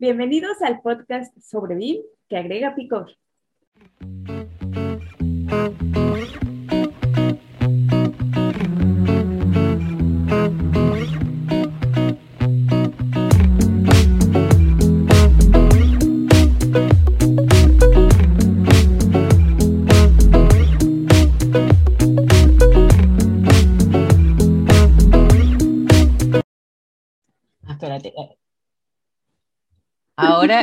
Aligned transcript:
Bienvenidos 0.00 0.62
al 0.62 0.80
podcast 0.80 1.36
sobre 1.40 1.74
BIM 1.74 2.02
que 2.28 2.36
agrega 2.36 2.76
picor. 2.76 3.08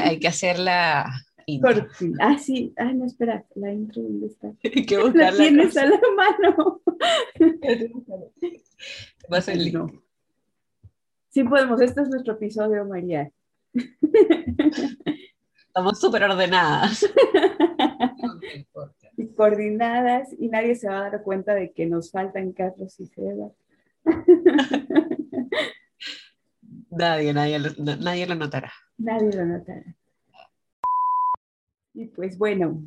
Hay 0.06 0.20
que 0.20 0.28
hacer 0.28 0.60
la 0.60 1.12
intro. 1.46 1.88
Ah, 2.20 2.38
sí. 2.38 2.74
Ah, 2.78 2.94
no, 2.94 3.06
espera. 3.06 3.46
La 3.56 3.72
intro, 3.72 4.02
¿dónde 4.04 4.28
está? 4.28 4.52
Hay 4.64 4.86
que 4.86 4.98
buscarla. 4.98 5.32
La 5.32 5.38
tienes 5.38 5.78
a 5.78 5.86
la 5.86 6.00
mano. 6.16 6.82
Vas 9.30 9.48
el 9.48 9.64
link. 9.66 9.76
No. 9.76 9.92
Sí 11.30 11.44
podemos. 11.44 11.82
Este 11.82 12.02
es 12.02 12.10
nuestro 12.10 12.34
episodio, 12.34 12.86
María. 12.86 13.32
Estamos 15.68 16.00
súper 16.00 16.24
ordenadas. 16.24 17.06
y 19.18 19.28
coordinadas 19.34 20.30
y 20.38 20.48
nadie 20.48 20.76
se 20.76 20.88
va 20.88 21.00
a 21.00 21.10
dar 21.10 21.24
cuenta 21.24 21.54
de 21.54 21.74
que 21.74 21.86
nos 21.86 22.12
faltan 22.12 22.54
Carlos 22.54 23.00
y 23.00 23.08
Seba. 23.08 23.50
Nadie, 26.96 27.34
nadie, 27.34 27.60
nadie 27.78 28.26
lo 28.26 28.36
notará. 28.36 28.72
Nadie 28.98 29.34
lo 29.34 29.46
notará. 29.46 29.84
Y 31.94 32.06
pues 32.06 32.38
bueno, 32.38 32.82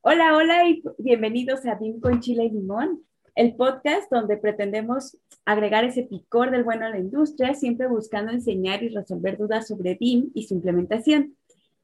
hola, 0.00 0.36
hola 0.36 0.68
y 0.68 0.80
bienvenidos 0.98 1.66
a 1.66 1.74
BIM 1.74 2.00
con 2.00 2.20
Chile 2.20 2.44
y 2.44 2.50
Limón, 2.50 3.04
el 3.34 3.56
podcast 3.56 4.08
donde 4.12 4.36
pretendemos 4.36 5.18
agregar 5.44 5.84
ese 5.84 6.04
picor 6.04 6.52
del 6.52 6.62
bueno 6.62 6.86
a 6.86 6.90
la 6.90 7.00
industria, 7.00 7.54
siempre 7.54 7.88
buscando 7.88 8.30
enseñar 8.30 8.84
y 8.84 8.90
resolver 8.90 9.36
dudas 9.36 9.66
sobre 9.66 9.96
BIM 9.96 10.30
y 10.34 10.46
su 10.46 10.54
implementación. 10.54 11.36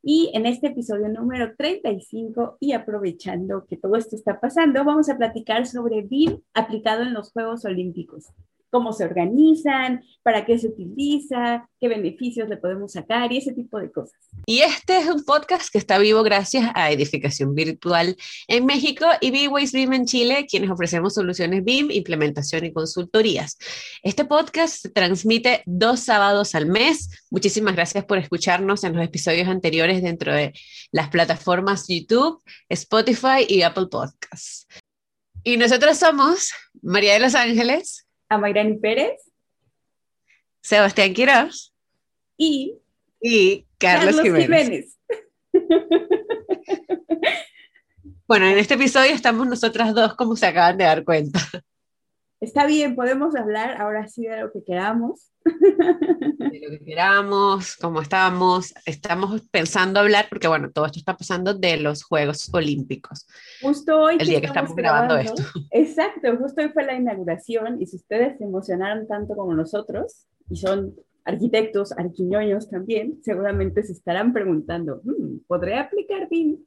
Y 0.04 0.30
en 0.32 0.46
este 0.46 0.68
episodio 0.68 1.08
número 1.08 1.56
35, 1.56 2.58
y 2.60 2.70
aprovechando 2.70 3.66
que 3.66 3.76
todo 3.76 3.96
esto 3.96 4.14
está 4.14 4.38
pasando, 4.38 4.84
vamos 4.84 5.08
a 5.08 5.16
platicar 5.16 5.66
sobre 5.66 6.02
BIM 6.02 6.38
aplicado 6.54 7.02
en 7.02 7.14
los 7.14 7.32
Juegos 7.32 7.64
Olímpicos 7.64 8.32
cómo 8.70 8.92
se 8.92 9.04
organizan, 9.04 10.02
para 10.22 10.44
qué 10.44 10.58
se 10.58 10.68
utiliza, 10.68 11.68
qué 11.80 11.88
beneficios 11.88 12.48
le 12.48 12.56
podemos 12.56 12.92
sacar 12.92 13.32
y 13.32 13.38
ese 13.38 13.52
tipo 13.52 13.78
de 13.78 13.90
cosas. 13.90 14.18
Y 14.46 14.60
este 14.60 14.98
es 14.98 15.06
un 15.08 15.24
podcast 15.24 15.70
que 15.70 15.78
está 15.78 15.98
vivo 15.98 16.22
gracias 16.22 16.70
a 16.74 16.90
Edificación 16.90 17.54
Virtual 17.54 18.16
en 18.48 18.66
México 18.66 19.06
y 19.20 19.30
B-Ways 19.30 19.72
BIM 19.72 19.92
en 19.92 20.06
Chile, 20.06 20.46
quienes 20.48 20.70
ofrecemos 20.70 21.14
soluciones 21.14 21.64
BIM, 21.64 21.90
implementación 21.90 22.64
y 22.64 22.72
consultorías. 22.72 23.58
Este 24.02 24.24
podcast 24.24 24.82
se 24.82 24.90
transmite 24.90 25.62
dos 25.66 26.00
sábados 26.00 26.54
al 26.54 26.66
mes. 26.66 27.26
Muchísimas 27.30 27.74
gracias 27.74 28.04
por 28.04 28.18
escucharnos 28.18 28.84
en 28.84 28.94
los 28.94 29.04
episodios 29.04 29.48
anteriores 29.48 30.02
dentro 30.02 30.34
de 30.34 30.52
las 30.92 31.08
plataformas 31.08 31.86
YouTube, 31.88 32.42
Spotify 32.68 33.46
y 33.48 33.62
Apple 33.62 33.86
Podcasts. 33.90 34.66
Y 35.42 35.56
nosotros 35.56 35.96
somos 35.98 36.50
María 36.82 37.14
de 37.14 37.20
los 37.20 37.34
Ángeles, 37.34 38.05
A 38.28 38.38
Mayrani 38.38 38.78
Pérez 38.78 39.30
Sebastián 40.62 41.14
Quiroz 41.14 41.72
y 42.36 42.78
y 43.20 43.66
Carlos, 43.78 44.20
Jiménez. 44.20 44.98
Bueno, 48.28 48.46
en 48.46 48.58
este 48.58 48.74
episodio 48.74 49.12
estamos 49.12 49.46
nosotras 49.46 49.94
dos, 49.94 50.14
como 50.14 50.34
se 50.34 50.46
acaban 50.46 50.76
de 50.76 50.82
dar 50.82 51.04
cuenta. 51.04 51.38
Está 52.38 52.66
bien, 52.66 52.94
podemos 52.94 53.34
hablar 53.34 53.80
ahora 53.80 54.08
sí 54.08 54.26
de 54.26 54.40
lo 54.40 54.52
que 54.52 54.62
queramos. 54.62 55.32
De 55.42 56.60
lo 56.60 56.70
que 56.70 56.84
queramos, 56.84 57.76
cómo 57.76 58.02
estamos. 58.02 58.74
Estamos 58.84 59.40
pensando 59.50 60.00
hablar, 60.00 60.26
porque 60.28 60.46
bueno, 60.46 60.70
todo 60.70 60.84
esto 60.84 60.98
está 60.98 61.16
pasando 61.16 61.54
de 61.54 61.78
los 61.78 62.04
Juegos 62.04 62.52
Olímpicos. 62.52 63.26
Justo 63.62 63.98
hoy. 63.98 64.16
El 64.20 64.26
día 64.26 64.40
que 64.40 64.48
estamos 64.48 64.76
grabando 64.76 65.16
esto. 65.16 65.42
Exacto, 65.70 66.36
justo 66.36 66.60
hoy 66.60 66.68
fue 66.68 66.84
la 66.84 66.94
inauguración 66.94 67.80
y 67.80 67.86
si 67.86 67.96
ustedes 67.96 68.36
se 68.36 68.44
emocionaron 68.44 69.06
tanto 69.08 69.34
como 69.34 69.54
nosotros 69.54 70.26
y 70.50 70.56
son 70.56 70.94
arquitectos, 71.24 71.92
arquiñoños 71.92 72.68
también, 72.68 73.18
seguramente 73.22 73.82
se 73.82 73.92
estarán 73.92 74.34
preguntando, 74.34 75.00
"Hmm, 75.04 75.38
¿podré 75.46 75.78
aplicar 75.78 76.28
BIM 76.28 76.58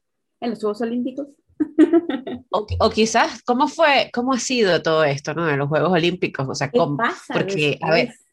en 0.42 0.50
los 0.50 0.60
Juegos 0.60 0.82
Olímpicos? 0.82 1.28
O, 2.52 2.66
o 2.80 2.90
quizás, 2.90 3.44
¿cómo 3.44 3.68
fue, 3.68 4.10
cómo 4.12 4.34
ha 4.34 4.40
sido 4.40 4.82
todo 4.82 5.04
esto, 5.04 5.36
¿no? 5.36 5.46
De 5.46 5.56
los 5.56 5.70
Juegos 5.70 5.92
Olímpicos. 5.92 6.48
O 6.50 6.56
sea, 6.56 6.72
¿Qué 6.72 6.80
¿cómo? 6.80 6.98
pasa? 6.98 7.32
porque, 7.32 7.78
a 7.80 7.92
ver, 7.92 8.08
después? 8.08 8.30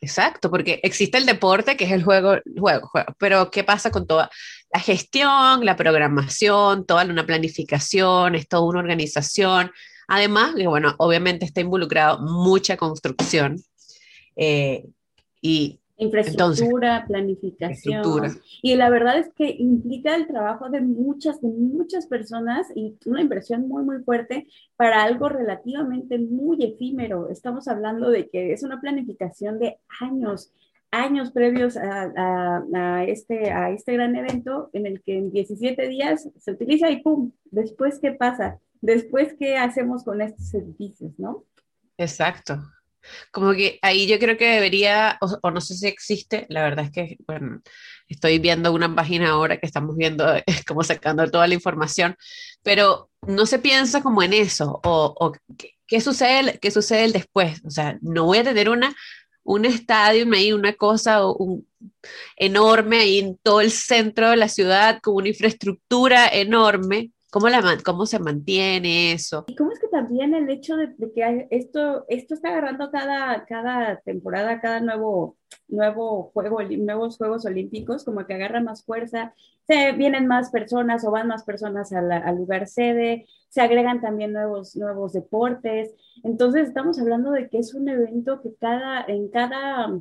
Exacto, 0.00 0.50
porque 0.50 0.80
existe 0.82 1.18
el 1.18 1.26
deporte, 1.26 1.76
que 1.76 1.84
es 1.84 1.92
el 1.92 2.04
juego, 2.04 2.36
juego, 2.58 2.86
juego, 2.88 3.14
pero 3.18 3.50
¿qué 3.50 3.64
pasa 3.64 3.90
con 3.90 4.06
toda 4.06 4.30
la 4.72 4.80
gestión, 4.80 5.64
la 5.64 5.76
programación, 5.76 6.84
toda 6.84 7.04
una 7.04 7.24
planificación, 7.24 8.34
es 8.34 8.46
toda 8.46 8.62
una 8.62 8.80
organización? 8.80 9.72
Además, 10.06 10.54
que 10.54 10.66
bueno, 10.66 10.94
obviamente 10.98 11.44
está 11.44 11.60
involucrado 11.60 12.20
mucha 12.20 12.76
construcción 12.76 13.62
eh, 14.36 14.84
y 15.40 15.80
Infraestructura, 15.98 17.04
planificación. 17.06 17.94
estructura. 18.00 18.30
Y 18.62 18.74
la 18.76 18.90
verdad 18.90 19.18
es 19.18 19.30
que 19.34 19.48
implica 19.58 20.14
el 20.14 20.26
trabajo 20.26 20.68
de 20.68 20.80
muchas, 20.82 21.40
de 21.40 21.48
muchas 21.48 22.06
personas 22.06 22.66
y 22.74 22.96
una 23.06 23.22
inversión 23.22 23.66
muy, 23.66 23.82
muy 23.84 24.02
fuerte 24.02 24.46
para 24.76 25.02
algo 25.02 25.28
relativamente 25.28 26.18
muy 26.18 26.62
efímero. 26.64 27.28
Estamos 27.30 27.66
hablando 27.68 28.10
de 28.10 28.28
que 28.28 28.52
es 28.52 28.62
una 28.62 28.80
planificación 28.80 29.58
de 29.58 29.78
años, 30.00 30.52
años 30.90 31.30
previos 31.32 31.76
a, 31.76 32.12
a- 32.16 32.64
a 32.74 33.04
este, 33.04 33.50
a 33.50 33.70
este 33.70 33.94
gran 33.94 34.14
evento 34.16 34.70
en 34.72 34.86
el 34.86 35.02
que 35.02 35.16
en 35.18 35.30
17 35.30 35.88
días 35.88 36.28
se 36.38 36.52
utiliza 36.52 36.90
y 36.90 37.02
¡pum! 37.02 37.32
Después, 37.50 37.98
¿qué 37.98 38.12
pasa? 38.12 38.58
Después, 38.82 39.34
¿qué 39.38 39.56
hacemos 39.56 40.04
con 40.04 40.20
estos 40.20 40.52
edificios, 40.54 41.12
no? 41.18 41.44
Exacto. 41.96 42.60
Como 43.30 43.52
que 43.52 43.78
ahí 43.82 44.06
yo 44.06 44.18
creo 44.18 44.36
que 44.36 44.46
debería, 44.46 45.18
o, 45.42 45.50
no 45.50 45.60
sé 45.60 45.74
si 45.76 45.86
existe, 45.86 46.46
la 46.48 46.62
verdad 46.62 46.86
es 46.86 46.90
que, 46.92 47.16
bueno, 47.26 47.60
estoy 48.08 48.38
viendo 48.38 48.72
una 48.72 48.94
página 48.94 49.30
ahora 49.30 49.58
que 49.58 49.66
estamos 49.66 49.96
viendo, 49.96 50.24
como 50.66 50.82
sacando 50.82 51.28
toda 51.30 51.46
la 51.46 51.54
información, 51.54 52.16
pero 52.62 53.10
no 53.26 53.46
se 53.46 53.58
piensa 53.58 54.02
como 54.02 54.22
en 54.22 54.32
eso, 54.32 54.80
o, 54.84 55.32
qué, 55.86 56.00
sucede, 56.00 56.58
qué 56.60 56.70
sucede 56.70 57.04
el 57.04 57.12
después, 57.12 57.62
o 57.64 57.70
sea, 57.70 57.98
no 58.02 58.24
voy 58.24 58.38
a 58.38 58.44
tener 58.44 58.68
una, 58.70 58.94
un 59.44 59.64
estadio 59.64 60.26
ahí, 60.34 60.52
una 60.52 60.72
cosa 60.74 61.26
un- 61.26 61.66
enorme 62.36 62.98
ahí 62.98 63.18
en 63.20 63.38
todo 63.42 63.60
el 63.60 63.70
centro 63.70 64.30
de 64.30 64.36
la 64.36 64.48
ciudad, 64.48 65.00
con 65.02 65.14
una 65.16 65.28
infraestructura 65.28 66.28
enorme, 66.28 67.10
¿cómo, 67.84 68.06
se 68.06 68.18
mantiene 68.18 69.12
eso? 69.12 69.44
Y 69.46 69.56
cómo 69.56 69.72
es 69.72 69.78
que 69.78 69.88
también 69.88 70.34
el 70.34 70.48
hecho 70.48 70.76
de, 70.76 70.94
que 71.14 71.46
esto, 71.50 72.04
esto 72.08 72.34
está 72.34 72.48
agarrando 72.48 72.90
cada, 72.90 73.44
cada 73.44 74.00
temporada, 74.00 74.60
cada 74.60 74.80
nuevo, 74.80 75.36
nuevo 75.68 76.30
juego, 76.32 76.62
nuevos 76.62 77.16
Juegos 77.18 77.44
Olímpicos, 77.46 78.04
como 78.04 78.26
que 78.26 78.34
agarra 78.34 78.60
más 78.60 78.84
fuerza, 78.84 79.34
se 79.66 79.92
vienen 79.92 80.26
más 80.26 80.50
personas 80.50 81.04
o 81.04 81.10
van 81.10 81.28
más 81.28 81.44
personas 81.44 81.92
al 81.92 82.36
lugar 82.36 82.68
sede, 82.68 83.26
se 83.48 83.60
agregan 83.60 84.00
también 84.00 84.32
nuevos, 84.32 84.76
nuevos 84.76 85.12
deportes. 85.12 85.94
Entonces 86.22 86.68
estamos 86.68 86.98
hablando 86.98 87.30
de 87.32 87.48
que 87.48 87.58
es 87.58 87.74
un 87.74 87.88
evento 87.88 88.40
que 88.42 88.54
cada, 88.54 89.04
en 89.06 89.28
cada, 89.28 89.98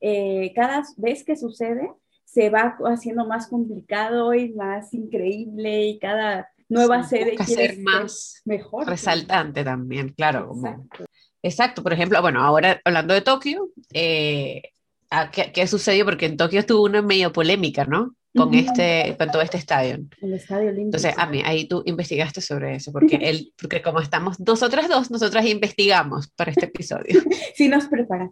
eh, 0.00 0.52
cada 0.54 0.82
vez 0.96 1.24
que 1.24 1.36
sucede 1.36 1.90
se 2.24 2.48
va 2.48 2.78
haciendo 2.86 3.26
más 3.26 3.46
complicado 3.46 4.32
y 4.32 4.54
más 4.54 4.94
increíble 4.94 5.84
y 5.84 5.98
cada 5.98 6.48
nueva 6.72 7.02
Sí, 7.04 7.16
sede 7.16 7.44
ser 7.44 7.78
más 7.80 8.40
mejor. 8.44 8.86
resaltante 8.88 9.62
también, 9.64 10.10
claro. 10.10 10.48
como- 10.48 10.66
Exacto. 10.68 11.04
Exacto, 11.44 11.82
por 11.82 11.92
ejemplo, 11.92 12.20
bueno, 12.22 12.40
ahora 12.42 12.80
hablando 12.84 13.14
de 13.14 13.20
Tokio, 13.20 13.68
eh, 13.92 14.62
¿a 15.10 15.30
¿qué, 15.30 15.50
qué 15.52 15.66
sucedió? 15.66 16.04
Porque 16.04 16.26
en 16.26 16.36
Tokio 16.36 16.64
tuvo 16.64 16.84
una 16.84 17.02
medio 17.02 17.32
polémica, 17.32 17.84
¿no? 17.84 18.14
Con, 18.34 18.48
Ujú. 18.48 18.58
este, 18.58 19.14
con 19.18 19.30
todo 19.30 19.42
este 19.42 19.58
estadio. 19.58 19.98
El 20.22 20.32
Estadio 20.34 20.68
Olímpico. 20.70 20.86
Entonces, 20.96 21.14
a 21.18 21.26
mí, 21.26 21.42
ahí 21.44 21.66
tú 21.66 21.82
investigaste 21.84 22.40
sobre 22.40 22.76
eso, 22.76 22.92
porque, 22.92 23.16
él, 23.16 23.52
porque 23.60 23.82
como 23.82 24.00
estamos 24.00 24.38
nosotras 24.40 24.88
dos, 24.88 25.10
nosotras 25.10 25.44
investigamos 25.46 26.28
para 26.28 26.50
este 26.52 26.66
episodio. 26.66 27.20
Sí, 27.56 27.68
nos 27.68 27.86
preparan. 27.88 28.30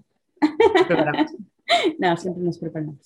Preparamos. 0.87 1.33
No, 1.99 2.17
siempre 2.17 2.43
nos 2.43 2.59
preparamos. 2.59 2.97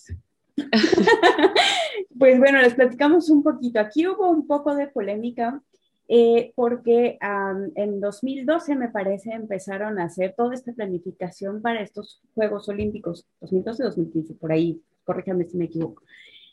pues 2.19 2.39
bueno, 2.39 2.61
les 2.61 2.75
platicamos 2.75 3.31
un 3.31 3.43
poquito. 3.43 3.81
Aquí 3.81 4.07
hubo 4.07 4.31
un 4.31 4.47
poco 4.47 4.75
de 4.75 4.89
polémica 4.89 5.61
eh, 6.07 6.53
porque 6.55 7.19
um, 7.23 7.71
en 7.77 8.01
2012, 8.01 8.77
me 8.77 8.89
parece, 8.91 9.33
empezaron 9.33 9.99
a 9.99 10.05
hacer 10.05 10.35
toda 10.37 10.55
esta 10.55 10.73
planificación 10.73 11.63
para 11.63 11.81
estos 11.81 12.21
Juegos 12.35 12.69
Olímpicos, 12.69 13.27
2012-2015, 13.41 14.39
por 14.39 14.53
ahí, 14.53 14.83
corríjame 15.05 15.45
si 15.47 15.57
me 15.57 15.65
equivoco. 15.65 16.03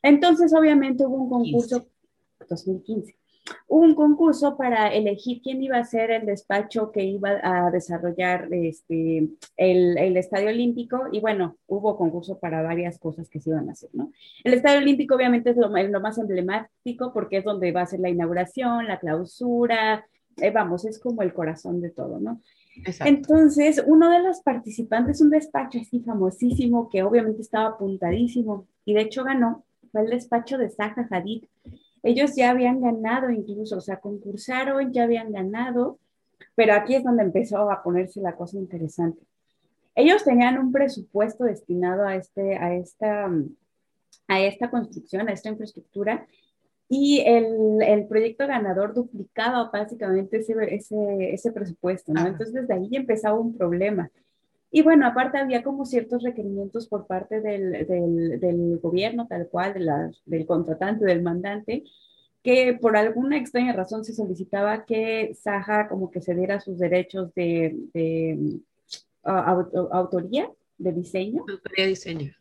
Entonces, 0.01 0.54
obviamente 0.54 1.06
hubo 1.06 1.18
un 1.18 1.30
concurso, 1.30 1.86
2015, 2.50 3.15
hubo 3.68 3.82
un 3.82 3.96
concurso 3.96 4.58
para 4.58 4.88
elegir 4.90 5.42
quién 5.42 5.62
iba 5.62 5.78
a 5.78 5.86
ser 5.86 6.12
el 6.12 6.26
despacho 6.26 6.92
que 6.92 7.04
iba 7.04 7.40
a 7.44 7.72
desarrollar 7.72 8.48
este, 8.52 9.30
el, 9.58 9.98
el, 9.98 10.18
Estadio 10.18 10.50
Olímpico 10.50 11.08
y 11.12 11.20
bueno, 11.20 11.58
hubo 11.68 11.98
concurso 11.98 12.40
para 12.40 12.62
varias 12.62 13.00
cosas 13.00 13.30
que 13.30 13.40
se 13.40 13.50
iban 13.50 13.70
a 13.70 13.74
hacer, 13.74 13.90
¿no? 13.94 14.12
El 14.44 14.54
Estadio 14.54 14.80
Olímpico 14.80 15.16
obviamente 15.16 15.52
es 15.52 15.58
lo, 15.58 15.70
lo 15.70 16.02
más 16.02 16.18
emblemático 16.18 17.12
porque 17.14 17.38
es 17.38 17.44
donde 17.44 17.72
va 17.72 17.82
a 17.82 17.88
ser 17.88 18.00
la 18.00 18.10
inauguración, 18.10 18.88
la 18.88 19.00
clausura, 19.00 20.06
eh, 20.38 20.52
vamos, 20.52 20.86
es 20.86 21.00
como 21.00 21.22
el 21.22 21.34
corazón 21.34 21.82
de 21.82 21.90
todo, 21.90 22.20
¿no? 22.20 22.42
Entonces, 23.06 23.84
uno 23.86 24.10
de 24.10 24.24
los 24.24 24.42
participantes, 24.42 25.22
un 25.22 25.30
despacho 25.30 25.80
así 25.80 26.00
famosísimo 26.02 26.90
que 26.90 27.04
obviamente 27.04 27.42
estaba 27.42 27.70
apuntadísimo 27.70 28.66
y 28.86 28.94
de 28.94 29.02
hecho 29.02 29.24
ganó, 29.24 29.66
fue 29.92 30.02
el 30.02 30.10
despacho 30.10 30.58
de 30.58 30.70
Zaha 30.70 31.08
Hadid. 31.10 31.44
Ellos 32.03 32.36
ya 32.36 32.51
habían 32.51 32.81
ganado 32.81 33.30
incluso, 33.30 33.77
o 33.77 33.81
sea, 33.81 33.98
concursaron, 33.98 34.92
ya 34.92 35.03
habían 35.03 35.31
ganado, 35.31 36.00
pero 36.56 36.74
aquí 36.74 36.95
es 36.95 37.03
donde 37.03 37.24
empezó 37.24 37.69
a 37.69 37.83
ponerse 37.83 38.21
la 38.21 38.36
cosa 38.36 38.57
interesante. 38.57 39.21
Ellos 39.94 40.24
tenían 40.24 40.57
un 40.57 40.71
presupuesto 40.71 41.44
destinado 41.44 42.07
a, 42.07 42.15
este, 42.15 42.57
a, 42.57 42.74
esta, 42.74 43.30
a 44.27 44.39
esta 44.42 44.69
construcción, 44.69 45.27
a 45.30 45.33
esta 45.33 45.50
infraestructura, 45.50 46.25
y 46.88 47.21
el, 47.25 47.81
el, 47.81 48.06
proyecto 48.07 48.45
ganador 48.45 48.94
duplicaba 48.94 49.69
básicamente 49.71 50.39
ese, 50.39 50.54
ese, 50.75 51.33
ese 51.33 51.51
presupuesto, 51.54 52.12
¿no? 52.12 52.27
Entonces 52.27 52.54
desde 52.54 52.74
ahí 52.74 52.89
empezaba 52.92 53.39
un 53.39 53.56
problema. 53.56 54.12
Y 54.73 54.83
bueno, 54.83 55.06
aparte 55.06 55.38
había 55.38 55.63
como 55.63 55.85
ciertos 55.85 56.23
requerimientos 56.23 56.88
por 56.88 57.06
parte 57.06 57.41
del, 57.41 57.85
del, 57.85 58.79
gobierno, 58.81 59.27
tal 59.27 59.50
cual, 59.50 59.73
de 59.73 59.81
la, 59.81 60.12
del 60.25 60.45
contratante, 60.45 61.03
del 61.03 61.21
mandante, 61.21 61.83
que 62.41 62.77
por 62.79 62.95
alguna 62.95 63.38
extraña 63.38 63.73
razón 63.73 64.06
se 64.06 64.13
solicitaba 64.13 64.85
que 64.85 65.33
Saja 65.35 65.89
como 65.89 66.09
que 66.09 66.21
se 66.21 66.33
diera 66.33 66.62
sus 66.62 66.79
derechos 66.79 67.33
de, 67.35 67.75
de 67.94 68.59
autoría, 69.23 70.50
de 70.77 70.94
diseño. 70.94 71.44
Autoría 71.50 71.83
de 71.83 71.89
diseño. 71.89 72.31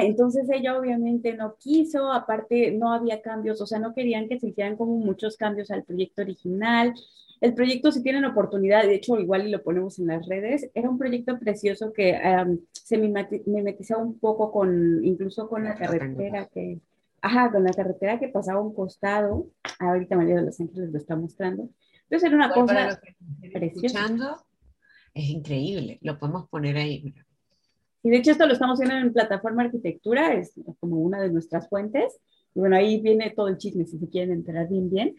entonces 0.00 0.48
ella 0.50 0.78
obviamente 0.78 1.34
no 1.34 1.56
quiso, 1.58 2.10
aparte 2.10 2.72
no 2.72 2.90
había 2.90 3.20
cambios, 3.20 3.60
o 3.60 3.66
sea, 3.66 3.78
no 3.78 3.92
querían 3.92 4.28
que 4.28 4.40
se 4.40 4.48
hicieran 4.48 4.76
como 4.76 4.96
muchos 4.96 5.36
cambios 5.36 5.70
al 5.70 5.84
proyecto 5.84 6.22
original. 6.22 6.94
El 7.40 7.54
proyecto, 7.54 7.92
si 7.92 8.02
tienen 8.02 8.24
oportunidad, 8.24 8.84
de 8.84 8.94
hecho, 8.94 9.18
igual 9.18 9.46
y 9.46 9.50
lo 9.50 9.62
ponemos 9.62 9.98
en 9.98 10.06
las 10.06 10.26
redes, 10.26 10.70
era 10.74 10.88
un 10.88 10.98
proyecto 10.98 11.38
precioso 11.38 11.92
que 11.92 12.18
se 12.72 12.98
mimetizaba 12.98 14.02
un 14.02 14.18
poco 14.18 14.50
con, 14.50 15.04
incluso 15.04 15.48
con 15.48 15.64
la 15.64 15.74
carretera 15.74 16.46
que, 16.46 16.80
ajá, 17.20 17.50
con 17.50 17.64
la 17.64 17.72
carretera 17.72 18.18
que 18.18 18.28
pasaba 18.28 18.60
a 18.60 18.62
un 18.62 18.74
costado. 18.74 19.48
Ahorita 19.78 20.16
María 20.16 20.36
de 20.36 20.46
los 20.46 20.60
Ángeles 20.60 20.90
lo 20.90 20.98
está 20.98 21.16
mostrando. 21.16 21.68
Entonces 22.04 22.28
era 22.28 22.36
una 22.36 22.50
cosa 22.50 23.00
preciosa. 23.52 24.36
es 25.12 25.28
increíble, 25.28 25.98
lo 26.02 26.18
podemos 26.18 26.48
poner 26.48 26.76
ahí. 26.76 27.14
Y 28.02 28.10
de 28.10 28.16
hecho 28.18 28.30
esto 28.30 28.46
lo 28.46 28.52
estamos 28.52 28.78
viendo 28.78 28.96
en 28.96 29.12
plataforma 29.12 29.64
arquitectura, 29.64 30.32
es 30.34 30.54
como 30.78 31.00
una 31.00 31.20
de 31.20 31.30
nuestras 31.30 31.68
fuentes. 31.68 32.16
Y 32.54 32.60
bueno, 32.60 32.76
ahí 32.76 33.00
viene 33.00 33.30
todo 33.30 33.48
el 33.48 33.58
chisme 33.58 33.84
si 33.84 33.98
se 33.98 34.08
quieren 34.08 34.32
enterar 34.32 34.68
bien, 34.68 34.88
bien. 34.88 35.16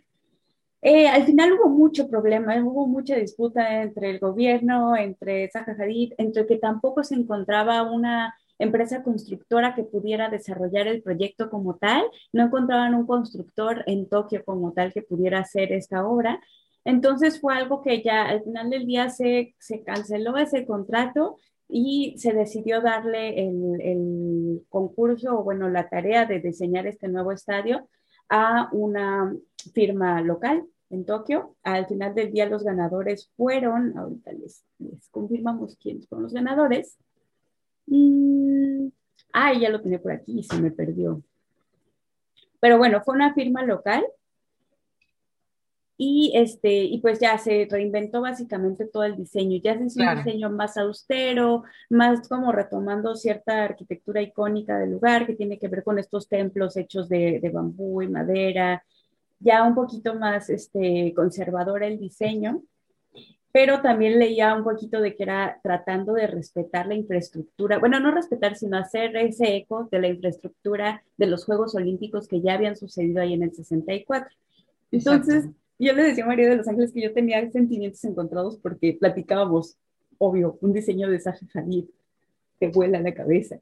Eh, 0.82 1.08
al 1.08 1.26
final 1.26 1.54
hubo 1.54 1.70
mucho 1.70 2.08
problema, 2.08 2.56
hubo 2.64 2.88
mucha 2.88 3.16
disputa 3.16 3.82
entre 3.82 4.12
el 4.12 4.20
gobierno, 4.20 4.96
entre 4.96 5.50
Zaha 5.50 5.76
Hadid, 5.80 6.14
entre 6.18 6.46
que 6.46 6.58
tampoco 6.58 7.04
se 7.04 7.16
encontraba 7.16 7.84
una 7.84 8.36
empresa 8.60 9.04
constructora 9.04 9.76
que 9.76 9.84
pudiera 9.84 10.30
desarrollar 10.30 10.88
el 10.88 11.02
proyecto 11.02 11.50
como 11.50 11.76
tal, 11.78 12.04
no 12.32 12.44
encontraban 12.46 12.96
un 12.96 13.08
constructor 13.08 13.84
en 13.88 14.08
Tokio 14.08 14.44
como 14.46 14.74
tal 14.74 14.94
que 14.94 15.02
pudiera 15.02 15.40
hacer 15.40 15.72
esta 15.72 16.06
obra. 16.08 16.40
Entonces 16.86 17.42
fue 17.42 17.56
algo 17.56 17.82
que 17.82 18.02
ya 18.02 18.28
al 18.28 18.44
final 18.44 18.70
del 18.70 18.86
día 18.86 19.10
se, 19.10 19.56
se 19.60 19.84
canceló 19.84 20.38
ese 20.38 20.66
contrato 20.66 21.38
y 21.68 22.16
se 22.18 22.34
decidió 22.34 22.82
darle 22.82 23.48
el, 23.48 23.82
el 23.82 24.62
concurso 24.70 25.40
o 25.40 25.44
bueno, 25.44 25.70
la 25.70 25.90
tarea 25.90 26.26
de 26.26 26.40
diseñar 26.40 26.88
este 26.88 27.10
nuevo 27.10 27.32
estadio 27.32 27.88
a 28.30 28.70
una 28.72 29.36
firma 29.74 30.22
local 30.22 30.66
en 30.90 31.06
Tokio. 31.06 31.56
Al 31.64 31.88
final 31.88 32.16
del 32.16 32.32
día 32.32 32.48
los 32.48 32.64
ganadores 32.64 33.32
fueron, 33.36 33.98
ahorita 33.98 34.32
les, 34.34 34.64
confirmamos 35.12 35.76
quiénes 35.78 36.08
fueron 36.08 36.24
los 36.24 36.34
ganadores. 36.34 36.98
Ah, 39.34 39.54
ya 39.54 39.70
lo 39.70 39.82
tenía 39.82 40.02
por 40.02 40.12
aquí 40.12 40.40
y 40.40 40.44
se 40.44 40.60
me 40.60 40.72
perdió. 40.72 41.22
Pero 42.60 42.78
bueno, 42.78 43.02
fue 43.04 43.16
una 43.16 43.34
firma 43.34 43.64
local 43.64 44.06
y 45.98 46.32
este 46.36 46.84
y 46.84 47.00
pues 47.00 47.20
ya 47.20 47.38
se 47.40 47.68
reinventó 47.70 48.22
básicamente 48.22 48.86
todo 48.86 49.04
el 49.04 49.18
diseño. 49.18 49.60
Ya 49.64 49.78
se 49.78 49.86
hizo 49.86 50.02
un 50.02 50.18
diseño 50.18 50.50
más 50.52 50.78
austero 50.78 51.64
más 51.90 52.28
como 52.28 52.52
retomando 52.52 53.16
cierta 53.16 53.64
arquitectura 53.64 54.22
icónica 54.22 54.78
del 54.78 54.92
lugar 54.92 55.26
que 55.26 55.36
tiene 55.36 55.58
que 55.58 55.68
ver 55.68 55.84
con 55.84 55.98
estos 55.98 56.30
templos 56.30 56.78
hechos 56.78 57.10
de, 57.10 57.40
de 57.42 57.50
bambú 57.50 58.02
y 58.02 58.08
madera 58.08 58.84
ya 59.40 59.64
un 59.64 59.76
poquito 59.76 60.16
más 60.16 60.50
este 60.50 61.14
conservador 61.16 61.84
el 61.84 62.00
diseño. 62.00 62.62
Pero 63.52 63.82
también 63.82 64.20
leía 64.20 64.54
un 64.54 64.64
poquito 64.64 65.02
de 65.02 65.16
que 65.16 65.24
era 65.24 65.60
tratando 65.64 66.14
de 66.14 66.28
respetar 66.28 66.86
la 66.86 66.94
infraestructura, 66.94 67.80
bueno, 67.80 68.00
no 68.00 68.12
respetar, 68.12 68.56
sino 68.56 68.78
hacer 68.78 69.16
ese 69.18 69.56
eco 69.56 69.88
de 69.90 70.00
la 70.00 70.10
infraestructura 70.10 71.04
de 71.16 71.26
los 71.26 71.46
Juegos 71.46 71.74
Olímpicos 71.74 72.28
que 72.28 72.42
ya 72.42 72.54
habían 72.54 72.76
sucedido 72.76 73.22
ahí 73.22 73.34
en 73.34 73.44
el 73.44 73.54
64. 73.54 74.30
Entonces, 74.92 75.50
yo 75.80 75.94
le 75.94 76.04
decía 76.04 76.24
a 76.24 76.28
María 76.28 76.50
de 76.50 76.56
los 76.56 76.68
Ángeles 76.68 76.92
que 76.92 77.02
yo 77.02 77.14
tenía 77.14 77.50
sentimientos 77.52 78.04
encontrados 78.04 78.58
porque 78.58 78.98
platicábamos, 79.00 79.78
obvio, 80.18 80.58
un 80.62 80.74
diseño 80.74 81.10
de 81.10 81.20
Zaha 81.20 81.38
Hadid 81.54 81.86
te 82.60 82.70
vuela 82.70 83.00
la 83.00 83.14
cabeza. 83.14 83.60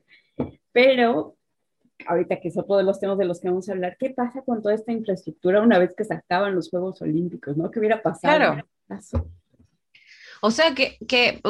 Pero 0.72 1.36
ahorita 2.08 2.40
que 2.40 2.50
es 2.50 2.58
otro 2.58 2.78
de 2.78 2.84
los 2.84 3.00
temas 3.00 3.18
de 3.18 3.26
los 3.26 3.40
que 3.40 3.50
vamos 3.50 3.68
a 3.70 3.74
hablar, 3.74 3.98
¿qué 4.00 4.10
pasa 4.10 4.42
con 4.42 4.62
toda 4.62 4.76
esta 4.76 4.92
infraestructura 4.92 5.62
una 5.62 5.80
vez 5.80 5.94
que 5.96 6.06
se 6.06 6.14
acaban 6.14 6.56
los 6.56 6.70
Juegos 6.70 7.02
Olímpicos? 7.02 7.58
¿no? 7.58 7.72
¿Qué 7.72 7.80
hubiera 7.80 8.02
pasado? 8.02 8.38
Claro. 8.38 9.30
O 10.42 10.52
sea 10.52 10.76
que, 10.76 10.98
que, 11.08 11.42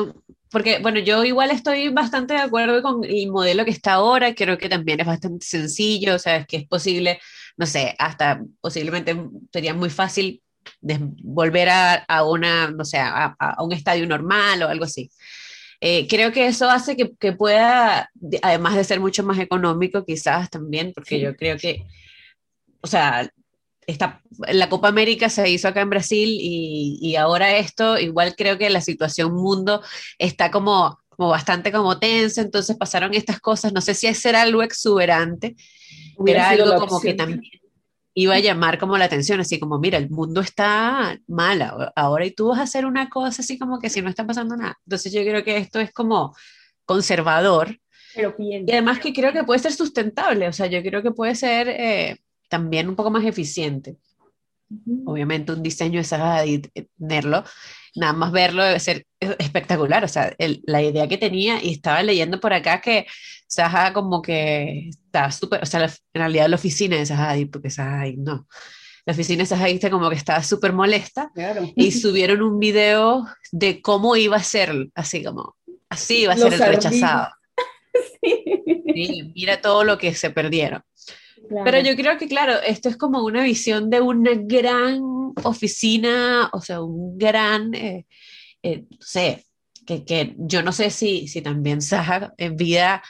porque 0.52 0.80
bueno, 0.80 1.00
yo 1.00 1.24
igual 1.26 1.52
estoy 1.52 1.90
bastante 1.90 2.34
de 2.34 2.40
acuerdo 2.40 2.82
con 2.82 3.04
el 3.04 3.30
modelo 3.30 3.66
que 3.66 3.72
está 3.72 3.94
ahora, 3.94 4.34
creo 4.34 4.58
que 4.58 4.70
también 4.70 5.00
es 5.00 5.06
bastante 5.06 5.46
sencillo, 5.46 6.16
o 6.16 6.19
sea, 6.19 6.38
es 6.38 6.48
que 6.48 6.57
es 6.57 6.68
posible, 6.68 7.19
no 7.57 7.66
sé, 7.66 7.94
hasta 8.00 8.42
posiblemente 8.62 9.16
sería 9.52 9.74
muy 9.74 9.90
fácil 9.90 10.42
de 10.81 11.00
volver 11.02 11.69
a, 11.69 11.95
a 11.95 12.24
una, 12.24 12.72
no 12.72 12.86
sé, 12.86 12.98
a, 12.98 13.36
a, 13.40 13.64
un 13.64 13.74
estadio 13.74 14.07
normal 14.07 14.64
o 14.64 14.68
algo 14.68 14.86
así. 14.86 15.10
Eh, 15.81 16.07
creo 16.07 16.31
que 16.31 16.48
eso 16.48 16.69
hace 16.69 16.95
que, 16.95 17.14
que, 17.19 17.34
pueda, 17.34 18.10
además 18.42 18.76
de 18.76 18.84
ser 18.84 19.00
mucho 19.00 19.24
más 19.24 19.40
económico, 19.40 20.06
quizás 20.06 20.50
también, 20.50 20.94
porque 20.94 21.16
sí. 21.16 21.22
yo 21.22 21.36
creo 21.36 21.57
que, 21.57 21.86
o 22.81 22.88
sea, 22.88 23.30
esta, 23.86 24.22
la 24.48 24.69
Copa 24.69 24.88
América 24.88 25.30
se 25.30 25.50
hizo 25.50 25.68
acá 25.68 25.81
en 25.81 25.90
Brasil 25.90 26.38
y, 26.42 26.98
y, 27.02 27.16
ahora 27.18 27.57
esto, 27.57 28.00
igual 28.00 28.36
creo 28.36 28.57
que 28.57 28.69
la 28.69 28.81
situación 28.81 29.34
mundo 29.34 29.81
está 30.18 30.50
como, 30.50 30.98
como 31.10 31.30
bastante 31.30 31.72
como 31.72 32.00
tensa, 32.00 32.42
entonces 32.42 32.78
pasaron 32.78 33.14
estas 33.14 33.40
cosas, 33.40 33.74
no 33.74 33.81
sé 33.81 33.94
si 33.94 34.07
era 34.28 34.42
algo 34.42 34.64
exuberante, 34.64 35.56
era 36.26 36.50
algo 36.50 36.80
como 36.80 37.00
que 37.00 37.14
también 37.14 37.42
iba 38.18 38.36
a 38.36 38.40
llamar 38.40 38.80
como 38.80 38.98
la 38.98 39.06
atención, 39.06 39.42
así 39.42 39.60
como, 39.60 39.78
mira, 39.78 39.98
el 39.98 40.10
mundo 40.10 40.40
está 40.40 41.19
mal 41.28 41.92
ahora 41.95 42.26
y 42.26 42.31
tú 42.31 42.48
vas 42.48 42.60
a 42.60 42.64
hacer 42.64 42.86
una 42.86 43.10
cosa 43.10 43.42
así 43.42 43.60
como 43.60 43.78
que 43.78 43.90
si 43.90 44.02
no 44.02 44.10
está 44.10 44.26
pasando 44.26 44.56
nada. 44.56 44.80
Entonces 44.86 45.12
yo 45.12 45.22
creo 45.22 45.44
que 45.44 45.57
esto 45.57 45.81
es 45.81 45.92
como 45.92 46.34
conservador. 46.86 47.78
Pero 48.16 48.34
bien. 48.38 48.64
Y 48.66 48.72
además 48.72 49.00
que 49.00 49.14
creo 49.14 49.34
que 49.34 49.44
puede 49.44 49.60
ser 49.60 49.74
sustentable, 49.74 50.48
o 50.48 50.54
sea, 50.54 50.68
yo 50.68 50.81
creo 50.81 51.04
que 51.04 51.12
puede 51.12 51.36
ser 51.36 51.68
eh, 51.68 52.18
también 52.50 52.88
un 52.88 52.95
poco 52.95 53.12
más 53.12 53.26
eficiente. 53.26 53.98
Uh 54.69 54.76
-huh. 54.76 55.04
Obviamente 55.07 55.52
un 55.52 55.62
diseño 55.62 56.00
es 56.00 56.14
tenerlo, 56.98 57.44
nada 57.95 58.14
más 58.14 58.31
verlo 58.31 58.64
debe 58.64 58.80
ser 58.80 59.06
espectacular, 59.19 60.04
o 60.04 60.07
sea, 60.07 60.33
el, 60.37 60.61
la 60.66 60.81
idea 60.81 61.07
que 61.07 61.18
tenía, 61.18 61.64
y 61.64 61.73
estaba 61.73 62.04
leyendo 62.04 62.40
por 62.40 62.54
acá 62.54 62.81
que 62.81 63.07
Saha 63.47 63.94
como 63.94 64.21
que 64.21 64.90
está 64.90 65.31
súper, 65.31 65.64
o 65.64 65.66
sea, 65.66 65.80
la, 65.80 65.85
en 65.85 66.19
realidad 66.19 66.49
la 66.49 66.56
oficina 66.56 66.97
de 66.97 67.06
Saha 67.06 67.35
porque 67.52 67.69
Saha 67.69 68.06
no, 68.18 68.47
la 69.06 69.14
oficina 69.14 69.44
de 69.44 69.71
está 69.71 69.90
como 69.90 70.09
que 70.09 70.16
estaba 70.16 70.42
súper 70.42 70.73
molesta, 70.73 71.31
claro. 71.33 71.71
y 71.75 71.92
subieron 71.92 72.42
un 72.42 72.59
video 72.59 73.25
de 73.52 73.81
cómo 73.81 74.16
iba 74.16 74.37
a 74.37 74.44
ser, 74.44 74.90
así 74.95 75.23
como, 75.23 75.56
así 75.90 76.23
iba 76.23 76.33
a 76.33 76.37
ser 76.37 76.52
Los 76.52 76.59
el 76.59 76.68
rechazado. 76.68 77.30
sí. 78.21 78.44
sí, 78.94 79.31
mira 79.35 79.61
todo 79.61 79.83
lo 79.83 79.97
que 79.97 80.14
se 80.16 80.31
perdieron. 80.31 80.81
Claro. 81.47 81.64
Pero 81.64 81.80
yo 81.81 81.95
creo 81.95 82.18
que, 82.18 82.28
claro, 82.28 82.54
esto 82.66 82.90
es 82.90 82.97
como 82.97 83.23
una 83.23 83.44
visión 83.44 83.90
de 83.90 84.02
una 84.02 84.31
gran 84.33 85.02
oficina, 85.44 86.49
o 86.54 86.61
sea, 86.61 86.81
un 86.81 87.18
gran, 87.18 87.73
eh, 87.75 88.06
eh, 88.64 88.85
no 88.90 88.97
sé, 88.99 89.45
que, 89.85 90.04
que, 90.04 90.33
yo 90.37 90.64
no 90.64 90.71
sé 90.71 90.90
si, 90.90 91.28
si 91.28 91.42
también 91.42 91.81
Saha 91.81 92.33
en 92.37 92.56
vida 92.56 93.04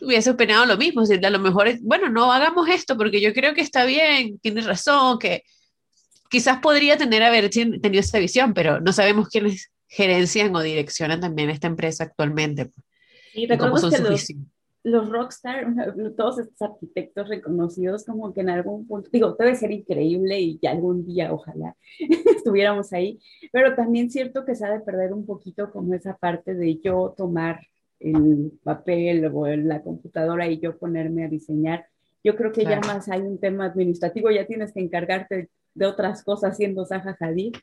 hubiese 0.00 0.30
opinado 0.30 0.66
lo 0.66 0.76
mismo, 0.76 1.06
si 1.06 1.14
a 1.14 1.30
lo 1.30 1.38
mejor, 1.38 1.78
bueno, 1.80 2.10
no 2.10 2.32
hagamos 2.32 2.68
esto 2.68 2.96
porque 2.96 3.20
yo 3.20 3.32
creo 3.32 3.54
que 3.54 3.60
está 3.60 3.84
bien, 3.84 4.38
tienes 4.40 4.66
razón, 4.66 5.18
que 5.18 5.44
quizás 6.28 6.58
podría 6.60 6.96
tener 6.96 7.22
haber 7.22 7.48
tenido 7.50 8.00
esa 8.00 8.18
visión, 8.18 8.54
pero 8.54 8.80
no 8.80 8.92
sabemos 8.92 9.28
quiénes 9.28 9.70
gerencian 9.88 10.54
o 10.54 10.60
direccionan 10.60 11.20
también 11.20 11.50
esta 11.50 11.68
empresa 11.68 12.04
actualmente. 12.04 12.70
Y 13.32 13.46
recuerdo 13.46 13.90
que 13.90 13.98
los, 13.98 14.26
los 14.84 15.08
rockstar, 15.08 15.66
todos 16.14 16.38
estos 16.38 16.60
arquitectos 16.60 17.28
reconocidos, 17.28 18.04
como 18.04 18.34
que 18.34 18.42
en 18.42 18.50
algún 18.50 18.86
punto, 18.86 19.08
digo, 19.10 19.34
debe 19.38 19.54
ser 19.56 19.72
increíble 19.72 20.38
y 20.38 20.58
que 20.58 20.68
algún 20.68 21.06
día 21.06 21.32
ojalá 21.32 21.74
estuviéramos 22.36 22.92
ahí, 22.92 23.18
pero 23.50 23.74
también 23.74 24.10
cierto 24.10 24.44
que 24.44 24.54
se 24.54 24.66
ha 24.66 24.70
de 24.70 24.80
perder 24.80 25.14
un 25.14 25.24
poquito 25.24 25.72
como 25.72 25.94
esa 25.94 26.16
parte 26.18 26.54
de 26.54 26.78
yo 26.80 27.14
tomar 27.16 27.60
el 27.98 28.52
papel 28.62 29.24
o 29.32 29.46
la 29.56 29.82
computadora 29.82 30.46
y 30.48 30.60
yo 30.60 30.76
ponerme 30.76 31.24
a 31.24 31.28
diseñar. 31.28 31.86
Yo 32.22 32.36
creo 32.36 32.52
que 32.52 32.64
ya 32.64 32.80
más 32.80 33.08
hay 33.08 33.22
un 33.22 33.38
tema 33.38 33.64
administrativo, 33.64 34.30
ya 34.30 34.46
tienes 34.46 34.72
que 34.72 34.80
encargarte 34.80 35.48
de 35.74 35.86
otras 35.86 36.22
cosas 36.22 36.58
siendo 36.58 36.84
Zaha 36.84 37.16
Hadid 37.18 37.54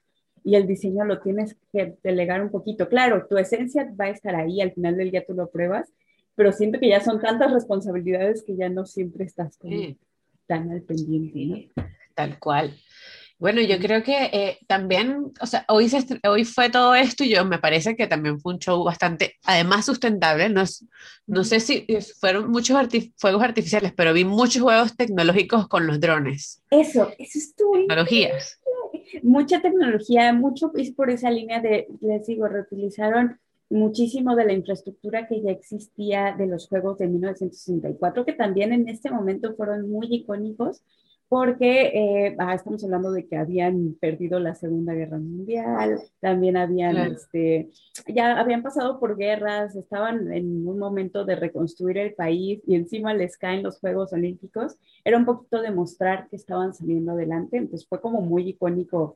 y 0.43 0.55
el 0.55 0.65
diseño 0.65 1.05
lo 1.05 1.21
tienes 1.21 1.55
que 1.71 1.95
delegar 2.03 2.41
un 2.41 2.49
poquito. 2.49 2.89
Claro, 2.89 3.27
tu 3.29 3.37
esencia 3.37 3.93
va 3.99 4.05
a 4.05 4.09
estar 4.09 4.35
ahí, 4.35 4.59
al 4.59 4.71
final 4.71 4.97
del 4.97 5.11
día 5.11 5.23
tú 5.25 5.35
lo 5.35 5.51
pruebas, 5.51 5.91
pero 6.35 6.51
siento 6.51 6.79
que 6.79 6.89
ya 6.89 7.01
son 7.01 7.19
tantas 7.19 7.51
responsabilidades 7.51 8.43
que 8.43 8.55
ya 8.55 8.69
no 8.69 8.85
siempre 8.85 9.25
estás 9.25 9.57
tan 10.47 10.71
al 10.71 10.81
pendiente, 10.81 11.71
Tal 12.13 12.37
cual. 12.39 12.75
Bueno, 13.41 13.59
yo 13.59 13.79
creo 13.79 14.03
que 14.03 14.25
eh, 14.25 14.59
también, 14.67 15.31
o 15.41 15.45
sea, 15.47 15.65
hoy, 15.67 15.89
hoy 16.27 16.45
fue 16.45 16.69
todo 16.69 16.93
esto 16.93 17.23
y 17.23 17.29
yo 17.29 17.43
me 17.43 17.57
parece 17.57 17.95
que 17.95 18.05
también 18.05 18.39
fue 18.39 18.53
un 18.53 18.59
show 18.59 18.83
bastante, 18.83 19.37
además 19.43 19.87
sustentable, 19.87 20.47
no, 20.47 20.63
no 21.25 21.43
sé 21.43 21.59
si 21.59 21.87
fueron 22.19 22.51
muchos 22.51 22.77
fuegos 23.17 23.41
artificiales, 23.41 23.93
pero 23.97 24.13
vi 24.13 24.25
muchos 24.25 24.61
juegos 24.61 24.95
tecnológicos 24.95 25.67
con 25.67 25.87
los 25.87 25.99
drones. 25.99 26.61
Eso, 26.69 27.11
eso 27.17 27.39
estuvo. 27.39 27.73
Tecnologías. 27.73 28.59
Mucha 29.23 29.59
tecnología, 29.59 30.31
mucho 30.33 30.71
es 30.75 30.91
por 30.91 31.09
esa 31.09 31.31
línea 31.31 31.61
de, 31.61 31.87
les 31.99 32.27
digo, 32.27 32.47
reutilizaron 32.47 33.39
muchísimo 33.71 34.35
de 34.35 34.45
la 34.45 34.53
infraestructura 34.53 35.27
que 35.27 35.41
ya 35.41 35.51
existía 35.51 36.35
de 36.37 36.45
los 36.45 36.67
juegos 36.67 36.97
de 36.97 37.07
1964, 37.07 38.25
que 38.25 38.33
también 38.33 38.73
en 38.73 38.87
este 38.87 39.09
momento 39.09 39.55
fueron 39.55 39.89
muy 39.89 40.07
icónicos 40.13 40.83
porque 41.31 41.91
eh, 41.93 42.35
ah, 42.39 42.53
estamos 42.55 42.83
hablando 42.83 43.09
de 43.13 43.25
que 43.25 43.37
habían 43.37 43.95
perdido 44.01 44.37
la 44.41 44.53
Segunda 44.53 44.93
Guerra 44.93 45.17
Mundial, 45.17 46.01
también 46.19 46.57
habían, 46.57 46.97
este, 46.97 47.69
ya 48.05 48.37
habían 48.37 48.61
pasado 48.61 48.99
por 48.99 49.15
guerras, 49.15 49.73
estaban 49.77 50.33
en 50.33 50.67
un 50.67 50.77
momento 50.77 51.23
de 51.23 51.37
reconstruir 51.37 51.99
el 51.99 52.15
país 52.15 52.61
y 52.67 52.75
encima 52.75 53.13
les 53.13 53.37
caen 53.37 53.63
los 53.63 53.79
Juegos 53.79 54.11
Olímpicos, 54.11 54.75
era 55.05 55.17
un 55.17 55.23
poquito 55.23 55.61
demostrar 55.61 56.27
que 56.27 56.35
estaban 56.35 56.73
saliendo 56.73 57.13
adelante, 57.13 57.55
entonces 57.55 57.87
fue 57.87 58.01
como 58.01 58.19
muy 58.19 58.49
icónico 58.49 59.15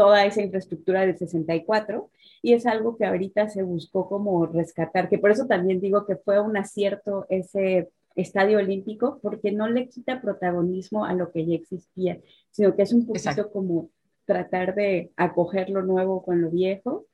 toda 0.00 0.24
esa 0.24 0.40
infraestructura 0.40 1.02
del 1.02 1.18
64 1.18 2.10
y 2.40 2.54
es 2.54 2.64
algo 2.64 2.96
que 2.96 3.04
ahorita 3.04 3.50
se 3.50 3.62
buscó 3.62 4.08
como 4.08 4.46
rescatar, 4.46 5.10
que 5.10 5.18
por 5.18 5.30
eso 5.30 5.46
también 5.46 5.78
digo 5.78 6.06
que 6.06 6.16
fue 6.16 6.40
un 6.40 6.56
acierto 6.56 7.26
ese 7.28 7.90
estadio 8.16 8.56
olímpico 8.56 9.18
porque 9.20 9.52
no 9.52 9.68
le 9.68 9.90
quita 9.90 10.22
protagonismo 10.22 11.04
a 11.04 11.12
lo 11.12 11.30
que 11.30 11.44
ya 11.44 11.54
existía, 11.54 12.18
sino 12.50 12.74
que 12.74 12.80
es 12.80 12.94
un 12.94 13.06
poquito 13.06 13.52
como 13.52 13.90
tratar 14.24 14.74
de 14.74 15.12
acoger 15.16 15.68
lo 15.68 15.82
nuevo 15.82 16.22
con 16.22 16.40
lo 16.40 16.48
viejo 16.48 17.04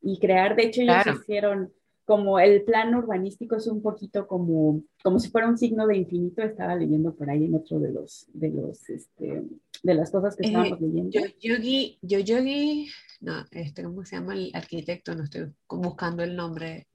y 0.00 0.18
crear, 0.18 0.56
de 0.56 0.62
hecho 0.62 0.80
ellos 0.80 1.20
hicieron 1.20 1.70
como 2.10 2.40
el 2.40 2.64
plan 2.64 2.92
urbanístico 2.92 3.54
es 3.54 3.68
un 3.68 3.82
poquito 3.82 4.26
como, 4.26 4.82
como 5.02 5.20
si 5.20 5.30
fuera 5.30 5.48
un 5.48 5.56
signo 5.56 5.86
de 5.86 5.96
infinito, 5.98 6.42
estaba 6.42 6.74
leyendo 6.74 7.14
por 7.14 7.30
ahí 7.30 7.44
en 7.44 7.54
otro 7.54 7.78
de 7.78 7.92
los, 7.92 8.26
de 8.32 8.48
los, 8.48 8.88
este, 8.90 9.44
de 9.84 9.94
las 9.94 10.10
cosas 10.10 10.34
que 10.34 10.48
estábamos 10.48 10.80
leyendo. 10.80 11.10
Yo, 11.10 11.20
yogi, 11.40 11.98
yo 12.02 12.18
yogi, 12.18 12.88
no, 13.20 13.44
este, 13.52 13.84
¿cómo 13.84 14.04
se 14.04 14.16
llama 14.16 14.34
el 14.34 14.50
arquitecto? 14.54 15.14
No 15.14 15.22
estoy 15.22 15.52
buscando 15.68 16.24
el 16.24 16.34
nombre. 16.34 16.88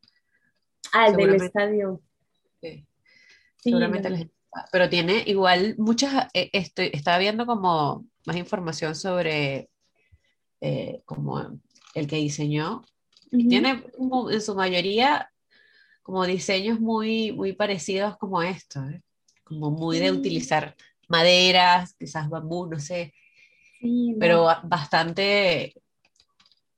Ah, 0.91 1.07
el 1.07 1.15
del 1.15 1.35
estadio. 1.35 2.01
Sí 2.61 2.85
seguramente 3.65 4.29
Pero 4.71 4.89
tiene 4.89 5.23
igual 5.25 5.75
muchas, 5.77 6.27
eh, 6.33 6.49
estoy, 6.53 6.91
estaba 6.93 7.17
viendo 7.17 7.45
como 7.45 8.05
más 8.25 8.35
información 8.37 8.95
sobre 8.95 9.69
eh, 10.61 11.01
como 11.05 11.59
el 11.93 12.07
que 12.07 12.17
diseñó. 12.17 12.83
Tiene 13.37 13.83
en 14.31 14.41
su 14.41 14.55
mayoría 14.55 15.29
como 16.03 16.25
diseños 16.25 16.79
muy, 16.79 17.31
muy 17.31 17.53
parecidos 17.53 18.17
como 18.17 18.43
esto, 18.43 18.79
¿eh? 18.83 19.01
como 19.43 19.71
muy 19.71 19.99
de 19.99 20.11
utilizar 20.11 20.75
maderas, 21.07 21.93
quizás 21.93 22.29
bambú, 22.29 22.67
no 22.67 22.79
sé, 22.79 23.13
pero 24.19 24.47
bastante 24.63 25.73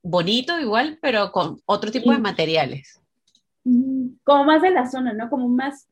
bonito 0.02 0.58
igual, 0.58 0.98
pero 1.00 1.32
con 1.32 1.60
otro 1.66 1.90
tipo 1.90 2.12
de 2.12 2.18
materiales. 2.18 3.00
Como 4.24 4.44
más 4.44 4.62
de 4.62 4.70
la 4.70 4.88
zona, 4.90 5.12
¿no? 5.12 5.28
Como 5.28 5.48
más 5.48 5.88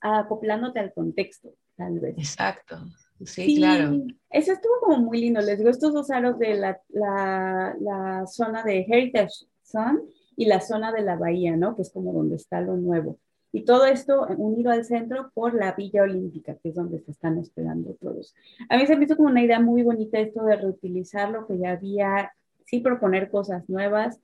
acoplándote 0.00 0.80
al 0.80 0.92
contexto, 0.92 1.54
tal 1.76 2.00
vez. 2.00 2.16
Exacto. 2.18 2.84
Sí, 3.24 3.56
claro. 3.56 4.02
Eso 4.30 4.52
estuvo 4.52 4.72
como 4.80 4.98
muy 4.98 5.20
lindo. 5.20 5.40
Les 5.40 5.58
digo, 5.58 5.70
estos 5.70 5.92
dos 5.92 6.10
aros 6.10 6.38
de 6.38 6.54
la, 6.54 6.80
la, 6.88 7.76
la, 7.80 8.26
zona 8.26 8.62
de 8.62 8.86
Heritage 8.88 9.46
Sun 9.62 10.02
y 10.36 10.46
la 10.46 10.60
zona 10.60 10.92
de 10.92 11.02
la 11.02 11.16
bahía, 11.16 11.56
¿no? 11.56 11.76
Que 11.76 11.82
es 11.82 11.90
como 11.90 12.12
donde 12.12 12.36
está 12.36 12.60
lo 12.60 12.76
nuevo. 12.76 13.18
Y 13.52 13.64
todo 13.64 13.84
esto 13.84 14.26
unido 14.38 14.70
al 14.70 14.84
centro 14.84 15.30
por 15.34 15.54
la 15.54 15.72
Villa 15.72 16.02
Olímpica, 16.02 16.54
que 16.54 16.70
es 16.70 16.74
donde 16.74 17.00
se 17.00 17.10
están 17.10 17.36
hospedando 17.38 17.94
todos. 18.00 18.34
A 18.70 18.78
mí 18.78 18.86
se 18.86 18.96
me 18.96 19.04
hizo 19.04 19.16
como 19.16 19.28
una 19.28 19.42
idea 19.42 19.60
muy 19.60 19.82
bonita 19.82 20.18
esto 20.18 20.42
de 20.44 20.56
reutilizar 20.56 21.30
lo 21.30 21.46
que 21.46 21.58
ya 21.58 21.72
había, 21.72 22.32
sí 22.64 22.80
proponer 22.80 23.30
cosas 23.30 23.68
nuevas 23.68 24.20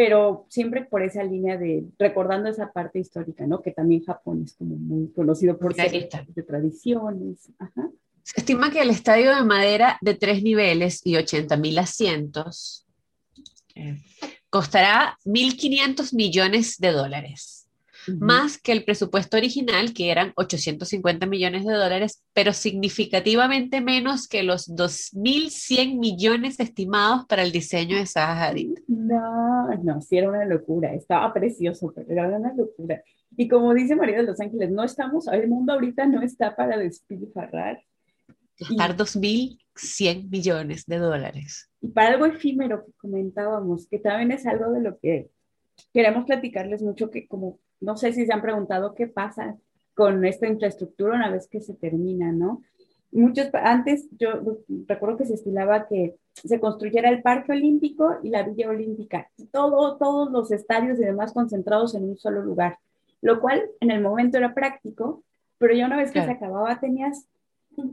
pero 0.00 0.46
siempre 0.48 0.84
por 0.84 1.02
esa 1.02 1.22
línea 1.22 1.58
de 1.58 1.84
recordando 1.98 2.48
esa 2.48 2.72
parte 2.72 2.98
histórica, 2.98 3.46
¿no? 3.46 3.60
Que 3.60 3.72
también 3.72 4.02
Japón 4.02 4.42
es 4.44 4.54
como 4.54 4.76
muy 4.76 5.08
conocido 5.08 5.58
por 5.58 5.74
ser 5.74 5.90
de 5.90 6.42
tradiciones. 6.42 7.52
Se 8.34 8.40
estima 8.40 8.70
que 8.70 8.80
el 8.80 8.90
estadio 8.90 9.34
de 9.34 9.42
madera 9.42 9.98
de 10.00 10.14
tres 10.14 10.42
niveles 10.42 11.00
y 11.04 11.16
80 11.16 11.56
mil 11.56 11.78
asientos 11.78 12.86
eh, 13.74 14.00
costará 14.48 15.18
1.500 15.24 16.14
millones 16.14 16.78
de 16.78 16.92
dólares 16.92 17.60
más 18.18 18.58
que 18.58 18.72
el 18.72 18.84
presupuesto 18.84 19.36
original, 19.36 19.92
que 19.92 20.10
eran 20.10 20.32
850 20.36 21.26
millones 21.26 21.64
de 21.64 21.74
dólares, 21.74 22.22
pero 22.32 22.52
significativamente 22.52 23.80
menos 23.80 24.28
que 24.28 24.42
los 24.42 24.68
2.100 24.68 25.98
millones 25.98 26.60
estimados 26.60 27.26
para 27.26 27.42
el 27.42 27.52
diseño 27.52 27.96
de 27.96 28.08
Hadid. 28.14 28.78
No, 28.88 29.68
no, 29.82 30.00
sí 30.00 30.18
era 30.18 30.28
una 30.28 30.44
locura, 30.44 30.92
estaba 30.94 31.32
precioso, 31.32 31.92
pero 31.94 32.10
era 32.10 32.28
una 32.28 32.54
locura. 32.54 33.02
Y 33.36 33.48
como 33.48 33.72
dice 33.74 33.96
María 33.96 34.18
de 34.18 34.24
los 34.24 34.40
Ángeles, 34.40 34.70
no 34.70 34.84
estamos, 34.84 35.28
el 35.28 35.48
mundo 35.48 35.72
ahorita 35.72 36.06
no 36.06 36.22
está 36.22 36.56
para 36.56 36.76
despilfarrar. 36.78 37.80
Gastar 38.60 38.96
2.100 38.96 40.30
millones 40.30 40.86
de 40.86 40.98
dólares. 40.98 41.70
Y 41.80 41.88
para 41.88 42.10
algo 42.10 42.26
efímero 42.26 42.84
que 42.84 42.92
comentábamos, 42.92 43.88
que 43.88 43.98
también 43.98 44.32
es 44.32 44.46
algo 44.46 44.70
de 44.70 44.82
lo 44.82 44.98
que 44.98 45.30
queremos 45.92 46.26
platicarles 46.26 46.82
mucho, 46.82 47.10
que 47.10 47.26
como 47.26 47.58
no 47.80 47.96
sé 47.96 48.12
si 48.12 48.26
se 48.26 48.32
han 48.32 48.42
preguntado 48.42 48.94
qué 48.94 49.06
pasa 49.06 49.56
con 49.94 50.24
esta 50.24 50.46
infraestructura 50.46 51.16
una 51.16 51.30
vez 51.30 51.48
que 51.48 51.60
se 51.60 51.74
termina, 51.74 52.32
¿no? 52.32 52.62
Muchos, 53.12 53.48
antes 53.54 54.06
yo 54.18 54.62
recuerdo 54.86 55.16
que 55.16 55.26
se 55.26 55.34
estilaba 55.34 55.88
que 55.88 56.16
se 56.34 56.60
construyera 56.60 57.08
el 57.08 57.22
Parque 57.22 57.52
Olímpico 57.52 58.18
y 58.22 58.28
la 58.28 58.44
Villa 58.44 58.68
Olímpica, 58.68 59.28
todo, 59.50 59.96
todos 59.96 60.30
los 60.30 60.52
estadios 60.52 60.98
y 61.00 61.04
demás 61.04 61.32
concentrados 61.32 61.94
en 61.94 62.04
un 62.04 62.16
solo 62.16 62.42
lugar, 62.42 62.78
lo 63.20 63.40
cual 63.40 63.68
en 63.80 63.90
el 63.90 64.00
momento 64.00 64.38
era 64.38 64.54
práctico, 64.54 65.24
pero 65.58 65.74
ya 65.74 65.86
una 65.86 65.96
vez 65.96 66.12
que 66.12 66.22
se 66.22 66.30
acababa 66.30 66.78
tenías 66.78 67.26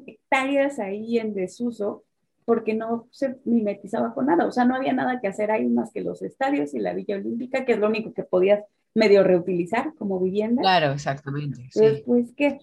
hectáreas 0.06 0.80
ahí 0.80 1.20
en 1.20 1.34
desuso 1.34 2.04
porque 2.46 2.74
no 2.74 3.08
se 3.12 3.36
mimetizaba 3.44 4.14
con 4.14 4.28
nada, 4.28 4.46
o 4.46 4.52
sea, 4.52 4.64
no 4.64 4.76
había 4.76 4.94
nada 4.94 5.20
que 5.20 5.28
hacer 5.28 5.52
ahí 5.52 5.68
más 5.68 5.92
que 5.92 6.00
los 6.00 6.22
estadios 6.22 6.74
y 6.74 6.80
la 6.80 6.94
Villa 6.94 7.18
Olímpica, 7.18 7.66
que 7.66 7.74
es 7.74 7.80
lo 7.80 7.88
único 7.88 8.14
que 8.14 8.24
podías 8.24 8.64
medio 8.94 9.24
reutilizar 9.24 9.94
como 9.96 10.18
vivienda. 10.20 10.62
Claro, 10.62 10.94
exactamente. 10.94 11.70
Después 11.76 12.34
que, 12.38 12.58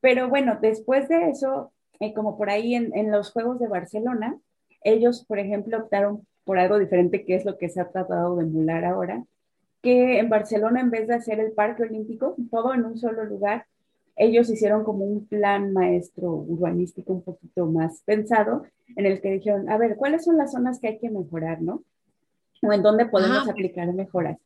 pero 0.00 0.30
bueno, 0.30 0.58
después 0.62 1.08
de 1.08 1.28
eso, 1.28 1.70
eh, 2.00 2.14
como 2.14 2.38
por 2.38 2.48
ahí 2.48 2.74
en, 2.74 2.96
en, 2.96 3.10
los 3.10 3.30
Juegos 3.30 3.60
de 3.60 3.68
Barcelona, 3.68 4.38
ellos, 4.82 5.24
por 5.26 5.38
ejemplo, 5.38 5.78
optaron 5.78 6.26
por 6.44 6.58
algo 6.58 6.78
diferente, 6.78 7.26
que 7.26 7.34
es 7.34 7.44
lo 7.44 7.58
que 7.58 7.68
se 7.68 7.80
ha 7.80 7.90
tratado 7.90 8.36
de 8.36 8.44
emular 8.44 8.86
ahora, 8.86 9.22
que 9.82 10.18
en 10.18 10.28
Barcelona, 10.28 10.80
en 10.80 10.90
vez 10.90 11.08
de 11.08 11.14
hacer 11.14 11.40
el 11.40 11.52
Parque 11.52 11.82
Olímpico, 11.82 12.36
todo 12.50 12.72
en 12.72 12.84
un 12.84 12.96
solo 12.96 13.24
lugar, 13.24 13.66
ellos 14.16 14.50
hicieron 14.50 14.82
como 14.82 15.04
un 15.04 15.26
plan 15.26 15.72
maestro 15.72 16.30
urbanístico 16.32 17.12
un 17.12 17.22
poquito 17.22 17.66
más 17.66 18.02
pensado, 18.04 18.64
en 18.96 19.06
el 19.06 19.20
que 19.20 19.32
dijeron, 19.32 19.68
a 19.70 19.76
ver, 19.76 19.96
¿cuáles 19.96 20.24
son 20.24 20.38
las 20.38 20.52
zonas 20.52 20.80
que 20.80 20.88
hay 20.88 20.98
que 20.98 21.10
mejorar, 21.10 21.60
no? 21.60 21.82
O 22.62 22.72
en 22.72 22.82
dónde 22.82 23.06
podemos 23.06 23.46
ah, 23.46 23.50
aplicar 23.50 23.92
mejoras. 23.92 24.38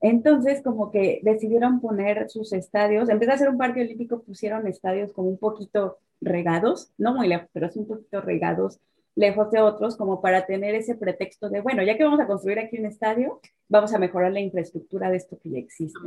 Entonces, 0.00 0.60
como 0.62 0.90
que 0.90 1.20
decidieron 1.22 1.80
poner 1.80 2.28
sus 2.28 2.52
estadios, 2.52 3.08
en 3.08 3.18
vez 3.18 3.28
de 3.28 3.34
hacer 3.34 3.48
un 3.48 3.56
parque 3.56 3.80
olímpico, 3.80 4.22
pusieron 4.22 4.66
estadios 4.66 5.12
como 5.12 5.28
un 5.28 5.38
poquito 5.38 5.98
regados, 6.20 6.90
no 6.98 7.14
muy 7.14 7.28
lejos, 7.28 7.48
pero 7.52 7.70
sí 7.70 7.78
un 7.78 7.86
poquito 7.86 8.20
regados, 8.20 8.80
lejos 9.16 9.50
de 9.50 9.60
otros, 9.60 9.96
como 9.96 10.20
para 10.20 10.44
tener 10.44 10.74
ese 10.74 10.96
pretexto 10.96 11.48
de, 11.48 11.60
bueno, 11.60 11.82
ya 11.82 11.96
que 11.96 12.04
vamos 12.04 12.20
a 12.20 12.26
construir 12.26 12.58
aquí 12.58 12.78
un 12.78 12.86
estadio, 12.86 13.40
vamos 13.68 13.92
a 13.94 13.98
mejorar 13.98 14.32
la 14.32 14.40
infraestructura 14.40 15.10
de 15.10 15.16
esto 15.18 15.38
que 15.40 15.50
ya 15.50 15.58
existe. 15.58 15.98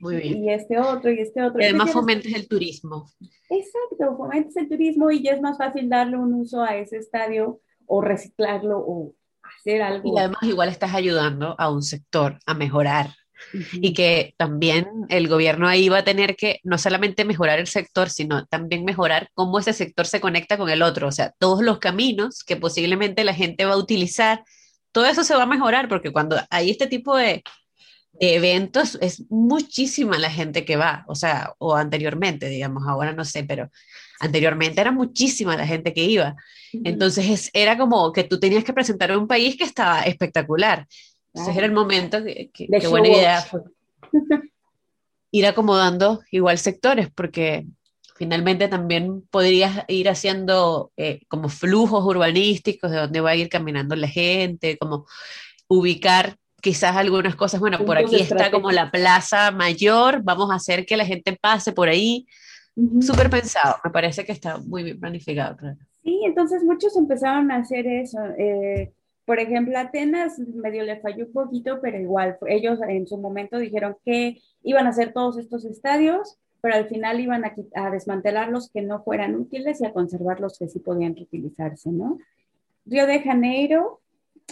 Muy 0.00 0.16
bien. 0.16 0.44
Y 0.44 0.50
este 0.50 0.78
otro, 0.78 1.10
y 1.10 1.20
este 1.20 1.42
otro. 1.42 1.60
Y 1.60 1.64
además 1.64 1.92
fomentes 1.92 2.34
el 2.34 2.48
turismo. 2.48 3.10
Exacto, 3.50 4.16
fomentes 4.16 4.56
el 4.56 4.68
turismo 4.68 5.10
y 5.10 5.22
ya 5.22 5.32
es 5.32 5.40
más 5.40 5.58
fácil 5.58 5.88
darle 5.88 6.16
un 6.16 6.32
uso 6.34 6.62
a 6.62 6.76
ese 6.76 6.96
estadio 6.96 7.60
o 7.86 8.00
reciclarlo 8.00 8.78
o 8.78 9.14
hacer 9.42 9.82
algo. 9.82 10.14
Y 10.14 10.18
además 10.18 10.42
igual 10.42 10.68
estás 10.68 10.94
ayudando 10.94 11.54
a 11.58 11.70
un 11.70 11.82
sector 11.82 12.38
a 12.46 12.54
mejorar 12.54 13.08
y 13.72 13.92
que 13.94 14.34
también 14.36 14.86
el 15.08 15.28
gobierno 15.28 15.68
ahí 15.68 15.88
va 15.88 15.98
a 15.98 16.04
tener 16.04 16.36
que 16.36 16.60
no 16.64 16.78
solamente 16.78 17.24
mejorar 17.24 17.58
el 17.58 17.66
sector, 17.66 18.10
sino 18.10 18.46
también 18.46 18.84
mejorar 18.84 19.30
cómo 19.34 19.58
ese 19.58 19.72
sector 19.72 20.06
se 20.06 20.20
conecta 20.20 20.58
con 20.58 20.68
el 20.70 20.82
otro, 20.82 21.08
o 21.08 21.12
sea, 21.12 21.34
todos 21.38 21.62
los 21.62 21.78
caminos 21.78 22.44
que 22.44 22.56
posiblemente 22.56 23.24
la 23.24 23.34
gente 23.34 23.64
va 23.64 23.74
a 23.74 23.78
utilizar, 23.78 24.42
todo 24.92 25.06
eso 25.06 25.24
se 25.24 25.34
va 25.34 25.44
a 25.44 25.46
mejorar 25.46 25.88
porque 25.88 26.12
cuando 26.12 26.36
hay 26.50 26.70
este 26.70 26.86
tipo 26.86 27.16
de, 27.16 27.42
eventos 28.20 28.98
es 29.00 29.22
muchísima 29.30 30.18
la 30.18 30.30
gente 30.30 30.64
que 30.64 30.76
va, 30.76 31.04
o 31.08 31.14
sea, 31.14 31.52
o 31.58 31.76
anteriormente, 31.76 32.48
digamos, 32.48 32.84
ahora 32.86 33.12
no 33.12 33.24
sé, 33.24 33.44
pero 33.44 33.70
anteriormente 34.20 34.80
era 34.80 34.92
muchísima 34.92 35.56
la 35.56 35.66
gente 35.66 35.92
que 35.92 36.04
iba. 36.04 36.34
Entonces 36.84 37.50
era 37.52 37.78
como 37.78 38.12
que 38.12 38.24
tú 38.24 38.40
tenías 38.40 38.64
que 38.64 38.72
presentar 38.72 39.16
un 39.16 39.28
país 39.28 39.56
que 39.56 39.64
estaba 39.64 40.02
espectacular 40.02 40.86
entonces 41.38 41.56
era 41.56 41.66
el 41.66 41.72
momento 41.72 42.22
que, 42.22 42.50
que, 42.52 42.88
buena 42.88 43.08
idea 43.08 43.42
fue 43.42 43.60
ir 45.30 45.46
acomodando 45.46 46.22
igual 46.30 46.58
sectores, 46.58 47.10
porque 47.10 47.66
finalmente 48.16 48.68
también 48.68 49.22
podrías 49.30 49.84
ir 49.88 50.08
haciendo 50.08 50.90
eh, 50.96 51.20
como 51.28 51.48
flujos 51.48 52.04
urbanísticos 52.04 52.90
de 52.90 52.98
dónde 52.98 53.20
va 53.20 53.30
a 53.30 53.36
ir 53.36 53.48
caminando 53.48 53.94
la 53.94 54.08
gente, 54.08 54.78
como 54.78 55.06
ubicar 55.68 56.36
quizás 56.60 56.96
algunas 56.96 57.36
cosas, 57.36 57.60
bueno, 57.60 57.84
por 57.84 57.98
aquí 57.98 58.16
está 58.16 58.50
como 58.50 58.72
la 58.72 58.90
plaza 58.90 59.52
mayor, 59.52 60.22
vamos 60.22 60.50
a 60.50 60.56
hacer 60.56 60.86
que 60.86 60.96
la 60.96 61.04
gente 61.04 61.38
pase 61.40 61.72
por 61.72 61.88
ahí. 61.88 62.26
Súper 63.00 63.28
pensado, 63.28 63.76
me 63.84 63.90
parece 63.90 64.24
que 64.24 64.32
está 64.32 64.58
muy 64.58 64.84
bien 64.84 65.00
planificado. 65.00 65.56
Sí, 66.02 66.20
entonces 66.24 66.62
muchos 66.62 66.96
empezaron 66.96 67.50
a 67.50 67.56
hacer 67.56 67.86
eso. 67.86 68.18
Eh, 68.38 68.92
por 69.28 69.40
ejemplo, 69.40 69.78
Atenas 69.78 70.38
medio 70.38 70.84
le 70.84 71.00
falló 71.00 71.26
un 71.26 71.32
poquito, 71.34 71.80
pero 71.82 72.00
igual, 72.00 72.38
ellos 72.46 72.78
en 72.88 73.06
su 73.06 73.18
momento 73.18 73.58
dijeron 73.58 73.94
que 74.02 74.40
iban 74.62 74.86
a 74.86 74.88
hacer 74.88 75.12
todos 75.12 75.36
estos 75.36 75.66
estadios, 75.66 76.38
pero 76.62 76.76
al 76.76 76.88
final 76.88 77.20
iban 77.20 77.44
a, 77.44 77.90
desmantelar 77.90 78.48
los 78.48 78.70
que 78.70 78.80
no 78.80 79.02
fueran 79.02 79.36
útiles 79.36 79.82
y 79.82 79.84
a 79.84 79.92
conservar 79.92 80.40
los 80.40 80.58
que 80.58 80.68
sí 80.68 80.78
podían 80.78 81.14
reutilizarse, 81.14 81.90
¿no? 81.90 82.16
Río 82.86 83.06
de 83.06 83.20
Janeiro, 83.20 84.00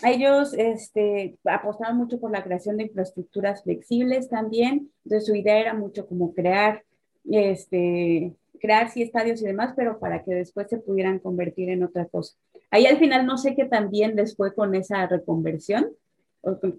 ellos 0.02 0.52
este, 0.52 1.38
apostaban 1.44 1.96
mucho 1.96 2.20
por 2.20 2.30
la 2.30 2.44
creación 2.44 2.76
de 2.76 2.82
infraestructuras 2.82 3.62
flexibles 3.62 4.28
también, 4.28 4.90
entonces 5.04 5.26
su 5.26 5.34
idea 5.34 5.58
era 5.58 5.72
mucho 5.72 6.06
como 6.06 6.34
crear, 6.34 6.82
este, 7.24 8.34
crear 8.60 8.90
sí 8.90 9.00
estadios 9.00 9.40
y 9.40 9.46
demás, 9.46 9.72
pero 9.74 9.98
para 9.98 10.22
que 10.22 10.34
después 10.34 10.68
se 10.68 10.76
pudieran 10.76 11.18
convertir 11.18 11.70
en 11.70 11.82
otra 11.82 12.04
cosa. 12.04 12.36
Ahí 12.70 12.86
al 12.86 12.98
final 12.98 13.26
no 13.26 13.38
sé 13.38 13.54
qué 13.54 13.64
tan 13.64 13.90
bien 13.90 14.16
les 14.16 14.36
fue 14.36 14.54
con 14.54 14.74
esa 14.74 15.06
reconversión. 15.06 15.88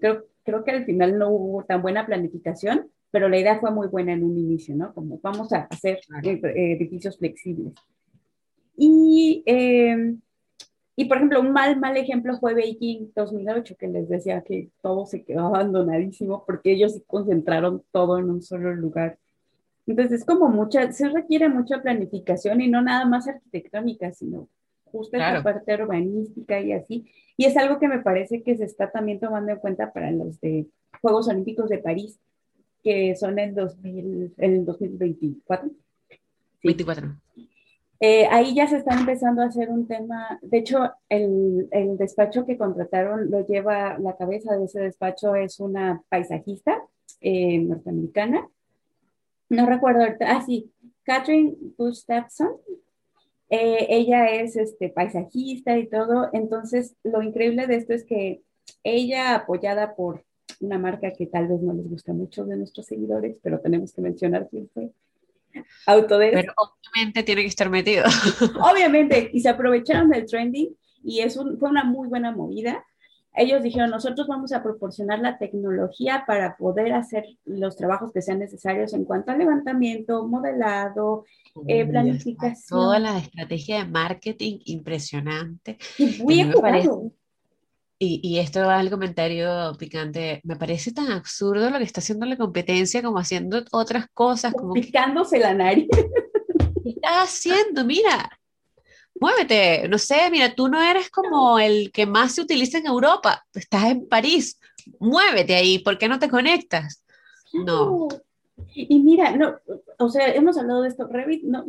Creo, 0.00 0.24
creo 0.44 0.64
que 0.64 0.70
al 0.70 0.84
final 0.84 1.18
no 1.18 1.30
hubo 1.30 1.64
tan 1.64 1.82
buena 1.82 2.06
planificación, 2.06 2.90
pero 3.10 3.28
la 3.28 3.38
idea 3.38 3.58
fue 3.58 3.70
muy 3.70 3.88
buena 3.88 4.12
en 4.12 4.22
un 4.22 4.36
inicio, 4.36 4.74
¿no? 4.76 4.92
Como 4.94 5.18
vamos 5.22 5.52
a 5.52 5.66
hacer 5.70 6.00
eh, 6.22 6.72
edificios 6.72 7.18
flexibles. 7.18 7.74
Y, 8.76 9.42
em, 9.46 10.20
y, 10.94 11.06
por 11.06 11.16
ejemplo, 11.16 11.40
un 11.40 11.52
mal, 11.52 11.78
mal 11.78 11.96
ejemplo 11.96 12.38
fue 12.38 12.54
Beijing 12.54 13.12
2008, 13.14 13.76
que 13.78 13.88
les 13.88 14.08
decía 14.08 14.42
que 14.42 14.70
todo 14.82 15.06
se 15.06 15.24
quedó 15.24 15.46
abandonadísimo 15.46 16.44
porque 16.46 16.72
ellos 16.72 17.00
concentraron 17.06 17.82
todo 17.92 18.18
en 18.18 18.30
un 18.30 18.42
solo 18.42 18.74
lugar. 18.74 19.18
Entonces, 19.86 20.20
es 20.20 20.26
como 20.26 20.48
mucha, 20.48 20.92
se 20.92 21.08
requiere 21.08 21.48
mucha 21.48 21.80
planificación 21.80 22.60
y 22.60 22.68
no 22.68 22.82
nada 22.82 23.06
más 23.06 23.26
arquitectónica, 23.26 24.12
sino 24.12 24.48
justo 24.90 25.16
esa 25.16 25.42
parte 25.42 25.74
urbanística 25.74 26.60
y 26.60 26.72
así. 26.72 27.06
Y 27.36 27.44
es 27.44 27.56
algo 27.56 27.78
que 27.78 27.88
me 27.88 28.00
parece 28.00 28.42
que 28.42 28.56
se 28.56 28.64
está 28.64 28.90
también 28.90 29.20
tomando 29.20 29.52
en 29.52 29.58
cuenta 29.58 29.92
para 29.92 30.10
los 30.10 30.40
de 30.40 30.66
Juegos 31.00 31.28
Olímpicos 31.28 31.68
de 31.68 31.78
París, 31.78 32.18
que 32.82 33.14
son 33.16 33.38
en, 33.38 33.54
2000, 33.54 34.34
en 34.36 34.64
2024. 34.64 35.70
24. 36.62 37.16
Eh, 38.00 38.26
ahí 38.30 38.54
ya 38.54 38.68
se 38.68 38.76
está 38.76 38.96
empezando 38.96 39.42
a 39.42 39.46
hacer 39.46 39.70
un 39.70 39.88
tema, 39.88 40.38
de 40.40 40.58
hecho, 40.58 40.92
el, 41.08 41.68
el, 41.72 41.98
despacho 41.98 42.46
que 42.46 42.56
contrataron 42.56 43.28
lo 43.28 43.44
lleva, 43.44 43.98
la 43.98 44.16
cabeza 44.16 44.56
de 44.56 44.66
ese 44.66 44.80
despacho 44.80 45.34
es 45.34 45.58
una 45.58 46.00
paisajista 46.08 46.80
eh, 47.20 47.58
norteamericana. 47.58 48.48
No 49.48 49.66
recuerdo, 49.66 50.04
ah, 50.20 50.42
sí, 50.46 50.70
Catherine 51.02 51.56
Gustafson, 51.76 52.50
eh, 53.50 53.86
ella 53.88 54.26
es 54.30 54.56
este, 54.56 54.88
paisajista 54.90 55.78
y 55.78 55.88
todo, 55.88 56.28
entonces 56.32 56.96
lo 57.02 57.22
increíble 57.22 57.66
de 57.66 57.76
esto 57.76 57.94
es 57.94 58.04
que 58.04 58.42
ella, 58.84 59.34
apoyada 59.34 59.94
por 59.94 60.24
una 60.60 60.78
marca 60.78 61.12
que 61.12 61.26
tal 61.26 61.48
vez 61.48 61.60
no 61.60 61.72
les 61.72 61.88
gusta 61.88 62.12
mucho 62.12 62.44
de 62.44 62.56
nuestros 62.56 62.86
seguidores, 62.86 63.36
pero 63.42 63.60
tenemos 63.60 63.92
que 63.92 64.02
mencionar 64.02 64.48
quién 64.50 64.68
fue. 64.72 64.90
Autodesk. 65.86 66.34
Pero 66.34 66.52
obviamente 66.56 67.22
tiene 67.22 67.42
que 67.42 67.48
estar 67.48 67.70
metido. 67.70 68.04
Obviamente, 68.70 69.30
y 69.32 69.40
se 69.40 69.48
aprovecharon 69.48 70.10
del 70.10 70.26
trending 70.26 70.76
y 71.02 71.20
es 71.20 71.36
fue 71.36 71.70
una 71.70 71.84
muy 71.84 72.08
buena 72.08 72.32
movida. 72.32 72.84
Ellos 73.34 73.62
dijeron, 73.62 73.90
nosotros 73.90 74.26
vamos 74.26 74.52
a 74.52 74.62
proporcionar 74.62 75.20
la 75.20 75.38
tecnología 75.38 76.24
para 76.26 76.56
poder 76.56 76.92
hacer 76.92 77.24
los 77.44 77.76
trabajos 77.76 78.10
que 78.12 78.22
sean 78.22 78.40
necesarios 78.40 78.92
en 78.94 79.04
cuanto 79.04 79.30
al 79.30 79.38
levantamiento, 79.38 80.26
modelado, 80.26 81.24
eh, 81.66 81.86
planificación. 81.86 82.80
Toda 82.80 82.98
la 82.98 83.18
estrategia 83.18 83.78
de 83.78 83.90
marketing 83.90 84.58
impresionante. 84.64 85.78
Y 85.98 86.20
muy 86.22 86.52
y, 88.00 88.20
y, 88.22 88.38
esto 88.38 88.60
va 88.60 88.78
al 88.78 88.90
comentario 88.90 89.72
picante. 89.76 90.40
Me 90.44 90.54
parece 90.54 90.92
tan 90.92 91.10
absurdo 91.10 91.68
lo 91.68 91.78
que 91.78 91.84
está 91.84 92.00
haciendo 92.00 92.26
la 92.26 92.36
competencia 92.36 93.02
como 93.02 93.18
haciendo 93.18 93.64
otras 93.72 94.06
cosas. 94.14 94.52
Como 94.52 94.72
Picándose 94.72 95.40
la 95.40 95.52
nariz. 95.52 95.88
¿Qué 96.84 96.90
estás 96.90 97.24
haciendo? 97.24 97.84
Mira, 97.84 98.30
muévete. 99.20 99.88
No 99.88 99.98
sé, 99.98 100.30
mira, 100.30 100.54
tú 100.54 100.68
no 100.68 100.82
eres 100.82 101.10
como 101.10 101.58
el 101.58 101.90
que 101.92 102.06
más 102.06 102.34
se 102.34 102.42
utiliza 102.42 102.78
en 102.78 102.86
Europa. 102.86 103.44
Estás 103.54 103.84
en 103.86 104.08
París. 104.08 104.58
Muévete 104.98 105.54
ahí. 105.54 105.78
¿Por 105.78 105.98
qué 105.98 106.08
no 106.08 106.18
te 106.18 106.28
conectas? 106.28 107.04
No. 107.52 108.08
Y 108.74 108.98
mira, 109.00 109.36
no, 109.36 109.56
o 109.98 110.08
sea, 110.08 110.34
hemos 110.34 110.58
hablado 110.58 110.82
de 110.82 110.88
esto, 110.88 111.06
Revit, 111.06 111.42
no, 111.44 111.64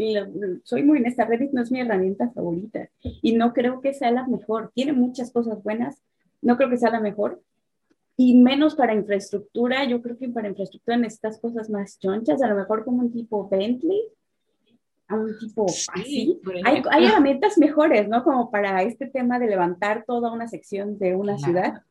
soy 0.64 0.84
muy 0.84 1.00
honesta, 1.00 1.26
Revit 1.26 1.52
no 1.52 1.62
es 1.62 1.72
mi 1.72 1.80
herramienta 1.80 2.30
favorita 2.32 2.90
y 3.02 3.34
no 3.34 3.54
creo 3.54 3.82
que 3.82 3.94
sea 3.94 4.12
la 4.12 4.28
mejor. 4.28 4.72
Tiene 4.74 4.94
muchas 4.94 5.32
cosas 5.32 5.64
buenas, 5.64 6.02
no 6.42 6.58
creo 6.58 6.70
que 6.70 6.78
sea 6.78 6.92
la 6.92 7.00
mejor. 7.00 7.42
Y 8.18 8.36
menos 8.36 8.76
para 8.76 8.94
infraestructura, 8.94 9.86
yo 9.86 10.02
creo 10.02 10.18
que 10.18 10.30
para 10.30 10.50
infraestructura 10.50 10.98
necesitas 10.98 11.40
cosas 11.40 11.70
más 11.70 12.00
chonchas, 12.00 12.42
a 12.42 12.48
lo 12.48 12.56
mejor 12.56 12.84
como 12.84 13.00
un 13.00 13.14
tipo 13.14 13.48
Bentley, 13.48 14.02
a 15.10 15.16
un 15.16 15.38
tipo 15.40 15.66
así. 15.66 16.40
Hay, 16.64 16.84
hay, 16.90 17.06
herramientas 17.06 17.58
mejores, 17.58 18.08
¿no? 18.08 18.24
Como 18.24 18.50
para 18.52 18.84
este 18.84 19.08
tema 19.08 19.40
de 19.40 19.48
levantar 19.48 20.06
toda 20.06 20.32
una 20.32 20.48
sección 20.48 20.98
de 21.00 21.16
una 21.16 21.38
ciudad, 21.38 21.82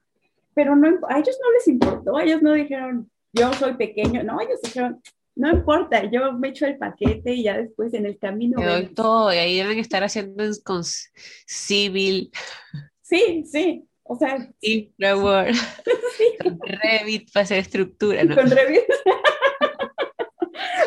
pero 0.54 0.76
no, 0.76 0.88
a 1.08 1.18
ellos 1.18 1.38
no 1.42 1.52
les 1.52 1.68
importó, 1.68 2.18
ellos 2.18 2.42
no 2.42 2.52
dijeron, 2.52 3.10
yo 3.32 3.52
soy 3.52 3.74
pequeño, 3.74 4.22
no, 4.22 4.40
ellos 4.40 4.60
dijeron, 4.62 5.02
no 5.34 5.50
importa, 5.50 6.10
yo 6.10 6.32
me 6.32 6.48
echo 6.48 6.66
el 6.66 6.78
paquete 6.78 7.32
y 7.32 7.44
ya 7.44 7.58
después 7.58 7.92
en 7.94 8.06
el 8.06 8.18
camino. 8.18 8.60
doy 8.60 8.86
todo, 8.94 9.32
y 9.32 9.36
ahí 9.36 9.56
deben 9.58 9.78
estar 9.78 10.02
haciendo 10.02 10.44
con 10.64 10.82
civil. 10.84 12.30
Sí, 13.02 13.44
sí, 13.46 13.84
o 14.04 14.16
sea. 14.16 14.48
Infraword. 14.60 15.54
Sí. 16.18 16.24
Con 16.42 16.58
Revit 16.60 17.32
para 17.32 17.44
hacer 17.44 17.58
estructura, 17.58 18.24
¿no? 18.24 18.34
Con 18.34 18.50
Revit. 18.50 18.80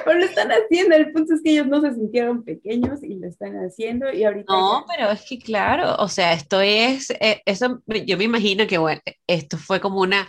pero 0.06 0.20
lo 0.20 0.26
están 0.26 0.50
haciendo, 0.52 0.96
el 0.96 1.12
punto 1.12 1.34
es 1.34 1.42
que 1.42 1.52
ellos 1.52 1.68
no 1.68 1.82
se 1.82 1.94
sintieron 1.94 2.44
pequeños 2.44 3.04
y 3.04 3.16
lo 3.16 3.28
están 3.28 3.56
haciendo 3.58 4.12
y 4.12 4.24
ahorita... 4.24 4.54
No, 4.54 4.86
pero 4.88 5.12
es 5.12 5.22
que 5.28 5.40
claro, 5.40 5.96
o 5.98 6.08
sea, 6.08 6.34
esto 6.34 6.62
es, 6.62 7.10
eh, 7.20 7.42
eso, 7.46 7.82
yo 8.06 8.18
me 8.18 8.24
imagino 8.24 8.68
que, 8.68 8.78
bueno, 8.78 9.02
esto 9.28 9.58
fue 9.58 9.80
como 9.80 10.02
una, 10.02 10.28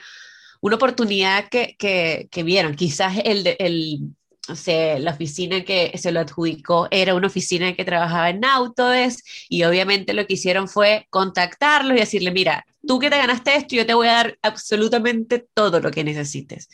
una 0.60 0.76
oportunidad 0.76 1.48
que, 1.48 1.76
que, 1.78 2.28
que 2.30 2.42
vieron, 2.42 2.74
quizás 2.74 3.18
el, 3.24 3.56
el 3.58 4.00
o 4.48 4.56
sea, 4.56 4.98
la 4.98 5.12
oficina 5.12 5.62
que 5.62 5.96
se 5.96 6.10
lo 6.10 6.20
adjudicó 6.20 6.88
era 6.90 7.14
una 7.14 7.28
oficina 7.28 7.74
que 7.74 7.84
trabajaba 7.84 8.30
en 8.30 8.44
Autodesk 8.44 9.24
y 9.48 9.62
obviamente 9.62 10.14
lo 10.14 10.26
que 10.26 10.34
hicieron 10.34 10.68
fue 10.68 11.06
contactarlos 11.10 11.96
y 11.96 12.00
decirle, 12.00 12.32
mira, 12.32 12.66
tú 12.86 12.98
que 12.98 13.08
te 13.08 13.18
ganaste 13.18 13.54
esto, 13.54 13.76
yo 13.76 13.86
te 13.86 13.94
voy 13.94 14.08
a 14.08 14.14
dar 14.14 14.38
absolutamente 14.42 15.46
todo 15.54 15.78
lo 15.78 15.92
que 15.92 16.02
necesites. 16.02 16.68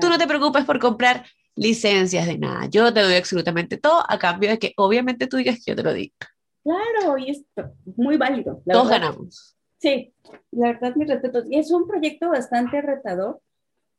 Tú 0.00 0.08
no 0.08 0.16
te 0.16 0.26
preocupes 0.26 0.64
por 0.64 0.78
comprar 0.78 1.26
licencias 1.54 2.26
de 2.26 2.38
nada, 2.38 2.66
yo 2.66 2.92
te 2.92 3.00
doy 3.00 3.14
absolutamente 3.14 3.76
todo 3.76 4.02
a 4.08 4.18
cambio 4.18 4.50
de 4.50 4.58
que 4.58 4.72
obviamente 4.76 5.26
tú 5.26 5.36
digas 5.36 5.56
que 5.56 5.72
yo 5.72 5.76
te 5.76 5.82
lo 5.82 5.92
diga. 5.92 6.14
Claro, 6.62 7.18
y 7.18 7.30
es 7.30 7.44
muy 7.96 8.16
válido. 8.16 8.62
Todos 8.64 8.88
ganamos. 8.88 9.56
Sí, 9.78 10.14
la 10.52 10.68
verdad, 10.68 10.94
mis 10.94 11.08
respetos. 11.08 11.44
Y 11.50 11.58
es 11.58 11.72
un 11.72 11.88
proyecto 11.88 12.28
bastante 12.28 12.80
retador 12.80 13.40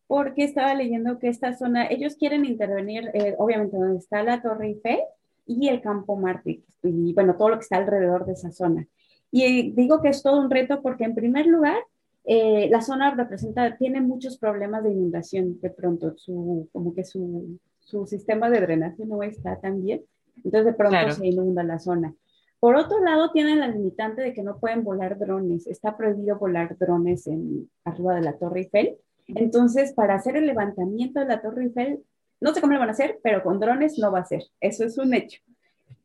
porque 0.08 0.44
estaba 0.44 0.74
leyendo 0.74 1.20
que 1.20 1.28
esta 1.28 1.58
zona, 1.58 1.88
ellos 1.88 2.16
quieren 2.16 2.46
intervenir, 2.46 3.10
eh, 3.14 3.36
obviamente, 3.38 3.78
donde 3.78 4.00
está 4.00 4.24
la 4.24 4.42
Torre 4.42 4.68
Eiffel 4.68 5.00
y 5.46 5.68
el 5.68 5.82
Campo 5.82 6.16
Marte, 6.16 6.62
y 6.84 7.14
bueno, 7.14 7.36
todo 7.36 7.50
lo 7.50 7.56
que 7.58 7.64
está 7.64 7.78
alrededor 7.78 8.26
de 8.26 8.34
esa 8.34 8.52
zona. 8.52 8.88
Y 9.32 9.72
digo 9.72 10.02
que 10.02 10.10
es 10.10 10.22
todo 10.22 10.40
un 10.40 10.50
reto 10.50 10.82
porque, 10.82 11.04
en 11.04 11.16
primer 11.16 11.48
lugar, 11.48 11.82
eh, 12.26 12.70
la 12.70 12.82
zona 12.82 13.14
representa, 13.14 13.78
tiene 13.78 14.02
muchos 14.02 14.38
problemas 14.38 14.84
de 14.84 14.92
inundación 14.92 15.60
de 15.60 15.70
pronto, 15.70 16.18
su, 16.18 16.70
como 16.72 16.94
que 16.94 17.04
su, 17.04 17.60
su 17.80 18.06
sistema 18.06 18.50
de 18.50 18.62
drenaje 18.62 19.06
no 19.06 19.24
está 19.24 19.60
tan 19.60 19.84
bien, 19.84 20.04
entonces 20.38 20.66
de 20.66 20.74
pronto 20.74 21.12
se 21.12 21.28
inunda 21.28 21.64
la 21.64 21.80
zona. 21.80 22.16
Por 22.64 22.78
otro 22.78 23.04
lado, 23.04 23.30
tienen 23.32 23.60
la 23.60 23.68
limitante 23.68 24.22
de 24.22 24.34
que 24.34 24.42
no 24.42 24.58
pueden 24.58 24.86
volar 24.86 25.20
drones. 25.20 25.68
Está 25.68 25.98
prohibido 25.98 26.40
volar 26.40 26.78
drones 26.78 27.28
en, 27.28 27.70
arriba 27.84 28.16
de 28.16 28.22
la 28.22 28.38
Torre 28.38 28.62
Eiffel. 28.62 28.96
Entonces, 29.28 29.92
para 29.92 30.16
hacer 30.16 30.38
el 30.38 30.48
levantamiento 30.48 31.20
de 31.20 31.26
la 31.26 31.42
Torre 31.42 31.64
Eiffel, 31.64 32.02
no 32.40 32.54
sé 32.54 32.62
cómo 32.62 32.72
lo 32.72 32.80
van 32.80 32.88
a 32.88 32.94
hacer, 32.94 33.20
pero 33.22 33.44
con 33.44 33.60
drones 33.60 34.00
no 34.00 34.14
va 34.14 34.20
a 34.20 34.26
ser. 34.26 34.44
Eso 34.62 34.86
es 34.86 34.98
un 34.98 35.14
hecho. 35.14 35.42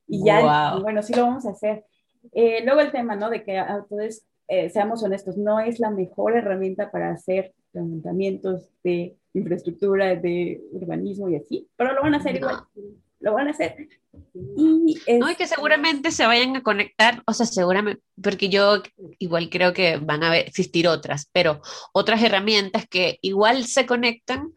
Y 0.09 0.25
ya, 0.25 0.79
bueno, 0.83 1.01
sí 1.01 1.15
lo 1.15 1.23
vamos 1.23 1.47
a 1.47 1.51
hacer. 1.51 1.85
Eh, 2.33 2.65
luego 2.65 2.81
el 2.81 2.91
tema, 2.91 3.15
¿no? 3.15 3.31
De 3.31 3.45
que 3.45 3.57
entonces, 3.57 4.27
eh, 4.49 4.71
seamos 4.71 5.03
honestos, 5.03 5.37
no 5.37 5.61
es 5.61 5.79
la 5.79 5.91
mejor 5.91 6.37
herramienta 6.37 6.91
para 6.91 7.11
hacer 7.11 7.55
levantamientos 7.73 8.71
de 8.83 9.17
infraestructura, 9.35 10.17
de 10.17 10.61
urbanismo 10.73 11.29
y 11.29 11.37
así, 11.37 11.69
pero 11.77 11.93
lo 11.93 12.03
van 12.03 12.15
a 12.15 12.19
hacer 12.19 12.37
igual 12.37 12.65
lo 13.21 13.35
van 13.35 13.49
a 13.49 13.51
hacer. 13.51 13.89
Y 14.57 14.99
No, 15.19 15.31
y 15.31 15.35
que 15.35 15.47
seguramente 15.47 16.11
se 16.11 16.27
vayan 16.27 16.57
a 16.57 16.63
conectar, 16.63 17.23
o 17.27 17.33
sea, 17.33 17.47
seguramente, 17.47 18.03
porque 18.23 18.49
yo 18.49 18.83
igual 19.19 19.49
creo 19.51 19.73
que 19.73 19.97
van 19.97 20.23
a 20.23 20.37
existir 20.37 20.89
otras, 20.89 21.29
pero 21.33 21.61
otras 21.93 22.23
herramientas 22.23 22.87
que 22.89 23.19
igual 23.23 23.65
se 23.67 23.87
conectan 23.87 24.53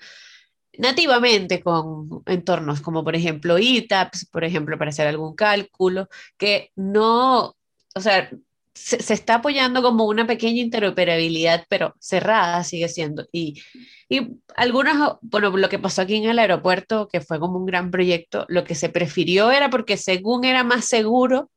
nativamente 0.77 1.61
con 1.61 2.23
entornos 2.25 2.81
como 2.81 3.03
por 3.03 3.15
ejemplo 3.15 3.57
ETAPS, 3.57 4.29
por 4.29 4.43
ejemplo, 4.43 4.77
para 4.77 4.89
hacer 4.89 5.07
algún 5.07 5.35
cálculo, 5.35 6.07
que 6.37 6.71
no, 6.75 7.55
o 7.95 7.99
sea, 7.99 8.29
se, 8.73 9.13
está 9.13 9.35
apoyando 9.35 9.81
como 9.81 10.05
una 10.05 10.27
pequeña 10.27 10.61
interoperabilidad, 10.61 11.65
pero 11.69 11.95
cerrada 11.99 12.63
sigue 12.63 12.89
siendo. 12.89 13.27
Y, 13.31 13.61
y 14.09 14.37
algunos, 14.55 15.17
bueno, 15.21 15.55
lo 15.55 15.69
que 15.69 15.79
pasó 15.79 16.01
aquí 16.01 16.15
en 16.15 16.29
el 16.29 16.39
aeropuerto, 16.39 17.07
que 17.07 17.21
fue 17.21 17.39
como 17.39 17.57
un 17.57 17.65
gran 17.65 17.91
proyecto, 17.91 18.45
lo 18.49 18.63
que 18.63 18.75
se 18.75 18.89
prefirió 18.89 19.51
era 19.51 19.69
porque 19.69 19.97
según 19.97 20.45
era 20.45 20.63
más 20.63 20.85
seguro 20.85 21.51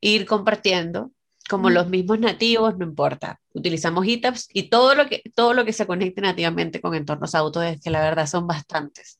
ir 0.00 0.26
compartiendo, 0.26 1.10
como 1.48 1.70
los 1.70 1.88
mismos 1.88 2.20
nativos, 2.20 2.76
no 2.76 2.84
importa. 2.84 3.40
Utilizamos 3.54 4.06
ETAPS 4.06 4.48
y 4.52 4.68
todo 4.68 4.94
lo 4.94 5.06
que, 5.06 5.22
todo 5.34 5.54
lo 5.54 5.64
que 5.64 5.72
se 5.72 5.86
conecte 5.86 6.20
nativamente 6.20 6.80
con 6.80 6.94
entornos 6.94 7.34
auto, 7.34 7.62
es 7.62 7.80
que 7.80 7.90
la 7.90 8.02
verdad 8.02 8.26
son 8.26 8.46
bastantes. 8.46 9.18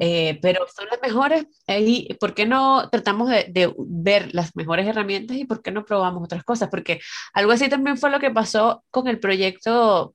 Eh, 0.00 0.38
pero 0.40 0.66
son 0.74 0.86
las 0.90 1.00
mejores. 1.02 1.46
¿Y 1.66 2.14
por 2.14 2.34
qué 2.34 2.46
no 2.46 2.88
tratamos 2.90 3.28
de, 3.28 3.74
ver 3.78 4.34
las 4.34 4.54
mejores 4.56 4.86
herramientas 4.86 5.36
y 5.36 5.44
por 5.44 5.62
qué 5.62 5.70
no 5.70 5.84
probamos 5.84 6.22
otras 6.24 6.44
cosas? 6.44 6.68
Porque 6.68 7.00
algo 7.32 7.52
así 7.52 7.68
también 7.68 7.98
fue 7.98 8.10
lo 8.10 8.20
que 8.20 8.30
pasó 8.30 8.84
con 8.90 9.08
el 9.08 9.18
proyecto, 9.18 10.14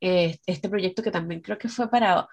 eh, 0.00 0.38
este 0.46 0.68
proyecto 0.68 1.02
que 1.02 1.10
también 1.10 1.40
creo 1.40 1.58
que 1.58 1.68
fue 1.68 1.90
para, 1.90 2.26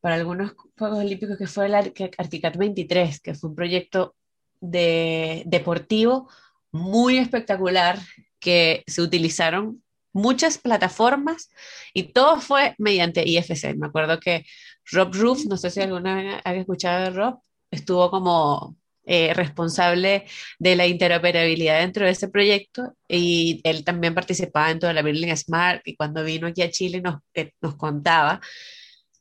para 0.00 0.16
algunos 0.16 0.54
Juegos 0.78 0.98
Olímpicos, 0.98 1.38
que 1.38 1.46
fue 1.46 1.66
el 1.66 1.74
Articat 1.74 2.56
23, 2.56 3.20
que 3.20 3.34
fue 3.34 3.50
un 3.50 3.56
proyecto 3.56 4.14
de, 4.60 5.42
deportivo 5.46 6.28
muy 6.70 7.18
espectacular 7.18 7.98
que 8.40 8.82
se 8.86 9.00
utilizaron 9.00 9.83
muchas 10.14 10.56
plataformas 10.56 11.50
y 11.92 12.14
todo 12.14 12.40
fue 12.40 12.74
mediante 12.78 13.28
IFC. 13.28 13.74
Me 13.76 13.88
acuerdo 13.88 14.18
que 14.18 14.46
Rob 14.90 15.12
Roof, 15.12 15.44
no 15.46 15.58
sé 15.58 15.70
si 15.70 15.80
alguna 15.80 16.14
vez 16.16 16.40
has 16.42 16.56
escuchado 16.56 17.04
de 17.04 17.10
Rob, 17.10 17.40
estuvo 17.70 18.10
como 18.10 18.76
eh, 19.06 19.34
responsable 19.34 20.24
de 20.58 20.76
la 20.76 20.86
interoperabilidad 20.86 21.80
dentro 21.80 22.06
de 22.06 22.12
ese 22.12 22.28
proyecto 22.28 22.94
y 23.06 23.60
él 23.64 23.84
también 23.84 24.14
participaba 24.14 24.70
en 24.70 24.78
toda 24.78 24.94
la 24.94 25.02
Building 25.02 25.36
Smart 25.36 25.82
y 25.84 25.96
cuando 25.96 26.24
vino 26.24 26.46
aquí 26.46 26.62
a 26.62 26.70
Chile 26.70 27.02
nos, 27.02 27.16
eh, 27.34 27.52
nos 27.60 27.76
contaba. 27.76 28.40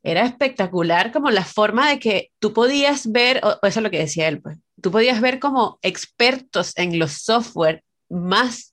Era 0.03 0.25
espectacular 0.25 1.11
como 1.11 1.31
la 1.31 1.43
forma 1.43 1.89
de 1.89 1.99
que 1.99 2.31
tú 2.39 2.53
podías 2.53 3.11
ver, 3.11 3.41
o, 3.43 3.57
eso 3.65 3.79
es 3.79 3.83
lo 3.83 3.91
que 3.91 3.99
decía 3.99 4.27
él, 4.27 4.41
pues, 4.41 4.57
tú 4.81 4.91
podías 4.91 5.21
ver 5.21 5.39
como 5.39 5.79
expertos 5.81 6.73
en 6.77 6.99
los 6.99 7.13
software 7.23 7.83
más 8.09 8.72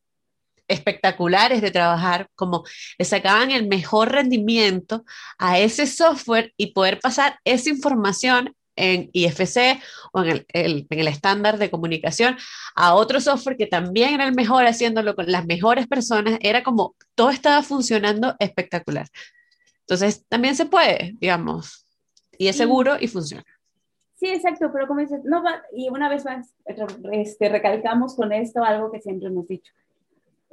espectaculares 0.70 1.60
de 1.60 1.70
trabajar, 1.70 2.28
como 2.34 2.64
le 2.98 3.04
sacaban 3.04 3.50
el 3.50 3.68
mejor 3.68 4.12
rendimiento 4.12 5.04
a 5.38 5.58
ese 5.58 5.86
software 5.86 6.52
y 6.56 6.72
poder 6.72 7.00
pasar 7.00 7.38
esa 7.44 7.68
información 7.68 8.54
en 8.76 9.10
IFC 9.12 9.80
o 10.12 10.22
en 10.22 10.28
el, 10.30 10.46
en 10.52 10.86
el, 10.88 11.08
estándar 11.08 11.58
de 11.58 11.70
comunicación 11.70 12.36
a 12.74 12.94
otro 12.94 13.20
software 13.20 13.56
que 13.56 13.66
también 13.66 14.14
era 14.14 14.24
el 14.24 14.34
mejor 14.34 14.64
haciéndolo 14.64 15.14
con 15.14 15.30
las 15.30 15.44
mejores 15.44 15.86
personas, 15.86 16.38
era 16.40 16.62
como 16.62 16.94
todo 17.14 17.30
estaba 17.30 17.62
funcionando 17.62 18.36
espectacular. 18.38 19.06
Entonces, 19.80 20.24
también 20.28 20.54
se 20.54 20.66
puede, 20.66 21.14
digamos, 21.18 21.86
y 22.38 22.48
es 22.48 22.56
seguro 22.56 22.96
y 22.98 23.08
funciona. 23.08 23.44
Sí, 24.16 24.28
exacto, 24.28 24.70
pero 24.72 24.86
como 24.86 25.00
dices, 25.00 25.20
no 25.24 25.42
va, 25.42 25.62
y 25.74 25.88
una 25.88 26.08
vez 26.08 26.24
más, 26.24 26.54
este, 27.12 27.48
recalcamos 27.48 28.14
con 28.14 28.32
esto 28.32 28.62
algo 28.62 28.92
que 28.92 29.00
siempre 29.00 29.28
hemos 29.28 29.48
dicho 29.48 29.72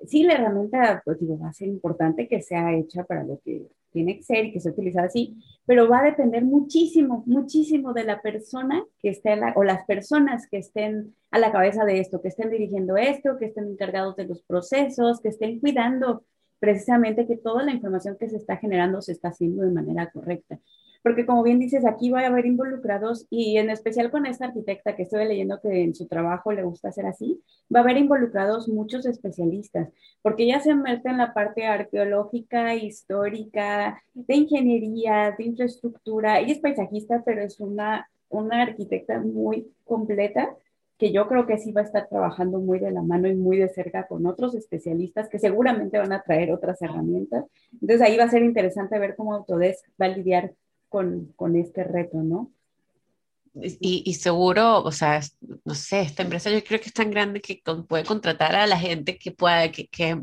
sí, 0.06 0.24
la 0.24 0.34
herramienta, 0.34 1.02
pues 1.04 1.20
digo, 1.20 1.40
va 1.40 1.50
a 1.50 1.54
ser 1.54 1.68
importante 1.68 2.28
que 2.28 2.42
sea 2.42 2.74
hecha 2.76 3.04
para 3.04 3.24
lo 3.24 3.40
que 3.44 3.68
tiene 3.92 4.18
que 4.18 4.24
ser 4.24 4.46
y 4.46 4.52
que 4.52 4.60
sea 4.60 4.72
utilizada 4.72 5.08
así, 5.08 5.38
pero 5.66 5.90
va 5.90 6.00
a 6.00 6.06
depender 6.06 6.44
muchísimo, 6.44 7.24
muchísimo 7.26 7.94
de 7.94 8.04
la 8.04 8.22
persona 8.22 8.84
que 9.00 9.10
esté, 9.10 9.40
o 9.56 9.64
las 9.64 9.86
personas 9.86 10.48
que 10.48 10.58
estén 10.58 11.16
a 11.32 11.40
la 11.40 11.52
cabeza 11.52 11.84
de 11.86 12.00
esto, 12.00 12.22
que 12.22 12.28
estén 12.28 12.52
dirigiendo 12.52 12.96
esto, 12.98 13.38
que 13.38 13.46
estén 13.46 13.68
encargados 13.68 14.16
de 14.16 14.26
los 14.26 14.44
procesos, 14.44 15.22
que 15.22 15.30
estén 15.30 15.60
cuidando 15.60 16.24
precisamente 16.60 17.28
que 17.28 17.38
toda 17.38 17.64
la 17.64 17.72
información 17.72 18.18
que 18.20 18.30
se 18.30 18.38
está 18.38 18.58
generando 18.58 19.02
se 19.02 19.12
está 19.12 19.30
haciendo 19.30 19.64
de 19.64 19.72
manera 19.72 20.10
correcta 20.12 20.60
porque 21.04 21.26
como 21.26 21.44
bien 21.44 21.60
dices, 21.60 21.86
aquí 21.86 22.10
va 22.10 22.22
a 22.22 22.28
haber 22.28 22.46
involucrados 22.46 23.28
y 23.30 23.58
en 23.58 23.70
especial 23.70 24.12
con 24.12 24.26
esta 24.26 24.46
arquitecta 24.46 24.96
que 24.96 25.04
estoy 25.04 25.26
leyendo 25.26 25.60
que 25.62 25.84
en 25.84 25.96
su 25.96 26.08
trabajo 26.08 26.52
le 26.52 26.64
gusta 26.64 26.90
hacer 26.90 27.06
así, 27.06 27.42
va 27.74 27.80
a 27.80 27.84
haber 27.84 27.98
involucrados 27.98 28.68
muchos 28.68 29.06
especialistas, 29.06 29.90
porque 30.22 30.44
ella 30.44 30.60
se 30.60 30.76
mete 30.76 31.10
en 31.10 31.18
la 31.18 31.34
parte 31.34 31.66
arqueológica, 31.66 32.76
histórica, 32.76 34.02
de 34.14 34.36
ingeniería, 34.36 35.36
de 35.38 35.44
infraestructura. 35.44 36.40
Ella 36.40 36.54
es 36.54 36.60
paisajista, 36.60 37.24
pero 37.26 37.42
es 37.42 37.60
una, 37.60 38.10
una 38.30 38.62
arquitecta 38.62 39.20
muy 39.20 39.72
completa 39.86 40.56
que 40.98 41.12
yo 41.12 41.28
creo 41.28 41.46
que 41.46 41.58
sí 41.58 41.72
va 41.72 41.82
a 41.82 41.84
estar 41.84 42.08
trabajando 42.08 42.60
muy 42.60 42.80
de 42.80 42.92
la 42.92 43.04
mano 43.04 43.28
y 43.28 43.36
muy 43.36 43.58
de 43.58 43.70
cerca 43.70 44.08
con 44.08 44.26
otros 44.26 44.56
especialistas 44.56 45.30
que 45.30 45.40
seguramente 45.40 45.98
van 45.98 46.12
a 46.12 46.24
traer 46.24 46.52
otras 46.52 46.82
herramientas. 46.82 47.46
Entonces 47.74 48.02
ahí 48.02 48.18
va 48.18 48.24
a 48.24 48.30
ser 48.30 48.44
interesante 48.44 48.98
ver 48.98 49.16
cómo 49.16 49.34
Autodesk 49.36 49.86
va 50.02 50.08
a 50.08 50.10
lidiar 50.10 50.54
con, 50.90 51.34
con 51.36 51.56
este 51.56 51.84
reto, 51.84 52.22
¿no? 52.24 52.52
Y, 53.62 54.04
y, 54.06 54.14
seguro, 54.14 54.84
o 54.84 54.92
sea, 54.92 55.20
no 55.66 55.74
sé, 55.74 56.02
esta 56.02 56.22
empresa 56.22 56.52
yo 56.52 56.64
creo 56.64 56.80
que 56.80 56.88
es 56.88 56.94
tan 56.94 57.10
grande 57.10 57.42
que 57.42 57.60
puede 57.88 58.04
contratar 58.04 58.54
a 58.54 58.68
la 58.68 58.78
gente 58.78 59.18
que 59.18 59.32
pueda, 59.32 59.72
que, 59.72 59.88
que, 59.88 60.22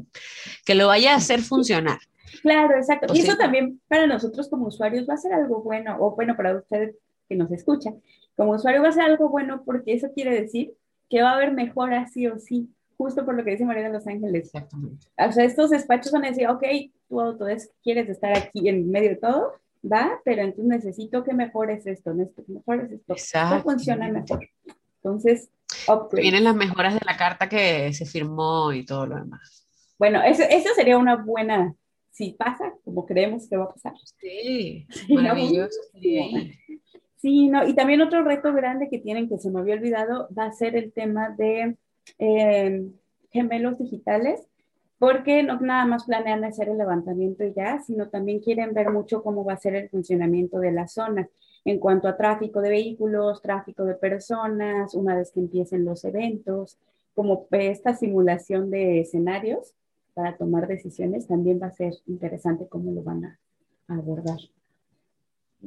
que 0.64 0.74
lo 0.77 0.87
vaya 0.87 1.14
a 1.14 1.16
hacer 1.16 1.40
funcionar. 1.40 1.98
Claro, 2.42 2.77
exacto. 2.77 3.12
y 3.14 3.20
eso 3.20 3.37
también 3.37 3.81
para 3.88 4.07
nosotros 4.07 4.48
como 4.48 4.66
usuarios 4.66 5.09
va 5.09 5.14
a 5.14 5.18
ser 5.18 5.33
algo 5.33 5.62
bueno, 5.62 5.96
o 6.00 6.14
bueno, 6.14 6.37
para 6.37 6.57
ustedes 6.57 6.96
que 7.29 7.37
nos 7.37 7.50
escuchan, 7.50 8.00
como 8.37 8.53
usuario 8.53 8.83
va 8.83 8.88
a 8.88 8.92
ser 8.92 9.05
algo 9.05 9.29
bueno 9.29 9.62
porque 9.64 9.94
eso 9.94 10.12
quiere 10.12 10.40
decir 10.40 10.72
que 11.09 11.22
va 11.22 11.31
a 11.31 11.35
haber 11.35 11.53
mejora 11.53 12.07
sí 12.09 12.27
o 12.27 12.38
sí, 12.38 12.68
justo 12.96 13.24
por 13.24 13.35
lo 13.35 13.44
que 13.44 13.53
dice 13.53 13.64
María 13.64 13.85
de 13.85 13.92
Los 13.92 14.07
Ángeles. 14.07 14.46
Exactamente. 14.46 15.07
O 15.16 15.33
sea, 15.33 15.44
estos 15.44 15.70
despachos 15.70 16.12
van 16.12 16.24
a 16.24 16.29
decir, 16.29 16.48
ok, 16.48 16.64
tú 17.09 17.20
Autodesk 17.20 17.70
quieres 17.83 18.09
estar 18.09 18.37
aquí 18.37 18.68
en 18.68 18.90
medio 18.90 19.11
de 19.11 19.16
todo, 19.16 19.55
va, 19.90 20.20
pero 20.25 20.42
entonces 20.42 20.85
necesito 20.85 21.25
que 21.25 21.35
mejores 21.35 21.87
esto, 21.87 22.14
necesito 22.14 22.44
que 22.44 22.53
mejores 22.53 22.92
esto. 22.92 23.12
Exacto. 23.12 23.62
funciona 23.62 24.09
mejor. 24.11 24.49
Entonces, 25.03 25.51
Vienen 26.12 26.44
las 26.44 26.55
mejoras 26.55 26.94
de 26.94 27.01
la 27.05 27.16
carta 27.16 27.49
que 27.49 27.92
se 27.92 28.07
firmó 28.07 28.73
y 28.73 28.85
todo 28.85 29.07
lo 29.07 29.16
demás. 29.16 29.66
Bueno, 29.99 30.23
eso, 30.23 30.42
eso 30.49 30.68
sería 30.75 30.99
una 30.99 31.16
buena, 31.16 31.75
si 32.11 32.33
pasa, 32.33 32.73
como 32.85 33.07
creemos 33.07 33.49
que 33.49 33.57
va 33.57 33.64
a 33.64 33.73
pasar. 33.73 33.92
Sí, 34.20 34.87
maravilloso. 35.09 35.79
Sí, 37.16 37.49
no, 37.49 37.66
y 37.66 37.75
también 37.75 38.03
otro 38.03 38.23
reto 38.23 38.53
grande 38.53 38.88
que 38.90 38.99
tienen, 38.99 39.29
que 39.29 39.38
se 39.38 39.51
me 39.51 39.61
había 39.61 39.75
olvidado, 39.75 40.29
va 40.37 40.44
a 40.44 40.53
ser 40.53 40.77
el 40.77 40.92
tema 40.92 41.31
de 41.31 41.77
eh, 42.18 42.83
gemelos 43.31 43.79
digitales 43.79 44.47
porque 44.98 45.42
no 45.42 45.61
nada 45.61 45.87
más 45.87 46.04
planean 46.04 46.44
hacer 46.44 46.68
el 46.68 46.78
levantamiento 46.78 47.44
ya, 47.54 47.80
sino 47.80 48.09
también 48.09 48.40
quieren 48.40 48.74
ver 48.74 48.90
mucho 48.90 49.22
cómo 49.22 49.44
va 49.44 49.54
a 49.54 49.59
ser 49.59 49.74
el 49.74 49.88
funcionamiento 49.88 50.59
de 50.59 50.72
la 50.72 50.87
zona 50.87 51.28
en 51.64 51.78
cuanto 51.78 52.09
a 52.09 52.16
tráfico 52.16 52.61
de 52.61 52.70
vehículos, 52.70 53.40
tráfico 53.40 53.85
de 53.85 53.94
personas, 53.94 54.94
una 54.94 55.16
vez 55.16 55.30
que 55.33 55.40
empiecen 55.40 55.85
los 55.85 56.04
eventos, 56.04 56.78
como 57.14 57.46
esta 57.50 57.94
simulación 57.94 58.70
de 58.70 59.00
escenarios 59.00 59.72
para 60.12 60.37
tomar 60.37 60.68
decisiones, 60.68 61.26
también 61.26 61.61
va 61.61 61.68
a 61.68 61.72
ser 61.72 61.94
interesante 62.07 62.68
cómo 62.68 62.92
lo 62.92 63.02
van 63.02 63.24
a, 63.24 63.38
abordar. 63.88 64.38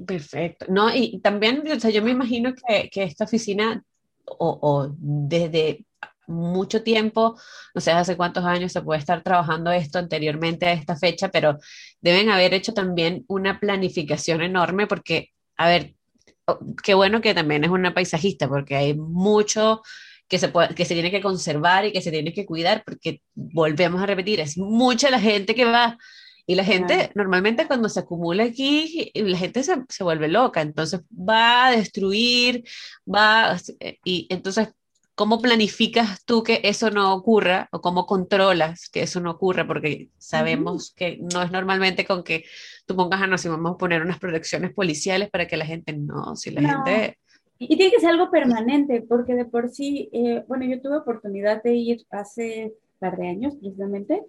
Perfecto. 0.06 0.68
No, 0.70 0.94
y 0.94 1.20
también, 1.20 1.64
o 1.70 1.80
sea, 1.80 1.90
yo 1.90 2.04
me 2.04 2.12
imagino 2.12 2.54
que, 2.54 2.90
que 2.90 3.04
esta 3.04 3.26
oficina, 3.26 3.84
o, 4.26 4.60
o, 4.62 4.96
desde 5.00 5.86
mucho 6.28 6.84
tiempo, 6.84 7.40
no 7.74 7.82
sé 7.82 7.92
hace 7.92 8.18
cuántos 8.18 8.46
años 8.46 8.72
se 8.72 8.82
puede 8.82 9.00
estar 9.00 9.24
trabajando 9.24 9.72
esto 9.72 9.98
anteriormente 10.00 10.68
a 10.68 10.74
esta 10.74 10.96
fecha, 10.96 11.30
pero 11.30 11.58
deben 12.02 12.30
haber 12.30 12.54
hecho 12.54 12.74
también 12.74 13.26
una 13.28 13.60
planificación 13.60 14.42
enorme 14.42 14.88
porque, 14.88 15.30
a 15.58 15.68
ver, 15.68 15.96
qué 16.84 16.94
bueno 16.94 17.22
que 17.22 17.34
también 17.34 17.64
es 17.64 17.70
una 17.70 17.94
paisajista, 17.94 18.48
porque 18.48 18.76
hay 18.76 18.94
mucho 18.94 19.82
que 20.28 20.40
se, 20.40 20.50
puede, 20.50 20.76
que 20.76 20.86
se 20.86 20.94
tiene 20.94 21.12
que 21.12 21.22
conservar 21.22 21.86
y 21.86 21.92
que 21.92 22.02
se 22.02 22.12
tiene 22.12 22.34
que 22.34 22.46
cuidar, 22.46 22.84
porque 22.86 23.22
volvemos 23.34 24.02
a 24.02 24.06
repetir, 24.06 24.40
es 24.40 24.58
mucha 24.58 25.10
la 25.10 25.20
gente 25.20 25.56
que 25.56 25.66
va. 25.66 25.98
Y 26.50 26.56
la 26.56 26.64
gente, 26.64 27.12
normalmente 27.14 27.68
cuando 27.68 27.90
se 27.90 28.00
acumula 28.00 28.46
aquí, 28.46 29.12
la 29.16 29.38
gente 29.38 29.64
se, 29.64 29.84
se, 29.90 30.04
vuelve 30.04 30.30
loca, 30.30 30.62
entonces 30.62 31.02
va 31.12 31.68
a 31.68 31.72
destruir, 31.72 32.64
va, 33.06 33.58
y 34.06 34.28
entonces 34.30 34.70
¿Cómo 35.18 35.42
planificas 35.42 36.24
tú 36.26 36.44
que 36.44 36.62
eso 36.64 36.92
no 36.92 37.12
ocurra 37.12 37.70
o 37.72 37.82
cómo 37.82 38.06
controlas 38.06 38.88
que 38.88 39.02
eso 39.02 39.20
no 39.20 39.32
ocurra? 39.32 39.66
Porque 39.66 40.10
sabemos 40.20 40.94
que 40.96 41.18
no 41.34 41.42
es 41.42 41.52
normalmente 41.52 42.06
con 42.06 42.24
que 42.24 42.44
tú 42.86 42.96
pongas 42.96 43.24
a 43.24 43.26
no, 43.26 43.40
si 43.40 43.50
vamos 43.50 43.74
a 43.74 43.78
poner 43.80 44.04
unas 44.04 44.20
protecciones 44.20 44.76
policiales 44.76 45.32
para 45.32 45.48
que 45.48 45.58
la 45.58 45.66
gente 45.66 45.92
no, 45.94 46.36
si 46.36 46.52
la 46.52 46.62
gente... 46.62 47.18
Y 47.58 47.76
tiene 47.78 47.92
que 47.92 48.00
ser 48.00 48.12
algo 48.12 48.30
permanente, 48.30 49.02
porque 49.02 49.34
de 49.34 49.46
por 49.46 49.70
sí, 49.70 50.08
eh, 50.14 50.44
bueno, 50.48 50.66
yo 50.66 50.80
tuve 50.84 50.98
oportunidad 50.98 51.64
de 51.64 51.74
ir 51.74 52.06
hace 52.12 52.66
un 52.66 53.00
par 53.00 53.18
de 53.18 53.28
años 53.28 53.56
precisamente, 53.56 54.22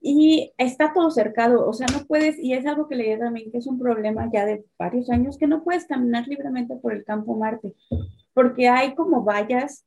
y 0.00 0.52
está 0.58 0.92
todo 0.92 1.10
cercado, 1.10 1.68
o 1.68 1.72
sea, 1.72 1.88
no 1.92 2.06
puedes, 2.06 2.38
y 2.38 2.52
es 2.52 2.64
algo 2.66 2.86
que 2.86 2.94
leí 2.94 3.18
también, 3.18 3.50
que 3.50 3.58
es 3.58 3.66
un 3.66 3.80
problema 3.80 4.30
ya 4.32 4.46
de 4.46 4.64
varios 4.78 5.10
años, 5.10 5.38
que 5.38 5.48
no 5.48 5.64
puedes 5.64 5.86
caminar 5.86 6.28
libremente 6.28 6.76
por 6.76 6.92
el 6.92 7.04
campo 7.04 7.36
Marte, 7.36 7.74
porque 8.32 8.68
hay 8.68 8.94
como 8.94 9.24
vallas 9.24 9.84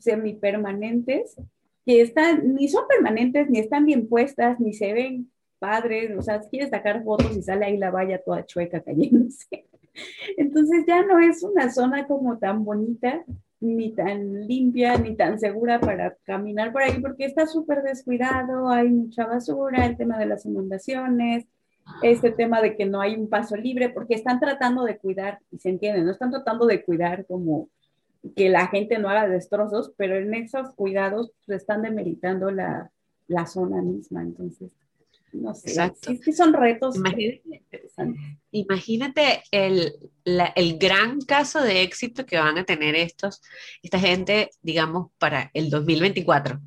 semipermanentes 0.00 1.36
que 1.84 2.00
están, 2.00 2.54
ni 2.54 2.68
son 2.68 2.84
permanentes, 2.88 3.48
ni 3.48 3.58
están 3.58 3.86
bien 3.86 4.08
puestas, 4.08 4.60
ni 4.60 4.74
se 4.74 4.92
ven 4.92 5.30
padres, 5.58 6.16
o 6.16 6.22
sea, 6.22 6.40
quieres 6.40 6.70
sacar 6.70 7.04
fotos 7.04 7.36
y 7.36 7.42
sale 7.42 7.66
ahí 7.66 7.76
la 7.76 7.90
valla 7.90 8.22
toda 8.22 8.44
chueca 8.44 8.80
cayéndose. 8.80 9.66
Entonces 10.36 10.84
ya 10.86 11.04
no 11.04 11.18
es 11.18 11.42
una 11.42 11.70
zona 11.70 12.06
como 12.06 12.38
tan 12.38 12.64
bonita, 12.64 13.24
ni 13.60 13.92
tan 13.92 14.46
limpia, 14.46 14.96
ni 14.96 15.14
tan 15.16 15.38
segura 15.38 15.80
para 15.80 16.16
caminar 16.24 16.72
por 16.72 16.82
ahí, 16.82 16.98
porque 17.00 17.26
está 17.26 17.46
súper 17.46 17.82
descuidado, 17.82 18.70
hay 18.70 18.88
mucha 18.88 19.26
basura, 19.26 19.84
el 19.84 19.96
tema 19.96 20.18
de 20.18 20.26
las 20.26 20.46
inundaciones, 20.46 21.46
este 22.02 22.30
tema 22.30 22.62
de 22.62 22.76
que 22.76 22.86
no 22.86 23.00
hay 23.00 23.16
un 23.16 23.28
paso 23.28 23.56
libre, 23.56 23.90
porque 23.90 24.14
están 24.14 24.40
tratando 24.40 24.84
de 24.84 24.96
cuidar, 24.96 25.40
y 25.50 25.58
se 25.58 25.68
entiende, 25.68 26.02
no 26.02 26.12
están 26.12 26.30
tratando 26.30 26.66
de 26.66 26.82
cuidar 26.82 27.26
como 27.26 27.68
que 28.36 28.48
la 28.48 28.66
gente 28.68 28.98
no 28.98 29.08
haga 29.08 29.28
destrozos, 29.28 29.92
pero 29.96 30.16
en 30.16 30.34
esos 30.34 30.74
cuidados 30.74 31.32
pues, 31.46 31.60
están 31.62 31.82
demeritando 31.82 32.50
la, 32.50 32.90
la, 33.28 33.46
zona 33.46 33.80
misma. 33.82 34.22
Entonces, 34.22 34.72
no 35.32 35.54
sé, 35.54 35.70
Exacto. 35.70 36.10
Es 36.12 36.20
que 36.20 36.32
son 36.32 36.52
retos 36.52 36.96
imagínate, 36.96 37.62
imagínate 38.50 39.42
el, 39.50 39.92
la, 40.24 40.46
el, 40.56 40.78
gran 40.78 41.20
caso 41.20 41.62
de 41.62 41.82
éxito 41.82 42.26
que 42.26 42.38
van 42.38 42.58
a 42.58 42.64
tener 42.64 42.94
estos, 42.94 43.40
esta 43.82 43.98
gente, 43.98 44.50
digamos, 44.62 45.10
para 45.18 45.50
el 45.54 45.70
2024. 45.70 46.60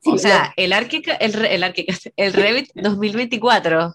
Sí, 0.00 0.10
o 0.10 0.18
sea, 0.18 0.52
el, 0.56 0.72
Arquica, 0.72 1.14
el, 1.14 1.34
el, 1.44 1.62
el 2.16 2.32
Revit 2.32 2.70
2024 2.74 3.94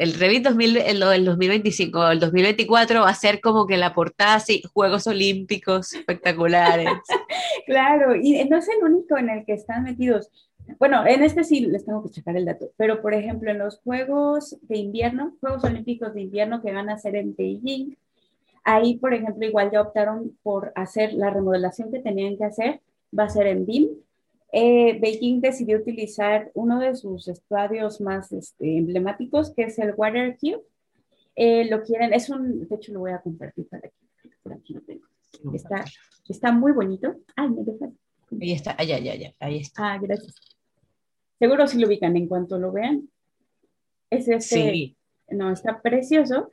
el 0.00 0.14
Revit 0.14 0.44
2000, 0.44 0.78
el, 0.78 1.02
el 1.02 1.24
2025, 1.26 2.08
el 2.08 2.20
2024 2.20 3.02
va 3.02 3.10
a 3.10 3.14
ser 3.14 3.42
como 3.42 3.66
que 3.66 3.76
la 3.76 3.92
portada 3.92 4.36
así, 4.36 4.62
Juegos 4.72 5.06
Olímpicos 5.06 5.92
espectaculares. 5.92 6.88
claro, 7.66 8.16
y 8.16 8.42
no 8.48 8.56
es 8.56 8.68
el 8.70 8.82
único 8.82 9.18
en 9.18 9.28
el 9.28 9.44
que 9.44 9.52
están 9.52 9.82
metidos. 9.82 10.30
Bueno, 10.78 11.06
en 11.06 11.22
este 11.22 11.44
sí 11.44 11.60
les 11.66 11.84
tengo 11.84 12.02
que 12.02 12.08
checar 12.08 12.34
el 12.34 12.46
dato, 12.46 12.70
pero 12.78 13.02
por 13.02 13.12
ejemplo 13.12 13.50
en 13.50 13.58
los 13.58 13.80
Juegos 13.80 14.56
de 14.62 14.78
invierno, 14.78 15.36
Juegos 15.38 15.64
Olímpicos 15.64 16.14
de 16.14 16.22
invierno 16.22 16.62
que 16.62 16.72
van 16.72 16.88
a 16.88 16.96
ser 16.96 17.16
en 17.16 17.36
Beijing, 17.36 17.98
ahí 18.64 18.96
por 18.96 19.12
ejemplo 19.12 19.46
igual 19.46 19.70
ya 19.70 19.82
optaron 19.82 20.34
por 20.42 20.72
hacer 20.76 21.12
la 21.12 21.28
remodelación 21.28 21.92
que 21.92 22.00
tenían 22.00 22.38
que 22.38 22.46
hacer, 22.46 22.80
va 23.16 23.24
a 23.24 23.28
ser 23.28 23.48
en 23.48 23.66
BIM, 23.66 23.88
eh, 24.52 24.98
Beijing 25.00 25.40
decidió 25.40 25.78
utilizar 25.78 26.50
uno 26.54 26.80
de 26.80 26.96
sus 26.96 27.28
estadios 27.28 28.00
más 28.00 28.32
este, 28.32 28.78
emblemáticos, 28.78 29.52
que 29.54 29.62
es 29.64 29.78
el 29.78 29.94
Water 29.96 30.36
Cube. 30.40 30.62
Eh, 31.36 31.66
lo 31.70 31.82
quieren, 31.82 32.12
es 32.12 32.28
un, 32.28 32.68
de 32.68 32.74
hecho 32.74 32.92
lo 32.92 33.00
voy 33.00 33.12
a 33.12 33.20
compartir 33.20 33.68
para 33.68 33.86
aquí, 33.86 34.30
por 34.42 34.52
aquí 34.52 34.74
lo 34.74 34.80
tengo. 34.82 35.06
Está, 35.54 35.84
está 36.28 36.52
muy 36.52 36.72
bonito. 36.72 37.14
Ay, 37.36 37.48
me. 37.50 37.62
Ahí 38.40 38.52
está, 38.52 38.74
allá, 38.76 38.96
allá, 38.96 39.12
allá, 39.12 39.34
ahí 39.38 39.58
está. 39.58 39.92
Ah, 39.92 39.98
gracias. 39.98 40.34
Seguro 41.38 41.66
si 41.66 41.78
lo 41.78 41.86
ubican 41.86 42.16
en 42.16 42.26
cuanto 42.26 42.58
lo 42.58 42.72
vean. 42.72 43.08
Es 44.10 44.28
este, 44.28 44.72
sí. 44.72 44.96
no, 45.28 45.52
está 45.52 45.80
precioso. 45.80 46.50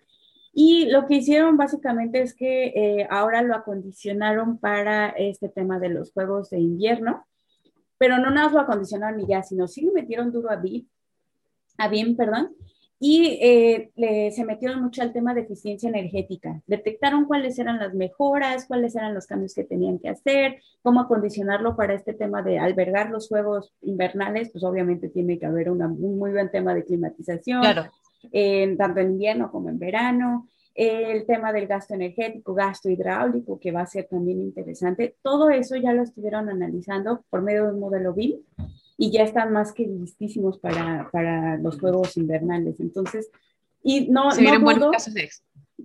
Y 0.53 0.85
lo 0.85 1.05
que 1.05 1.15
hicieron 1.15 1.57
básicamente 1.57 2.21
es 2.21 2.33
que 2.33 2.67
eh, 2.67 3.07
ahora 3.09 3.41
lo 3.41 3.55
acondicionaron 3.55 4.57
para 4.57 5.09
este 5.09 5.49
tema 5.49 5.79
de 5.79 5.89
los 5.89 6.11
juegos 6.13 6.49
de 6.51 6.59
invierno 6.59 7.25
pero 7.97 8.17
no 8.17 8.31
nada 8.31 8.49
lo 8.49 8.59
acondicionaron 8.59 9.17
ni 9.17 9.27
ya, 9.27 9.43
sino 9.43 9.67
sí 9.67 9.81
le 9.81 9.91
metieron 9.91 10.31
duro 10.31 10.49
a 10.51 10.55
BIM, 10.55 10.87
a 11.77 11.87
BIM, 11.87 12.15
perdón, 12.15 12.55
y 12.99 13.37
eh, 13.41 13.91
le, 13.95 14.31
se 14.31 14.43
metieron 14.43 14.81
mucho 14.81 15.03
al 15.03 15.13
tema 15.13 15.35
de 15.35 15.41
eficiencia 15.41 15.87
energética. 15.87 16.61
Detectaron 16.65 17.25
cuáles 17.25 17.59
eran 17.59 17.77
las 17.77 17.93
mejoras, 17.93 18.65
cuáles 18.65 18.95
eran 18.95 19.13
los 19.13 19.27
cambios 19.27 19.53
que 19.53 19.63
tenían 19.63 19.99
que 19.99 20.09
hacer, 20.09 20.59
cómo 20.81 21.01
acondicionarlo 21.01 21.75
para 21.75 21.93
este 21.93 22.13
tema 22.13 22.41
de 22.41 22.57
albergar 22.57 23.11
los 23.11 23.27
juegos 23.27 23.71
invernales, 23.81 24.49
pues 24.51 24.63
obviamente 24.63 25.09
tiene 25.09 25.37
que 25.37 25.45
haber 25.45 25.69
una, 25.69 25.87
un 25.87 26.17
muy 26.17 26.31
buen 26.31 26.49
tema 26.49 26.73
de 26.73 26.85
climatización, 26.85 27.61
claro. 27.61 27.91
tanto 28.77 28.99
en 28.99 29.11
invierno 29.11 29.51
como 29.51 29.69
en 29.69 29.77
verano 29.77 30.47
el 30.77 31.25
tema 31.25 31.51
del 31.51 31.65
gasto 31.65 31.95
energético, 31.95 32.53
gasto 32.53 32.87
hidráulico, 32.87 33.59
que 33.59 33.71
va 33.71 33.81
a 33.81 33.87
ser 33.87 34.05
también 34.05 34.39
interesante. 34.39 35.15
Todo 35.23 35.49
eso 35.49 35.75
ya 35.75 35.91
lo 35.91 36.03
estuvieron 36.03 36.49
analizando 36.49 37.23
por 37.31 37.41
medio 37.41 37.65
de 37.65 37.73
un 37.73 37.79
modelo 37.79 38.13
BIM 38.13 38.37
y 38.95 39.11
ya 39.11 39.23
están 39.23 39.51
más 39.51 39.73
que 39.73 39.87
listísimos 39.87 40.59
para, 40.59 41.09
para 41.11 41.57
los 41.57 41.79
juegos 41.79 42.15
invernales. 42.15 42.79
Entonces, 42.79 43.29
y 43.81 44.07
no, 44.09 44.29
Se 44.31 44.43
no 44.43 44.59
dudo, 44.59 44.91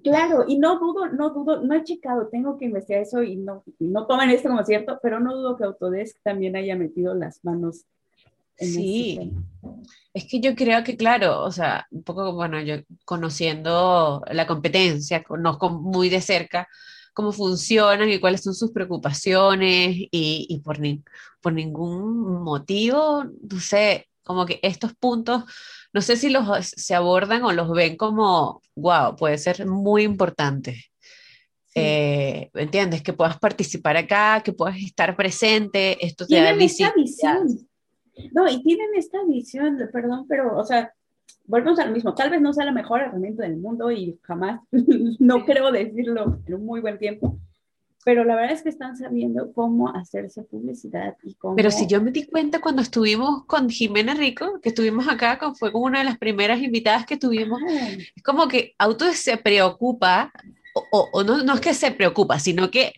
Claro, 0.03 0.45
y 0.47 0.59
no 0.59 0.79
dudo, 0.79 1.07
no 1.09 1.31
dudo, 1.31 1.63
no 1.63 1.75
he 1.75 1.85
checado, 1.85 2.29
tengo 2.29 2.57
que 2.57 2.65
investigar 2.65 3.03
eso 3.03 3.23
y 3.23 3.37
no, 3.37 3.63
no 3.79 4.07
tomen 4.07 4.31
esto 4.31 4.49
como 4.49 4.65
cierto, 4.65 4.99
pero 5.03 5.21
no 5.21 5.37
dudo 5.37 5.57
que 5.57 5.65
Autodesk 5.65 6.19
también 6.23 6.57
haya 6.57 6.77
metido 6.77 7.15
las 7.15 7.45
manos 7.45 7.85
Sí, 8.57 9.19
es 10.15 10.27
que 10.27 10.41
yo 10.41 10.55
creo 10.55 10.85
que, 10.85 10.97
claro, 10.97 11.43
o 11.43 11.51
sea, 11.51 11.87
un 11.91 12.03
poco, 12.03 12.33
bueno, 12.33 12.61
yo 12.61 12.77
conociendo 13.05 14.23
la 14.31 14.47
competencia, 14.47 15.23
conozco 15.23 15.71
muy 15.71 16.09
de 16.09 16.21
cerca 16.21 16.69
cómo 17.15 17.33
funcionan 17.33 18.11
y 18.11 18.21
cuáles 18.21 18.43
son 18.43 18.55
sus 18.55 18.73
preocupaciones 18.73 19.97
y, 19.97 20.47
y 20.49 20.61
por, 20.61 20.81
ni, 20.81 21.03
por 21.41 21.53
ningún 21.53 22.43
motivo, 22.43 23.25
no 23.25 23.61
sé, 23.61 24.09
como 24.23 24.47
que 24.47 24.61
estos 24.63 24.95
puntos, 24.95 25.45
no 25.93 26.01
sé 26.01 26.17
si 26.17 26.31
los 26.31 26.67
se 26.67 26.95
abordan 26.95 27.43
o 27.45 27.53
los 27.53 27.71
ven 27.71 27.97
como, 27.97 28.63
wow, 28.75 29.17
puede 29.17 29.39
ser 29.39 29.67
muy 29.67 30.03
importante. 30.03 30.87
Eh, 31.75 32.51
¿Entiendes? 32.55 33.03
Que 33.03 33.15
puedas 33.15 33.39
participar 33.39 33.97
acá, 33.97 34.43
que 34.45 34.53
puedas 34.53 34.77
estar 34.77 35.17
presente, 35.17 36.05
esto 36.05 36.27
te 36.27 36.41
da 36.41 36.53
visibilidad. 36.53 37.45
No, 38.33 38.49
y 38.49 38.63
tienen 38.63 38.91
esta 38.95 39.25
visión, 39.25 39.79
perdón, 39.93 40.27
pero, 40.29 40.57
o 40.57 40.65
sea, 40.65 40.93
volvemos 41.47 41.79
al 41.79 41.93
mismo. 41.93 42.15
Tal 42.15 42.31
vez 42.31 42.41
no 42.41 42.53
sea 42.53 42.65
la 42.65 42.73
mejor 42.73 43.01
herramienta 43.01 43.43
del 43.43 43.57
mundo 43.57 43.91
y 43.91 44.19
jamás, 44.23 44.61
no 45.19 45.45
creo 45.45 45.73
decirlo 45.73 46.41
en 46.47 46.55
un 46.55 46.65
muy 46.65 46.81
buen 46.81 46.99
tiempo, 46.99 47.39
pero 48.05 48.25
la 48.25 48.35
verdad 48.35 48.53
es 48.53 48.63
que 48.63 48.69
están 48.69 48.97
sabiendo 48.97 49.53
cómo 49.53 49.89
hacerse 49.95 50.43
publicidad 50.43 51.17
y 51.23 51.35
cómo... 51.35 51.55
Pero 51.55 51.71
si 51.71 51.87
yo 51.87 52.03
me 52.03 52.11
di 52.11 52.27
cuenta 52.27 52.61
cuando 52.61 52.83
estuvimos 52.83 53.45
con 53.47 53.71
Jimena 53.71 54.15
Rico, 54.15 54.61
que 54.61 54.71
estuvimos 54.71 55.07
acá, 55.09 55.39
fue 55.55 55.71
como 55.71 55.87
una 55.87 56.01
de 56.01 56.07
las 56.07 56.19
primeras 56.19 56.61
invitadas 56.61 57.07
que 57.07 57.17
tuvimos, 57.17 57.61
es 58.17 58.23
como 58.25 58.49
que 58.49 58.75
Auto 58.79 59.13
se 59.13 59.37
preocupa, 59.37 60.33
o, 60.91 61.09
o, 61.13 61.23
no, 61.23 61.45
no 61.45 61.55
es 61.55 61.61
que 61.61 61.75
se 61.75 61.93
preocupa, 61.93 62.41
sino 62.41 62.71
que 62.71 62.95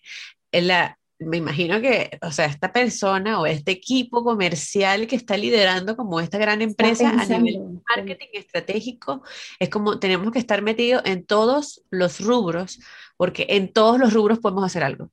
la, 0.52 0.98
me 1.24 1.38
imagino 1.38 1.80
que, 1.80 2.18
o 2.22 2.30
sea, 2.30 2.46
esta 2.46 2.72
persona 2.72 3.40
o 3.40 3.46
este 3.46 3.72
equipo 3.72 4.22
comercial 4.22 5.06
que 5.06 5.16
está 5.16 5.36
liderando 5.36 5.96
como 5.96 6.20
esta 6.20 6.38
gran 6.38 6.62
empresa 6.62 7.10
a 7.10 7.26
nivel 7.26 7.80
marketing 7.88 8.28
estratégico, 8.32 9.22
es 9.58 9.68
como 9.68 9.98
tenemos 9.98 10.32
que 10.32 10.38
estar 10.38 10.62
metidos 10.62 11.02
en 11.04 11.24
todos 11.24 11.82
los 11.90 12.20
rubros, 12.20 12.80
porque 13.16 13.46
en 13.50 13.72
todos 13.72 13.98
los 13.98 14.12
rubros 14.12 14.38
podemos 14.38 14.64
hacer 14.64 14.84
algo. 14.84 15.10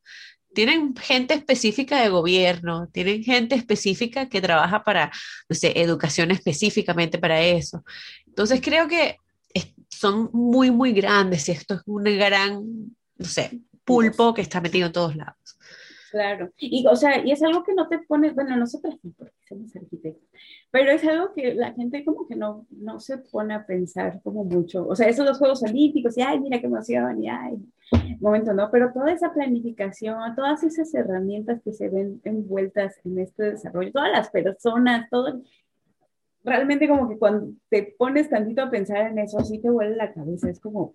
Tienen 0.54 0.95
gente 0.97 1.34
específica 1.34 2.02
de 2.02 2.10
gobierno, 2.10 2.89
tienen 2.91 3.24
gente 3.24 3.56
específica 3.56 4.28
que 4.28 4.41
trabaja 4.41 4.84
para, 4.84 5.12
no 5.47 5.56
sé, 5.56 5.80
educación 5.80 6.32
específicamente 6.32 7.17
para 7.19 7.41
eso. 7.41 7.84
Entonces 8.28 8.60
creo 8.62 8.88
que 8.88 9.17
son 10.02 10.30
muy, 10.34 10.71
muy 10.71 10.93
grandes 10.93 11.47
y 11.47 11.52
esto 11.52 11.76
es 11.76 11.82
un 11.86 12.04
gran, 12.04 12.63
no 13.17 13.26
sé, 13.26 13.62
pulpo 13.86 14.34
que 14.34 14.41
está 14.41 14.60
metido 14.60 14.88
en 14.88 14.93
todos 14.93 15.15
lados. 15.15 15.58
Claro, 16.12 16.52
y 16.58 16.86
o 16.88 16.95
sea, 16.97 17.26
y 17.26 17.32
es 17.32 17.41
algo 17.41 17.63
que 17.63 17.74
no 17.74 17.88
te 17.88 18.00
pones, 18.00 18.36
bueno, 18.36 18.58
nosotros 18.58 18.97
sí, 19.02 19.13
porque 19.17 19.34
somos 19.47 19.74
arquitectos, 19.74 20.30
pero 20.69 20.91
es 20.91 21.06
algo 21.06 21.34
que 21.34 21.54
la 21.54 21.71
gente 21.71 22.04
como 22.04 22.28
que 22.28 22.36
no, 22.36 22.67
no 22.69 23.00
se 23.00 23.17
pone 23.19 23.54
a 23.54 23.65
pensar 23.65 24.19
como 24.21 24.43
mucho, 24.43 24.86
o 24.86 24.93
sea, 24.93 25.08
esos 25.08 25.26
los 25.26 25.38
Juegos 25.38 25.63
Olímpicos, 25.63 26.17
y 26.17 26.21
ay, 26.21 26.38
mira 26.41 26.60
qué 26.60 26.65
emoción, 26.65 27.24
y 27.24 27.30
ay, 27.30 27.58
momento, 28.19 28.54
¿no? 28.54 28.69
Pero 28.71 28.91
toda 28.91 29.13
esa 29.13 29.34
planificación, 29.34 30.36
todas 30.36 30.63
esas 30.63 30.93
herramientas 30.93 31.62
que 31.63 31.71
se 31.71 31.88
ven 31.88 32.19
envueltas 32.26 33.00
en 33.06 33.17
este 33.19 33.43
desarrollo, 33.43 33.93
todas 33.93 34.12
las 34.12 34.30
personas, 34.30 35.10
todo, 35.10 35.41
realmente 36.43 36.89
como 36.89 37.08
que 37.08 37.17
cuando 37.17 37.54
te 37.69 37.95
pones 37.97 38.30
tantito 38.30 38.63
a 38.63 38.69
pensar 38.69 39.08
en 39.08 39.19
eso, 39.19 39.39
así 39.39 39.60
te 39.60 39.69
vuelve 39.69 39.95
la 39.95 40.12
cabeza, 40.12 40.50
es 40.50 40.60
como, 40.60 40.93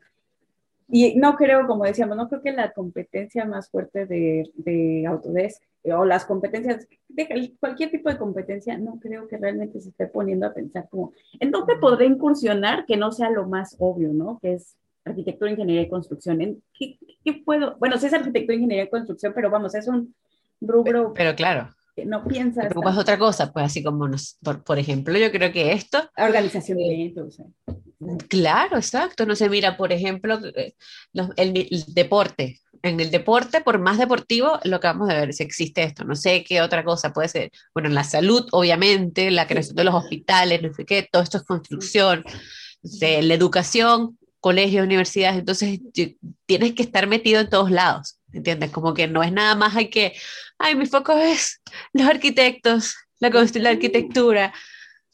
y 0.89 1.17
no 1.17 1.37
creo, 1.37 1.67
como 1.67 1.85
decíamos, 1.85 2.17
no 2.17 2.29
creo 2.29 2.43
que 2.43 2.53
la 2.53 2.73
competencia 2.73 3.45
más 3.45 3.69
fuerte 3.69 4.07
de, 4.07 4.51
de 4.55 5.05
Autodesk 5.07 5.63
o 5.85 6.05
las 6.05 6.25
competencias, 6.25 6.87
de 7.09 7.55
cualquier 7.59 7.91
tipo 7.91 8.09
de 8.09 8.19
competencia, 8.19 8.77
no 8.79 8.99
creo 8.99 9.29
que 9.29 9.37
realmente 9.37 9.81
se 9.81 9.91
esté 9.91 10.07
poniendo 10.07 10.47
a 10.47 10.55
pensar 10.55 10.89
como, 10.89 11.13
¿en 11.39 11.51
dónde 11.51 11.77
podré 11.77 12.07
incursionar 12.07 12.87
que 12.87 12.97
no 12.97 13.13
sea 13.13 13.31
lo 13.31 13.47
más 13.47 13.77
obvio, 13.79 14.13
¿no? 14.13 14.39
Que 14.41 14.55
es 14.55 14.77
arquitectura, 15.05 15.51
ingeniería 15.51 15.83
y 15.83 15.89
construcción. 15.89 16.41
¿En 16.41 16.63
qué, 16.73 16.99
qué 17.25 17.43
puedo? 17.45 17.77
Bueno, 17.79 17.99
sí 17.99 18.07
es 18.07 18.15
arquitectura, 18.15 18.55
ingeniería 18.55 18.85
y 18.85 18.91
construcción, 18.91 19.33
pero 19.35 19.51
vamos, 19.51 19.75
es 19.75 19.87
un 19.87 20.15
rubro. 20.61 21.13
Pero, 21.15 21.35
claro. 21.35 21.71
Que 21.95 22.05
no 22.05 22.25
piensas. 22.25 22.65
Te 22.65 22.71
preocupas 22.71 22.99
otra 22.99 23.17
cosa, 23.17 23.53
pues 23.53 23.65
así 23.65 23.83
como, 23.83 24.07
nos, 24.09 24.39
por, 24.43 24.63
por, 24.65 24.79
ejemplo, 24.79 25.17
yo 25.17 25.31
creo 25.31 25.53
que 25.53 25.73
esto. 25.73 25.99
Organización 26.17 26.79
de 26.79 26.95
eventos. 26.95 27.41
Claro, 28.29 28.77
exacto. 28.77 29.25
No 29.25 29.35
sé, 29.35 29.49
mira, 29.49 29.77
por 29.77 29.93
ejemplo, 29.93 30.39
eh, 30.55 30.75
el, 31.37 31.57
el, 31.71 31.85
deporte. 31.89 32.61
En 32.83 33.01
el 33.01 33.11
deporte, 33.11 33.63
por 33.63 33.79
más 33.79 33.99
deportivo, 33.99 34.61
lo 34.65 34.81
que 34.81 34.87
vamos 34.87 35.11
a 35.11 35.15
ver 35.15 35.33
si 35.33 35.43
existe 35.43 35.83
esto. 35.83 36.05
No 36.05 36.15
sé 36.15 36.45
qué 36.45 36.61
otra 36.61 36.85
cosa 36.85 37.13
puede 37.13 37.29
ser. 37.29 37.51
Bueno, 37.75 37.89
en 37.89 37.95
la 37.95 38.05
salud, 38.05 38.47
obviamente, 38.53 39.31
la 39.31 39.47
creación 39.47 39.77
de 39.77 39.85
los 39.85 39.95
hospitales, 39.95 40.63
no 40.63 40.73
sé 40.75 40.85
qué, 40.85 41.09
todo 41.11 41.23
esto 41.23 41.39
es 41.39 41.45
construcción. 41.45 42.25
De 42.83 43.23
la 43.23 43.35
educación, 43.35 44.19
colegios, 44.41 44.85
universidades, 44.85 45.39
entonces 45.41 45.81
tienes 46.47 46.73
que 46.75 46.83
estar 46.83 47.09
metido 47.09 47.41
en 47.41 47.51
todos 47.51 47.71
lados, 47.71 48.21
¿entiendes? 48.33 48.71
Como 48.71 48.95
que 48.95 49.09
no 49.09 49.25
es 49.25 49.33
nada 49.33 49.57
más 49.57 49.75
hay 49.75 49.91
que, 49.91 50.13
ay, 50.59 50.77
mi 50.77 50.87
foco 50.87 51.19
es 51.19 51.63
los 51.93 52.07
arquitectos, 52.07 52.95
la, 53.19 53.31
la 53.31 53.71
arquitectura, 53.71 54.55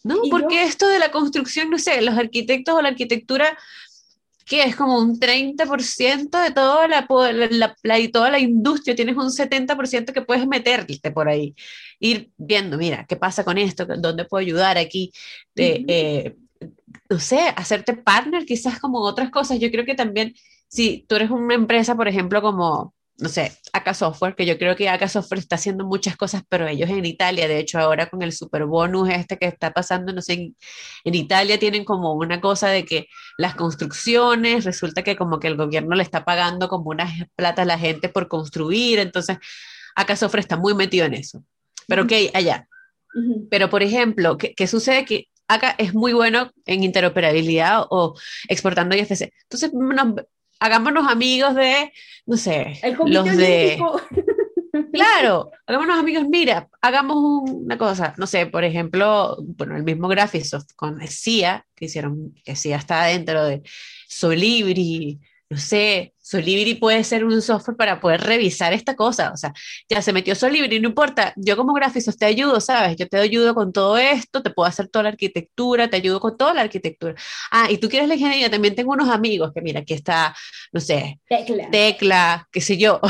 ¿no? 0.04 0.22
Porque 0.30 0.62
esto 0.64 0.88
de 0.88 0.98
la 0.98 1.10
construcción, 1.10 1.70
no 1.70 1.78
sé, 1.78 2.00
los 2.02 2.16
arquitectos 2.16 2.74
o 2.74 2.82
la 2.82 2.88
arquitectura, 2.88 3.56
que 4.44 4.62
es 4.64 4.76
como 4.76 4.98
un 4.98 5.18
30% 5.18 6.42
de 6.42 6.50
toda 6.50 6.88
la, 6.88 7.06
la, 7.50 8.10
toda 8.12 8.30
la 8.30 8.38
industria, 8.38 8.96
tienes 8.96 9.16
un 9.16 9.30
70% 9.30 10.12
que 10.12 10.22
puedes 10.22 10.46
meterte 10.46 11.10
por 11.10 11.28
ahí, 11.28 11.54
ir 12.00 12.30
viendo, 12.36 12.76
mira, 12.76 13.06
¿qué 13.06 13.16
pasa 13.16 13.44
con 13.44 13.58
esto? 13.58 13.86
¿Dónde 13.86 14.24
puedo 14.24 14.40
ayudar 14.40 14.78
aquí? 14.78 15.12
De, 15.54 15.78
uh 15.80 15.82
-huh. 15.82 15.84
eh, 15.88 16.36
no 17.08 17.18
sé, 17.18 17.40
hacerte 17.56 17.94
partner, 17.94 18.44
quizás 18.44 18.80
como 18.80 19.00
otras 19.00 19.30
cosas. 19.30 19.58
Yo 19.58 19.70
creo 19.70 19.84
que 19.84 19.94
también, 19.94 20.34
si 20.68 21.04
tú 21.08 21.16
eres 21.16 21.30
una 21.30 21.54
empresa, 21.54 21.94
por 21.94 22.08
ejemplo, 22.08 22.42
como, 22.42 22.94
no 23.18 23.28
sé, 23.28 23.52
AK 23.72 23.94
Software, 23.94 24.34
que 24.34 24.44
yo 24.44 24.58
creo 24.58 24.76
que 24.76 24.88
AK 24.88 25.08
Software 25.08 25.38
está 25.38 25.56
haciendo 25.56 25.86
muchas 25.86 26.16
cosas, 26.16 26.42
pero 26.48 26.66
ellos 26.68 26.90
en 26.90 27.06
Italia, 27.06 27.48
de 27.48 27.58
hecho, 27.58 27.78
ahora 27.78 28.08
con 28.10 28.22
el 28.22 28.32
super 28.32 28.66
bonus 28.66 29.08
este 29.08 29.38
que 29.38 29.46
está 29.46 29.72
pasando, 29.72 30.12
no 30.12 30.20
sé, 30.20 30.34
en, 30.34 30.56
en 31.04 31.14
Italia 31.14 31.58
tienen 31.58 31.84
como 31.84 32.12
una 32.12 32.40
cosa 32.40 32.68
de 32.68 32.84
que 32.84 33.08
las 33.38 33.54
construcciones, 33.54 34.64
resulta 34.64 35.02
que 35.02 35.16
como 35.16 35.40
que 35.40 35.48
el 35.48 35.56
gobierno 35.56 35.96
le 35.96 36.02
está 36.02 36.24
pagando 36.24 36.68
como 36.68 36.90
unas 36.90 37.10
plata 37.34 37.62
a 37.62 37.64
la 37.64 37.78
gente 37.78 38.08
por 38.10 38.28
construir, 38.28 38.98
entonces 38.98 39.38
AK 39.96 40.16
Software 40.16 40.40
está 40.40 40.56
muy 40.56 40.74
metido 40.74 41.06
en 41.06 41.14
eso. 41.14 41.42
Pero 41.86 42.04
ok, 42.04 42.12
allá. 42.34 42.68
Uh 43.14 43.20
-huh. 43.20 43.48
Pero, 43.50 43.70
por 43.70 43.82
ejemplo, 43.82 44.38
¿qué, 44.38 44.54
¿qué, 44.54 44.66
sucede? 44.66 45.04
Que 45.04 45.28
acá 45.48 45.74
es 45.78 45.94
muy 45.94 46.12
bueno 46.12 46.50
en 46.66 46.82
interoperabilidad 46.82 47.84
o 47.90 48.14
exportando 48.48 48.96
IFC. 48.96 49.32
Entonces, 49.44 49.72
nos, 49.72 50.14
hagámonos 50.62 51.10
amigos 51.10 51.54
de, 51.54 51.92
no 52.24 52.36
sé, 52.36 52.80
los 53.06 53.36
de... 53.36 53.78
Claro, 54.90 55.50
hagámonos 55.66 55.98
amigos, 55.98 56.24
mira, 56.28 56.68
hagamos 56.80 57.16
una 57.50 57.76
cosa, 57.76 58.14
no 58.16 58.26
sé, 58.26 58.46
por 58.46 58.64
ejemplo, 58.64 59.36
bueno, 59.40 59.76
el 59.76 59.84
mismo 59.84 60.08
Graphisoft 60.08 60.74
con 60.76 61.00
SIA, 61.06 61.66
que 61.74 61.86
hicieron, 61.86 62.34
que 62.44 62.56
SIA 62.56 62.76
está 62.76 63.04
dentro 63.04 63.44
de 63.44 63.62
Solibri, 64.08 65.18
no 65.50 65.58
sé, 65.58 66.11
Solibri 66.22 66.76
puede 66.76 67.02
ser 67.02 67.24
un 67.24 67.42
software 67.42 67.76
para 67.76 68.00
poder 68.00 68.20
revisar 68.20 68.72
esta 68.72 68.94
cosa, 68.94 69.32
o 69.32 69.36
sea, 69.36 69.52
ya 69.88 70.00
se 70.00 70.12
metió 70.12 70.34
Solibri, 70.36 70.78
no 70.80 70.88
importa, 70.88 71.32
yo 71.36 71.56
como 71.56 71.74
Graphisoft 71.74 72.16
te 72.16 72.26
ayudo, 72.26 72.60
¿sabes? 72.60 72.96
Yo 72.96 73.08
te 73.08 73.18
ayudo 73.18 73.54
con 73.54 73.72
todo 73.72 73.98
esto, 73.98 74.42
te 74.42 74.50
puedo 74.50 74.68
hacer 74.68 74.88
toda 74.88 75.02
la 75.04 75.08
arquitectura, 75.10 75.90
te 75.90 75.96
ayudo 75.96 76.20
con 76.20 76.36
toda 76.36 76.54
la 76.54 76.62
arquitectura. 76.62 77.16
Ah, 77.50 77.68
y 77.70 77.78
tú 77.78 77.88
quieres 77.88 78.08
la 78.08 78.14
ingeniería, 78.14 78.48
también 78.48 78.76
tengo 78.76 78.92
unos 78.92 79.08
amigos 79.08 79.52
que 79.52 79.60
mira, 79.60 79.80
aquí 79.80 79.94
está, 79.94 80.34
no 80.72 80.80
sé, 80.80 81.20
Tecla, 81.28 81.70
tecla 81.70 82.48
qué 82.52 82.60
sé 82.60 82.78
yo. 82.78 83.00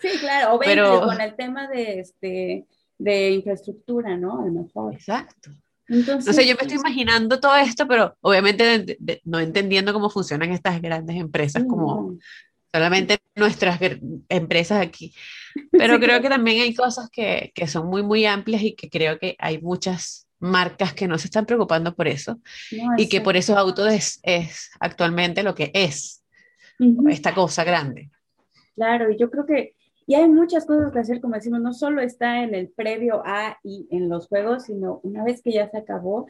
Sí, 0.00 0.08
claro, 0.20 0.54
o 0.54 0.58
Pero, 0.64 1.00
con 1.00 1.20
el 1.20 1.34
tema 1.34 1.66
de, 1.68 2.00
este, 2.00 2.66
de 2.98 3.30
infraestructura, 3.30 4.18
¿no? 4.18 4.42
A 4.42 4.46
lo 4.46 4.52
mejor. 4.52 4.92
Exacto. 4.92 5.50
Entonces, 5.88 6.26
no 6.26 6.32
sé, 6.32 6.46
yo 6.46 6.54
me 6.56 6.62
estoy 6.62 6.78
imaginando 6.78 7.40
todo 7.40 7.56
esto, 7.56 7.86
pero 7.86 8.16
obviamente 8.20 8.78
de, 8.78 8.96
de, 8.98 9.20
no 9.24 9.38
entendiendo 9.38 9.92
cómo 9.92 10.08
funcionan 10.08 10.52
estas 10.52 10.80
grandes 10.80 11.16
empresas, 11.16 11.64
como 11.68 12.12
no. 12.12 12.18
solamente 12.72 13.18
nuestras 13.34 13.78
empresas 14.28 14.80
aquí. 14.80 15.14
Pero 15.72 15.94
sí, 15.94 16.00
creo 16.00 16.20
que 16.20 16.28
también 16.28 16.62
hay 16.62 16.74
cosas 16.74 17.10
que, 17.10 17.52
que, 17.54 17.66
son 17.66 17.86
muy, 17.86 18.02
muy 18.02 18.24
amplias 18.24 18.62
y 18.62 18.74
que 18.74 18.88
creo 18.88 19.18
que 19.18 19.36
hay 19.38 19.60
muchas 19.60 20.26
marcas 20.40 20.94
que 20.94 21.06
no 21.06 21.18
se 21.18 21.26
están 21.26 21.46
preocupando 21.46 21.94
por 21.94 22.08
eso 22.08 22.40
no, 22.72 22.94
y 22.98 23.08
que 23.08 23.20
por 23.20 23.36
eso 23.36 23.56
Auto 23.56 23.86
es, 23.86 24.20
es, 24.22 24.70
actualmente 24.80 25.42
lo 25.42 25.54
que 25.54 25.70
es, 25.72 26.22
uh 26.78 26.84
-huh. 26.84 27.12
esta 27.12 27.34
cosa 27.34 27.64
grande. 27.64 28.10
Claro, 28.74 29.10
y 29.10 29.18
yo 29.18 29.30
creo 29.30 29.46
que 29.46 29.74
y 30.06 30.14
hay 30.14 30.28
muchas 30.28 30.66
cosas 30.66 30.92
que 30.92 30.98
hacer, 30.98 31.20
como 31.20 31.34
decimos, 31.34 31.60
no 31.60 31.72
solo 31.72 32.00
está 32.00 32.42
en 32.42 32.54
el 32.54 32.68
previo 32.68 33.22
a 33.24 33.58
y 33.62 33.86
en 33.90 34.08
los 34.08 34.28
juegos, 34.28 34.64
sino 34.64 35.00
una 35.02 35.24
vez 35.24 35.42
que 35.42 35.52
ya 35.52 35.68
se 35.70 35.78
acabó, 35.78 36.26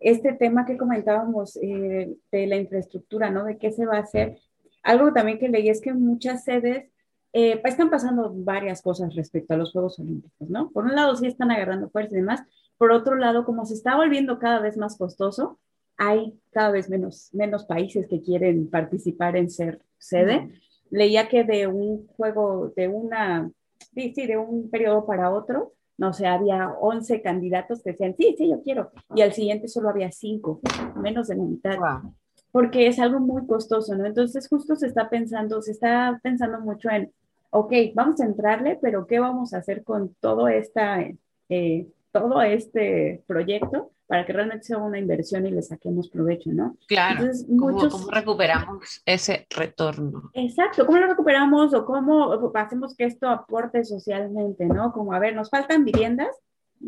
este 0.00 0.32
tema 0.32 0.64
que 0.64 0.76
comentábamos 0.76 1.56
eh, 1.56 2.16
de 2.30 2.46
la 2.46 2.56
infraestructura, 2.56 3.30
¿no? 3.30 3.44
De 3.44 3.58
qué 3.58 3.72
se 3.72 3.86
va 3.86 3.96
a 3.96 4.02
hacer. 4.02 4.38
Algo 4.84 5.12
también 5.12 5.38
que 5.38 5.48
leí 5.48 5.68
es 5.68 5.80
que 5.80 5.92
muchas 5.92 6.44
sedes 6.44 6.88
eh, 7.32 7.60
están 7.64 7.90
pasando 7.90 8.32
varias 8.32 8.80
cosas 8.80 9.14
respecto 9.16 9.54
a 9.54 9.56
los 9.56 9.72
Juegos 9.72 9.98
Olímpicos, 9.98 10.48
¿no? 10.48 10.70
Por 10.70 10.84
un 10.84 10.94
lado 10.94 11.16
sí 11.16 11.26
están 11.26 11.50
agarrando 11.50 11.90
fuerza 11.90 12.14
y 12.14 12.20
demás, 12.20 12.42
por 12.76 12.92
otro 12.92 13.16
lado, 13.16 13.44
como 13.44 13.66
se 13.66 13.74
está 13.74 13.96
volviendo 13.96 14.38
cada 14.38 14.60
vez 14.60 14.76
más 14.76 14.96
costoso, 14.96 15.58
hay 15.96 16.38
cada 16.52 16.70
vez 16.70 16.88
menos, 16.88 17.30
menos 17.32 17.64
países 17.64 18.06
que 18.06 18.22
quieren 18.22 18.70
participar 18.70 19.36
en 19.36 19.50
ser 19.50 19.82
sede. 19.98 20.42
Mm 20.42 20.52
leía 20.90 21.28
que 21.28 21.44
de 21.44 21.66
un 21.66 22.06
juego, 22.16 22.72
de 22.76 22.88
una, 22.88 23.50
sí, 23.94 24.12
sí, 24.14 24.26
de 24.26 24.36
un 24.36 24.70
periodo 24.70 25.06
para 25.06 25.30
otro, 25.30 25.72
no 25.96 26.12
sé, 26.12 26.26
había 26.26 26.70
11 26.80 27.22
candidatos 27.22 27.82
que 27.82 27.90
decían, 27.90 28.14
sí, 28.16 28.34
sí, 28.38 28.48
yo 28.48 28.62
quiero, 28.62 28.92
y 29.14 29.22
al 29.22 29.32
siguiente 29.32 29.68
solo 29.68 29.88
había 29.88 30.12
5, 30.12 30.60
menos 30.96 31.28
de 31.28 31.36
la 31.36 31.42
mitad. 31.42 31.76
Wow. 31.76 32.14
Porque 32.52 32.86
es 32.86 32.98
algo 32.98 33.20
muy 33.20 33.46
costoso, 33.46 33.94
¿no? 33.94 34.06
Entonces 34.06 34.48
justo 34.48 34.76
se 34.76 34.86
está 34.86 35.10
pensando, 35.10 35.60
se 35.60 35.72
está 35.72 36.18
pensando 36.22 36.60
mucho 36.60 36.88
en, 36.90 37.12
ok, 37.50 37.72
vamos 37.94 38.20
a 38.20 38.26
entrarle, 38.26 38.78
pero 38.80 39.06
¿qué 39.06 39.18
vamos 39.18 39.52
a 39.52 39.58
hacer 39.58 39.82
con 39.84 40.14
todo, 40.20 40.48
esta, 40.48 41.00
eh, 41.48 41.86
todo 42.12 42.42
este 42.42 43.22
proyecto? 43.26 43.90
Para 44.08 44.24
que 44.24 44.32
realmente 44.32 44.64
sea 44.64 44.78
una 44.78 44.98
inversión 44.98 45.46
y 45.46 45.50
le 45.50 45.60
saquemos 45.60 46.08
provecho, 46.08 46.50
¿no? 46.50 46.76
Claro. 46.88 47.20
Entonces, 47.20 47.46
¿Cómo, 47.46 47.72
muchos... 47.72 47.92
¿Cómo, 47.92 48.10
recuperamos 48.10 49.02
ese 49.04 49.46
retorno? 49.50 50.30
Exacto, 50.32 50.86
¿cómo 50.86 50.98
lo 50.98 51.08
recuperamos 51.08 51.74
o 51.74 51.84
cómo 51.84 52.50
hacemos 52.54 52.96
que 52.96 53.04
esto 53.04 53.28
aporte 53.28 53.84
socialmente, 53.84 54.64
¿no? 54.64 54.92
Como, 54.92 55.12
a 55.12 55.18
ver, 55.18 55.36
nos 55.36 55.50
faltan 55.50 55.84
viviendas, 55.84 56.34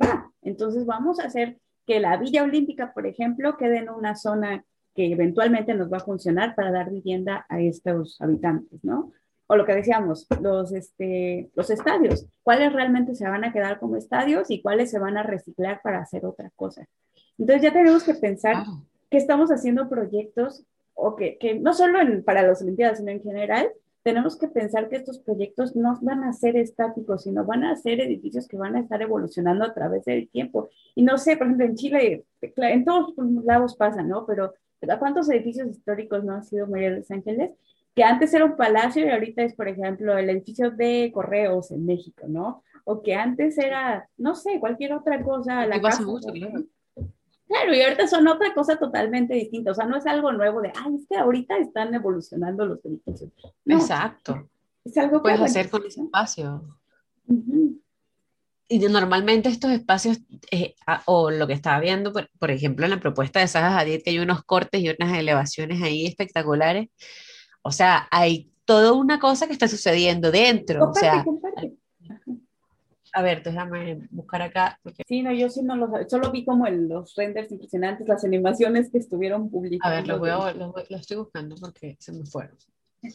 va, 0.02 0.32
entonces 0.40 0.86
vamos 0.86 1.20
a 1.20 1.26
hacer 1.26 1.58
que 1.86 2.00
la 2.00 2.16
Villa 2.16 2.42
Olímpica, 2.42 2.94
por 2.94 3.06
ejemplo, 3.06 3.58
quede 3.58 3.78
en 3.78 3.90
una 3.90 4.16
zona 4.16 4.64
que 4.94 5.12
eventualmente 5.12 5.74
nos 5.74 5.92
va 5.92 5.98
a 5.98 6.04
funcionar 6.04 6.54
para 6.54 6.72
dar 6.72 6.90
vivienda 6.90 7.44
a 7.50 7.60
estos 7.60 8.18
habitantes, 8.22 8.82
¿no? 8.82 9.12
o 9.52 9.56
lo 9.56 9.66
que 9.66 9.74
decíamos, 9.74 10.28
los, 10.40 10.72
este, 10.72 11.50
los 11.56 11.70
estadios, 11.70 12.24
cuáles 12.44 12.72
realmente 12.72 13.16
se 13.16 13.28
van 13.28 13.42
a 13.42 13.52
quedar 13.52 13.80
como 13.80 13.96
estadios 13.96 14.48
y 14.48 14.62
cuáles 14.62 14.92
se 14.92 15.00
van 15.00 15.16
a 15.16 15.24
reciclar 15.24 15.80
para 15.82 15.98
hacer 15.98 16.24
otra 16.24 16.52
cosa. 16.54 16.86
Entonces 17.40 17.62
ya 17.62 17.72
tenemos 17.72 18.04
que 18.04 18.14
pensar 18.14 18.64
que 19.10 19.16
estamos 19.16 19.50
haciendo 19.50 19.88
proyectos 19.88 20.62
o 20.94 21.16
que, 21.16 21.38
que 21.38 21.58
no 21.58 21.72
solo 21.72 21.98
para 22.22 22.42
las 22.42 22.62
Olimpiadas, 22.62 22.98
sino 22.98 23.10
en 23.10 23.22
general, 23.22 23.70
tenemos 24.02 24.38
que 24.38 24.46
pensar 24.46 24.88
que 24.88 24.96
estos 24.96 25.18
proyectos 25.18 25.74
no 25.74 25.98
van 26.02 26.22
a 26.24 26.32
ser 26.32 26.56
estáticos, 26.56 27.24
sino 27.24 27.44
van 27.44 27.64
a 27.64 27.76
ser 27.76 28.00
edificios 28.00 28.46
que 28.46 28.56
van 28.56 28.76
a 28.76 28.80
estar 28.80 29.00
evolucionando 29.02 29.64
a 29.64 29.74
través 29.74 30.04
del 30.04 30.28
tiempo. 30.28 30.68
Y 30.94 31.02
no 31.02 31.18
sé, 31.18 31.36
por 31.36 31.46
ejemplo, 31.46 31.66
en 31.66 31.74
Chile, 31.76 32.24
en 32.40 32.84
todos 32.84 33.14
los 33.16 33.44
lados 33.44 33.74
pasa, 33.74 34.02
¿no? 34.02 34.26
Pero 34.26 34.54
¿cuántos 34.98 35.28
edificios 35.30 35.68
históricos 35.68 36.22
no 36.22 36.34
han 36.34 36.44
sido 36.44 36.66
María 36.66 36.90
de 36.90 36.98
Los 36.98 37.10
Ángeles? 37.10 37.50
que 37.94 38.04
antes 38.04 38.32
era 38.32 38.44
un 38.44 38.56
palacio 38.56 39.04
y 39.04 39.10
ahorita 39.10 39.42
es, 39.42 39.54
por 39.54 39.68
ejemplo, 39.68 40.16
el 40.16 40.30
edificio 40.30 40.70
de 40.70 41.10
correos 41.12 41.70
en 41.70 41.86
México, 41.86 42.26
¿no? 42.28 42.62
O 42.84 43.02
que 43.02 43.14
antes 43.14 43.58
era, 43.58 44.08
no 44.16 44.34
sé, 44.34 44.60
cualquier 44.60 44.92
otra 44.92 45.22
cosa. 45.22 45.66
La 45.66 45.80
casa, 45.80 46.04
claro. 46.04 46.64
Claro, 47.50 47.74
y 47.74 47.82
ahorita 47.82 48.06
son 48.06 48.28
otra 48.28 48.54
cosa 48.54 48.78
totalmente 48.78 49.34
distinta. 49.34 49.72
O 49.72 49.74
sea, 49.74 49.84
no 49.84 49.96
es 49.96 50.06
algo 50.06 50.32
nuevo 50.32 50.62
de, 50.62 50.72
ay, 50.74 50.94
es 50.94 51.06
que 51.08 51.16
ahorita 51.16 51.58
están 51.58 51.92
evolucionando 51.92 52.64
los 52.64 52.84
edificios. 52.84 53.30
Exacto. 53.66 54.48
Es 54.84 54.96
algo 54.96 55.18
que 55.18 55.22
puedes 55.22 55.40
hacer 55.40 55.68
con 55.68 55.84
ese 55.84 56.02
espacio. 56.02 56.78
Y 58.68 58.78
normalmente 58.78 59.48
estos 59.48 59.72
espacios, 59.72 60.20
eh, 60.52 60.76
o 61.06 61.32
lo 61.32 61.48
que 61.48 61.54
estaba 61.54 61.80
viendo, 61.80 62.12
por, 62.12 62.50
ejemplo, 62.52 62.84
en 62.84 62.92
la 62.92 63.00
propuesta 63.00 63.40
de 63.40 63.48
Saga 63.48 63.76
Hadid, 63.76 64.02
que 64.04 64.10
hay 64.10 64.20
unos 64.20 64.44
cortes 64.44 64.80
y 64.80 64.88
unas 64.88 65.18
elevaciones 65.18 65.82
ahí 65.82 66.06
espectaculares, 66.06 66.88
o 67.62 67.72
sea, 67.72 68.06
hay 68.12 68.52
toda 68.64 68.92
una 68.92 69.18
cosa 69.18 69.48
que 69.48 69.52
está 69.52 69.66
sucediendo 69.66 70.30
dentro. 70.30 70.88
o 70.88 70.94
sea, 70.94 71.24
A 73.12 73.22
ver, 73.22 73.42
déjame 73.42 74.06
buscar 74.10 74.42
acá. 74.42 74.78
Sí, 75.06 75.22
no, 75.22 75.32
yo 75.32 75.48
sí 75.50 75.62
no 75.62 75.76
los, 75.76 75.90
solo 76.08 76.30
vi 76.30 76.44
como 76.44 76.68
los 76.68 77.14
renders 77.14 77.50
impresionantes, 77.50 78.06
las 78.06 78.24
animaciones 78.24 78.90
que 78.90 78.98
estuvieron 78.98 79.50
publicadas. 79.50 79.92
A 79.92 80.00
ver, 80.00 80.08
los, 80.08 80.18
voy 80.18 80.84
los, 80.88 81.00
estoy 81.00 81.16
buscando 81.16 81.56
porque 81.56 81.96
se 81.98 82.12
me 82.12 82.24
fueron. 82.24 82.56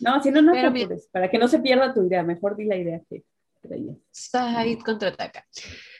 No, 0.02 0.22
si 0.22 0.32
no, 0.32 0.41
no 0.41 0.52
te 0.54 0.98
para 1.12 1.30
que 1.30 1.38
no 1.38 1.48
se 1.48 1.60
pierda 1.60 1.93
tu 1.93 2.04
idea, 2.04 2.24
mejor 2.24 2.56
di 2.56 2.66
la 2.66 2.76
idea 2.76 3.02
que 3.08 3.24
ahí 4.34 4.78
contraataca. 4.78 5.46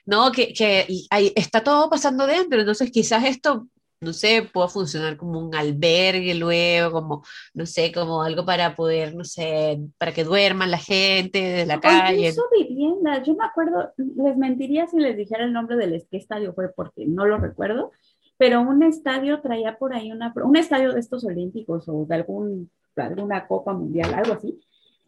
No, 0.06 0.32
que, 0.32 0.54
que 0.54 0.86
ahí 1.10 1.34
está 1.36 1.64
todo 1.64 1.90
pasando 1.90 2.28
dentro, 2.28 2.60
entonces 2.60 2.92
quizás 2.92 3.24
esto 3.26 3.68
no 4.06 4.14
sé, 4.14 4.48
pueda 4.54 4.70
funcionar 4.70 5.18
como 5.18 5.40
un 5.40 5.54
albergue 5.56 6.36
luego, 6.36 6.92
como, 6.92 7.24
no 7.54 7.66
sé, 7.66 7.92
como 7.92 8.22
algo 8.22 8.46
para 8.46 8.76
poder, 8.76 9.16
no 9.16 9.24
sé, 9.24 9.80
para 9.98 10.14
que 10.14 10.24
duerman 10.24 10.72
la 10.72 10.78
gente 10.78 11.42
de 11.42 11.66
la 11.66 11.80
calle. 11.80 12.28
Eso 12.28 12.44
vivienda, 12.58 13.22
yo 13.24 13.36
me 13.36 13.46
acuerdo, 13.46 13.92
les 13.98 14.38
mentiría 14.38 14.88
si 14.88 14.98
les 14.98 15.18
dijera 15.18 15.44
el 15.44 15.54
nombre 15.54 15.76
del 15.76 16.06
qué 16.10 16.18
estadio 16.18 16.54
fue, 16.54 16.70
porque 16.70 17.06
no 17.06 17.26
lo 17.26 17.38
recuerdo, 17.38 17.92
pero 18.38 18.62
un 18.62 18.84
estadio 18.84 19.42
traía 19.42 19.78
por 19.78 19.94
ahí 19.94 20.12
una, 20.12 20.34
un 20.44 20.56
estadio 20.56 20.94
de 20.94 21.00
estos 21.00 21.26
olímpicos 21.26 21.90
o 21.90 22.06
de 22.06 22.16
algún, 22.16 22.70
alguna 22.96 23.48
copa 23.48 23.74
mundial, 23.74 24.14
algo 24.14 24.34
así, 24.34 24.60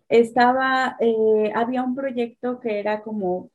estaba, 0.10 0.98
eh, 1.00 1.52
había 1.54 1.84
un 1.84 1.96
proyecto 1.96 2.60
que 2.60 2.80
era 2.80 3.02
como 3.02 3.52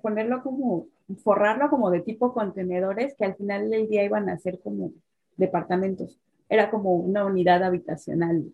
ponerlo 0.00 0.42
como 0.42 0.86
forrarlo 1.22 1.70
como 1.70 1.90
de 1.90 2.00
tipo 2.00 2.32
contenedores 2.32 3.14
que 3.16 3.24
al 3.24 3.36
final 3.36 3.70
del 3.70 3.88
día 3.88 4.04
iban 4.04 4.28
a 4.28 4.38
ser 4.38 4.58
como 4.60 4.92
departamentos. 5.36 6.18
Era 6.48 6.70
como 6.70 6.94
una 6.94 7.24
unidad 7.24 7.62
habitacional. 7.62 8.44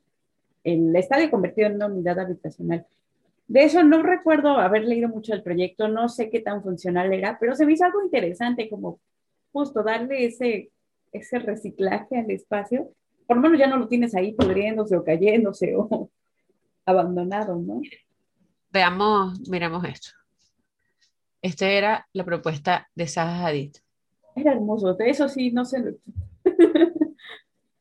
El 0.64 0.94
estadio 0.94 1.30
convertido 1.30 1.68
en 1.68 1.76
una 1.76 1.86
unidad 1.86 2.20
habitacional. 2.20 2.86
De 3.48 3.64
eso 3.64 3.82
no 3.82 4.02
recuerdo 4.02 4.58
haber 4.58 4.84
leído 4.84 5.08
mucho 5.08 5.32
del 5.32 5.42
proyecto, 5.42 5.88
no 5.88 6.08
sé 6.08 6.30
qué 6.30 6.40
tan 6.40 6.62
funcional 6.62 7.12
era, 7.12 7.38
pero 7.38 7.54
se 7.54 7.66
me 7.66 7.72
hizo 7.72 7.84
algo 7.84 8.02
interesante 8.02 8.68
como 8.68 9.00
justo 9.52 9.82
darle 9.82 10.26
ese, 10.26 10.70
ese 11.12 11.38
reciclaje 11.38 12.18
al 12.18 12.30
espacio. 12.30 12.90
Por 13.26 13.36
lo 13.36 13.42
menos 13.42 13.58
ya 13.58 13.66
no 13.66 13.76
lo 13.76 13.88
tienes 13.88 14.14
ahí 14.14 14.32
pudriéndose 14.32 14.96
o 14.96 15.04
cayéndose 15.04 15.74
o 15.76 16.10
abandonado, 16.86 17.56
¿no? 17.56 17.80
Veamos, 18.70 19.38
miramos 19.50 19.84
esto. 19.84 20.21
Esta 21.42 21.68
era 21.68 22.08
la 22.12 22.24
propuesta 22.24 22.88
de 22.94 23.08
Zaha 23.08 23.46
Hadid. 23.46 23.76
Era 24.36 24.52
hermoso, 24.52 24.94
de 24.94 25.10
eso 25.10 25.28
sí, 25.28 25.50
no 25.50 25.64
sé. 25.64 25.96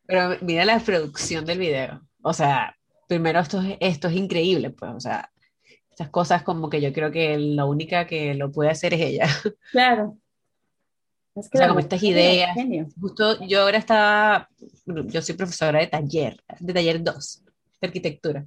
Pero 0.06 0.36
mira 0.42 0.66
la 0.66 0.80
producción 0.80 1.46
del 1.46 1.60
video. 1.60 2.02
O 2.24 2.34
sea, 2.34 2.76
primero 3.08 3.40
esto, 3.40 3.62
esto 3.80 4.08
es 4.08 4.16
increíble, 4.16 4.72
pues, 4.72 4.92
o 4.92 5.00
sea, 5.00 5.32
estas 5.90 6.10
cosas 6.10 6.44
como 6.44 6.70
que 6.70 6.82
yo 6.82 6.92
creo 6.92 7.12
que 7.12 7.38
la 7.38 7.66
única 7.66 8.08
que 8.08 8.34
lo 8.34 8.52
puede 8.52 8.72
hacer 8.72 8.94
es 8.96 9.02
ella. 9.02 9.28
Claro. 9.72 10.18
Es 11.36 11.50
que 11.50 11.58
o 11.58 11.60
sea, 11.60 11.68
como 11.70 11.80
estas 11.80 12.04
ideas. 12.04 12.50
Justo 13.00 13.46
yo 13.46 13.62
ahora 13.62 13.78
estaba, 13.78 14.50
yo 14.86 15.22
soy 15.22 15.36
profesora 15.36 15.80
de 15.80 15.88
taller, 15.88 16.38
de 16.60 16.74
taller 16.74 17.02
2, 17.02 17.44
de 17.80 17.88
arquitectura. 17.88 18.46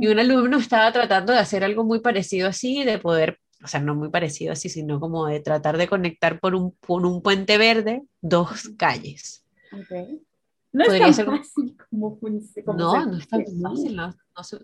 Y 0.00 0.08
un 0.08 0.18
alumno 0.18 0.58
estaba 0.58 0.92
tratando 0.92 1.32
de 1.32 1.38
hacer 1.38 1.64
algo 1.64 1.82
muy 1.84 2.00
parecido 2.00 2.48
así, 2.48 2.84
de 2.84 2.98
poder 2.98 3.38
o 3.62 3.66
sea, 3.66 3.80
no 3.80 3.94
muy 3.94 4.08
parecido 4.08 4.52
así, 4.52 4.68
sino 4.68 5.00
como 5.00 5.26
de 5.26 5.40
tratar 5.40 5.76
de 5.76 5.88
conectar 5.88 6.40
por 6.40 6.54
un, 6.54 6.72
por 6.72 7.04
un 7.04 7.22
puente 7.22 7.58
verde 7.58 8.02
dos 8.20 8.70
calles. 8.76 9.44
No 10.72 10.84
es 10.84 11.16
tan 11.16 11.26
fácil 11.26 11.76
como, 11.90 12.18
No, 12.76 13.06
no 13.06 13.16
es 13.18 13.28
tan 13.28 13.44
fácil, 13.60 13.96
no, 13.96 14.14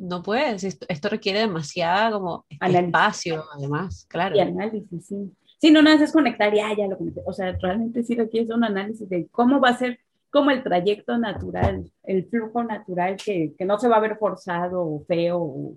no, 0.01 0.23
puedes. 0.23 0.65
Esto, 0.65 1.09
requiere 1.09 1.41
demasiada 1.41 2.13
como 2.13 2.47
espacio, 2.49 3.45
además, 3.53 4.07
claro. 4.09 4.37
Y 4.37 4.41
análisis, 4.41 5.07
sí. 5.07 5.33
Sí, 5.59 5.71
no, 5.71 5.83
nada 5.83 6.05
es 6.05 6.13
conectar 6.13 6.55
y 6.55 6.61
ah, 6.61 6.75
ya 6.77 6.87
lo 6.87 6.99
conecté. 6.99 7.23
O 7.25 7.33
sea, 7.33 7.57
realmente 7.61 8.03
sí 8.05 8.15
requiere 8.15 8.55
un 8.55 8.65
análisis 8.65 9.09
de 9.09 9.27
cómo 9.29 9.59
va 9.59 9.71
a 9.71 9.79
ser 9.79 9.99
como 10.31 10.51
el 10.51 10.63
trayecto 10.63 11.17
natural, 11.17 11.91
el 12.03 12.27
flujo 12.27 12.63
natural 12.63 13.17
que, 13.17 13.55
que 13.57 13.65
no 13.65 13.79
se 13.79 13.89
va 13.89 13.97
a 13.97 14.01
ver 14.01 14.19
forzado 14.19 14.83
o 14.83 15.05
feo 15.07 15.39
o 15.41 15.77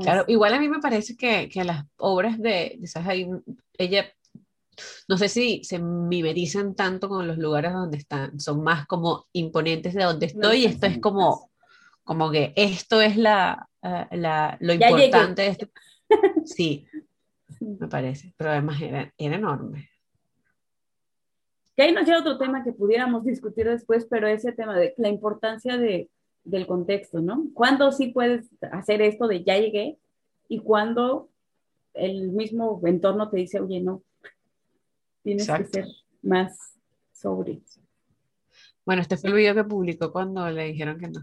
claro, 0.00 0.24
igual 0.28 0.54
a 0.54 0.60
mí 0.60 0.68
me 0.68 0.80
parece 0.80 1.16
que, 1.16 1.48
que 1.48 1.64
las 1.64 1.84
obras 1.96 2.38
de, 2.38 2.78
de 2.80 3.40
ella, 3.78 4.06
no 5.08 5.18
sé 5.18 5.28
si 5.28 5.62
se 5.64 5.78
mimetizan 5.78 6.74
tanto 6.74 7.08
con 7.08 7.26
los 7.26 7.38
lugares 7.38 7.72
donde 7.72 7.98
están, 7.98 8.38
son 8.40 8.62
más 8.62 8.86
como 8.86 9.26
imponentes 9.32 9.94
de 9.94 10.04
donde 10.04 10.26
estoy, 10.26 10.62
y 10.62 10.66
esto 10.66 10.86
es 10.86 10.98
como, 10.98 11.50
como 12.04 12.30
que 12.30 12.52
esto 12.56 13.00
es 13.00 13.16
la, 13.16 13.68
eh, 13.82 14.06
la 14.12 14.56
lo 14.60 14.72
importante 14.72 15.42
de 15.42 15.48
este... 15.48 15.70
Sí, 16.44 16.86
me 17.60 17.88
parece, 17.88 18.34
pero 18.36 18.50
además 18.50 18.80
era, 18.80 19.12
era 19.16 19.36
enorme. 19.36 19.90
Que 21.76 21.84
ahí 21.84 21.92
nos 21.92 22.04
lleva 22.04 22.20
otro 22.20 22.36
tema 22.36 22.64
que 22.64 22.72
pudiéramos 22.72 23.24
discutir 23.24 23.68
después, 23.68 24.06
pero 24.10 24.26
ese 24.26 24.52
tema 24.52 24.76
de 24.76 24.94
la 24.98 25.08
importancia 25.08 25.76
de, 25.76 26.10
del 26.44 26.66
contexto, 26.66 27.20
¿no? 27.20 27.48
¿Cuándo 27.54 27.92
sí 27.92 28.08
puedes 28.08 28.48
hacer 28.72 29.02
esto 29.02 29.26
de 29.26 29.44
ya 29.44 29.58
llegué 29.58 29.98
y 30.48 30.60
cuándo 30.60 31.28
el 31.94 32.30
mismo 32.30 32.80
entorno 32.84 33.30
te 33.30 33.38
dice, 33.38 33.60
oye, 33.60 33.80
no, 33.80 34.02
tienes 35.22 35.48
que 35.48 35.64
ser 35.64 35.86
más 36.22 36.78
sobre. 37.12 37.60
Bueno, 38.84 39.02
este 39.02 39.16
fue 39.16 39.30
el 39.30 39.36
video 39.36 39.54
que 39.54 39.64
publicó 39.64 40.12
cuando 40.12 40.48
le 40.50 40.66
dijeron 40.66 40.98
que 40.98 41.08
no. 41.08 41.20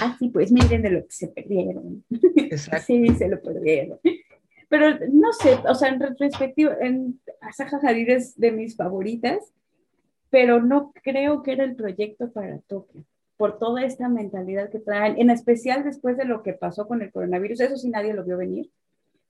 Ah, 0.00 0.14
sí, 0.18 0.28
pues 0.28 0.52
miren 0.52 0.82
de 0.82 0.90
lo 0.90 1.02
que 1.02 1.10
se 1.10 1.28
perdieron. 1.28 2.04
Exacto. 2.36 2.84
sí, 2.86 3.08
se 3.14 3.28
lo 3.28 3.40
perdieron. 3.40 3.98
Pero 4.68 4.98
no 5.10 5.32
sé, 5.32 5.58
o 5.66 5.74
sea, 5.74 5.88
en 5.88 6.00
respectivo, 6.18 6.72
en 6.80 7.20
Asaja 7.40 7.80
Hadid 7.82 8.10
es 8.10 8.38
de 8.38 8.52
mis 8.52 8.76
favoritas, 8.76 9.52
pero 10.28 10.62
no 10.62 10.92
creo 11.02 11.42
que 11.42 11.52
era 11.52 11.64
el 11.64 11.74
proyecto 11.74 12.30
para 12.30 12.58
Tokio 12.60 13.04
por 13.38 13.58
toda 13.58 13.84
esta 13.84 14.08
mentalidad 14.08 14.68
que 14.68 14.80
traen, 14.80 15.18
en 15.18 15.30
especial 15.30 15.84
después 15.84 16.16
de 16.16 16.24
lo 16.24 16.42
que 16.42 16.52
pasó 16.54 16.88
con 16.88 17.00
el 17.00 17.12
coronavirus, 17.12 17.60
eso 17.60 17.76
sí 17.76 17.88
nadie 17.88 18.12
lo 18.12 18.24
vio 18.24 18.36
venir, 18.36 18.68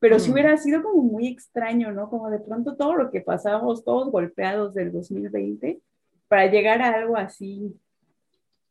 pero 0.00 0.18
sí 0.18 0.30
mm. 0.30 0.32
hubiera 0.32 0.56
sido 0.56 0.82
como 0.82 1.02
muy 1.02 1.28
extraño, 1.28 1.92
¿no? 1.92 2.08
Como 2.08 2.30
de 2.30 2.38
pronto 2.38 2.74
todo 2.74 2.94
lo 2.94 3.10
que 3.10 3.20
pasamos, 3.20 3.84
todos 3.84 4.10
golpeados 4.10 4.72
del 4.72 4.92
2020, 4.92 5.80
para 6.26 6.50
llegar 6.50 6.80
a 6.80 6.94
algo 6.94 7.18
así 7.18 7.78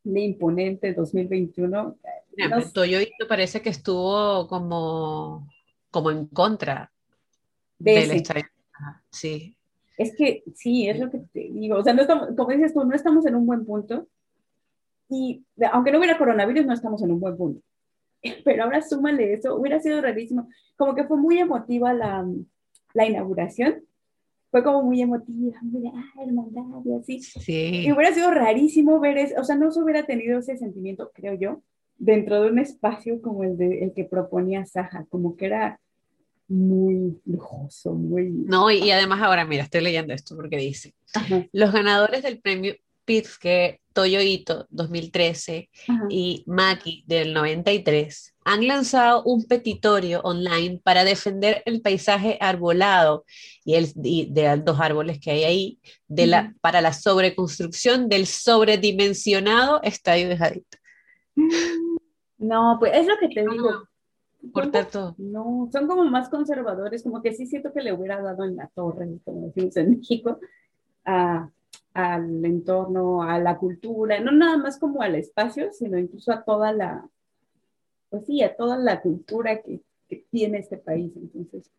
de 0.03 0.21
imponente 0.21 0.87
el 0.87 0.95
2021. 0.95 1.97
Mira, 2.35 2.57
no 2.59 3.27
parece 3.27 3.61
que 3.61 3.69
estuvo 3.69 4.47
como, 4.47 5.47
como 5.91 6.09
en 6.09 6.25
contra 6.27 6.91
de 7.77 8.07
del 8.07 8.23
Sí. 9.11 9.55
Es 9.99 10.15
que 10.15 10.43
sí, 10.55 10.89
es 10.89 10.99
lo 10.99 11.11
que 11.11 11.19
te 11.31 11.39
digo. 11.51 11.77
O 11.77 11.83
sea, 11.83 11.93
no 11.93 12.01
estamos, 12.01 12.29
como 12.35 12.49
dices 12.49 12.73
tú, 12.73 12.83
no 12.83 12.95
estamos 12.95 13.25
en 13.27 13.35
un 13.35 13.45
buen 13.45 13.65
punto 13.65 14.07
y 15.09 15.45
aunque 15.71 15.91
no 15.91 15.99
hubiera 15.99 16.17
coronavirus, 16.17 16.65
no 16.65 16.73
estamos 16.73 17.01
en 17.03 17.11
un 17.11 17.19
buen 17.19 17.37
punto. 17.37 17.61
Pero 18.45 18.63
ahora 18.63 18.81
súmale 18.81 19.33
eso, 19.33 19.55
hubiera 19.55 19.79
sido 19.79 20.01
rarísimo. 20.01 20.49
Como 20.75 20.95
que 20.95 21.05
fue 21.05 21.17
muy 21.17 21.39
emotiva 21.39 21.93
la, 21.93 22.25
la 22.93 23.05
inauguración. 23.05 23.83
Fue 24.49 24.63
como 24.63 24.81
muy 24.81 25.01
emotiva, 25.01 25.57
muy 25.61 25.87
ah, 25.93 26.23
hermandad 26.23 26.63
y 26.85 26.93
así. 26.93 27.21
Sí. 27.21 27.83
Y 27.85 27.91
hubiera 27.91 28.13
sido 28.13 28.31
rarísimo 28.31 28.99
ver 28.99 29.17
eso, 29.17 29.35
o 29.39 29.43
sea, 29.43 29.57
no 29.57 29.71
se 29.71 29.81
hubiera 29.81 30.05
tenido 30.05 30.39
ese 30.39 30.57
sentimiento, 30.57 31.11
creo 31.13 31.33
yo, 31.33 31.61
dentro 31.97 32.41
de 32.41 32.51
un 32.51 32.59
espacio 32.59 33.21
como 33.21 33.43
el, 33.43 33.57
de, 33.57 33.83
el 33.83 33.93
que 33.93 34.05
proponía 34.05 34.65
Saja, 34.65 35.05
como 35.09 35.35
que 35.35 35.47
era 35.47 35.81
muy 36.47 37.19
lujoso, 37.25 37.93
muy... 37.93 38.29
No, 38.29 38.71
y, 38.71 38.89
además 38.89 39.21
ahora, 39.21 39.43
mira, 39.43 39.63
estoy 39.63 39.81
leyendo 39.81 40.13
esto 40.13 40.35
porque 40.35 40.55
dice, 40.55 40.93
los 41.51 41.73
ganadores 41.73 42.23
del 42.23 42.39
premio 42.39 42.73
que 43.07 43.79
Toyo 43.93 44.21
Ito 44.21 44.67
2013 44.69 45.69
y 46.09 46.43
Maki 46.45 47.03
del 47.07 47.33
93 47.33 48.35
han 48.43 48.67
lanzado 48.67 49.23
un 49.23 49.45
petitorio 49.45 50.19
online 50.21 50.79
para 50.83 51.03
defender 51.03 51.63
el 51.65 51.81
paisaje 51.81 52.37
arbolado 52.41 53.25
y, 53.63 53.75
el, 53.75 53.91
de 53.95 54.61
dos 54.63 54.79
árboles 54.79 55.19
que 55.19 55.31
hay 55.31 55.43
ahí 55.45 55.79
de 56.07 56.27
la, 56.27 56.53
para 56.61 56.81
la 56.81 56.93
sobreconstrucción 56.93 58.09
del 58.09 58.27
sobredimensionado 58.27 59.81
estadio 59.83 60.27
de 60.29 60.37
Jadit. 60.37 60.75
No, 62.37 62.77
pues 62.79 62.91
es 62.93 63.07
lo 63.07 63.17
que 63.19 63.29
te 63.29 63.41
digo. 63.41 63.87
Por 64.53 64.69
tanto. 64.69 65.15
No, 65.17 65.69
son 65.71 65.87
como 65.87 66.05
más 66.05 66.29
conservadores, 66.29 67.03
como 67.03 67.21
que 67.21 67.33
sí 67.33 67.47
siento 67.47 67.73
que 67.73 67.81
le 67.81 67.93
hubiera 67.93 68.21
dado 68.21 68.43
en 68.43 68.57
la 68.57 68.67
torre, 68.67 69.07
como 69.25 69.47
decimos 69.47 69.75
en 69.77 69.97
México, 69.97 70.39
a 71.03 71.49
al 71.97 72.45
entorno, 72.45 73.23
a 73.23 73.39
la 73.39 73.57
cultura, 73.57 74.19
no 74.19 74.31
nada 74.31 74.55
más 74.57 74.77
como 74.77 75.01
al 75.01 75.15
espacio, 75.15 75.73
sino 75.73 75.97
incluso 75.97 76.31
a 76.31 76.43
toda 76.43 76.71
la, 76.71 77.09
pues 78.09 78.27
sí, 78.27 78.43
a 78.43 78.55
toda 78.55 78.77
la 78.77 79.01
cultura 79.01 79.61
que, 79.61 79.81
tiene 80.29 80.59
este 80.59 80.77
país. 80.77 81.11
Entonces, 81.17 81.69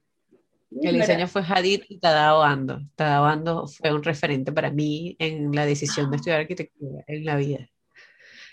el 0.83 0.97
diseño 0.97 1.27
fue 1.29 1.43
Hadid 1.43 1.85
y 1.89 1.99
Tadao 1.99 2.43
Ando. 2.43 2.81
Tadao 2.95 3.25
Ando 3.25 3.67
fue 3.69 3.91
un 3.91 4.03
referente 4.03 4.53
para 4.53 4.71
mí 4.71 5.17
en 5.19 5.53
la 5.53 5.65
decisión 5.65 6.11
de 6.11 6.17
estudiar 6.17 6.41
arquitectura 6.41 7.05
en 7.07 7.25
la 7.25 7.37
vida. 7.37 7.71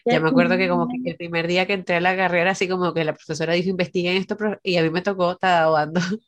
Ya 0.06 0.22
me 0.22 0.30
acuerdo 0.30 0.56
que 0.56 0.70
como 0.70 0.88
que 0.88 1.10
el 1.10 1.18
primer 1.18 1.48
día 1.48 1.66
que 1.66 1.74
entré 1.74 1.96
a 1.96 2.00
la 2.00 2.16
carrera, 2.16 2.52
así 2.52 2.70
como 2.70 2.94
que 2.94 3.04
la 3.04 3.14
profesora 3.14 3.54
dijo, 3.54 3.70
investiguen 3.70 4.16
esto, 4.16 4.38
y 4.64 4.78
a 4.78 4.84
mí 4.84 4.92
me 4.92 5.02
tocó 5.02 5.36
Tadao 5.36 5.76
Ando. 5.76 6.00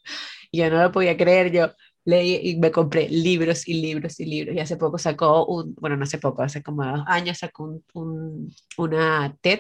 Y 0.49 0.59
yo 0.59 0.69
no 0.69 0.81
lo 0.81 0.93
podía 0.93 1.17
creer, 1.17 1.51
yo, 1.51 1.71
leí 2.07 2.39
y 2.41 2.55
me 2.55 2.71
compré 2.71 3.09
libros 3.09 3.67
y 3.67 3.73
libros 3.81 4.19
y 4.21 4.25
libros. 4.25 4.55
Y 4.55 4.59
hace 4.59 4.77
poco 4.77 4.97
sacó 4.97 5.45
un, 5.45 5.75
bueno, 5.75 5.97
no 5.97 6.03
hace 6.03 6.17
poco, 6.17 6.41
hace 6.41 6.63
como 6.63 6.85
dos 6.85 7.03
años 7.05 7.37
sacó 7.37 7.65
un, 7.65 7.83
un, 7.93 8.49
una 8.77 9.35
TED. 9.41 9.59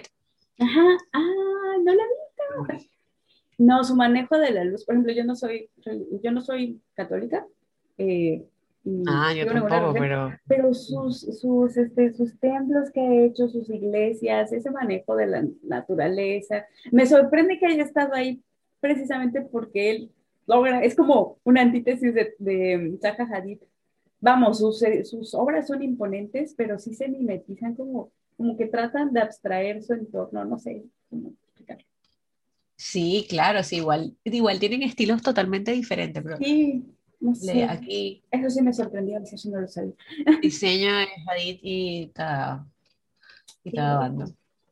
Ajá, 0.57 0.97
ah, 1.13 1.75
no 1.83 1.93
la 1.93 2.03
vi. 2.03 2.89
No, 3.57 3.83
su 3.83 3.95
manejo 3.95 4.37
de 4.37 4.51
la 4.51 4.63
luz, 4.63 4.85
por 4.85 4.95
ejemplo, 4.95 5.13
yo 5.13 5.25
no 5.25 5.35
soy, 5.35 5.69
yo 6.23 6.31
no 6.31 6.41
soy 6.41 6.79
católica. 6.93 7.45
Eh, 7.97 8.45
ah, 9.07 9.33
yo 9.33 9.45
tampoco, 9.45 9.93
pero... 9.99 10.31
Pero 10.47 10.73
sus, 10.73 11.21
sus, 11.41 11.75
este, 11.75 12.13
sus 12.13 12.39
templos 12.39 12.91
que 12.91 13.01
ha 13.01 13.25
hecho, 13.25 13.49
sus 13.49 13.69
iglesias, 13.69 14.53
ese 14.53 14.71
manejo 14.71 15.15
de 15.17 15.27
la 15.27 15.43
naturaleza, 15.63 16.65
me 16.91 17.05
sorprende 17.05 17.59
que 17.59 17.65
haya 17.65 17.83
estado 17.83 18.13
ahí 18.13 18.41
precisamente 18.79 19.41
porque 19.41 19.89
él 19.89 20.11
es 20.81 20.95
como 20.95 21.39
una 21.43 21.61
antítesis 21.61 22.13
de, 22.13 22.35
de 22.39 22.97
Zaha 23.01 23.27
Hadid. 23.31 23.59
Vamos, 24.19 24.59
sus, 24.59 24.83
sus, 25.03 25.33
obras 25.33 25.67
son 25.67 25.83
imponentes, 25.83 26.53
pero 26.57 26.79
sí 26.79 26.93
se 26.95 27.07
mimetizan 27.07 27.75
como, 27.75 28.11
como 28.35 28.57
que 28.57 28.65
tratan 28.65 29.13
de 29.13 29.19
abstraer 29.21 29.83
su 29.83 29.93
entorno, 29.93 30.43
no 30.43 30.57
sé 30.57 30.85
cómo 31.09 31.33
explicarlo. 31.43 31.85
Sí, 32.75 33.25
claro, 33.29 33.63
sí, 33.63 33.77
igual, 33.77 34.15
igual 34.23 34.59
tienen 34.59 34.83
estilos 34.83 35.21
totalmente 35.21 35.71
diferentes, 35.71 36.23
pero 36.23 36.37
sí, 36.37 36.85
no 37.19 37.35
sé. 37.35 37.63
aquí 37.63 38.23
eso 38.31 38.49
sí 38.49 38.61
me 38.61 38.73
sorprendió, 38.73 39.19
eso 39.19 39.49
no 39.49 39.61
lo 39.61 39.67
sabía. 39.67 39.93
Diseño 40.41 40.95
de 40.95 41.07
Hadid 41.27 41.59
y 41.61 42.11
cada, 42.13 42.67
y 43.63 43.75
banda. 43.75 44.25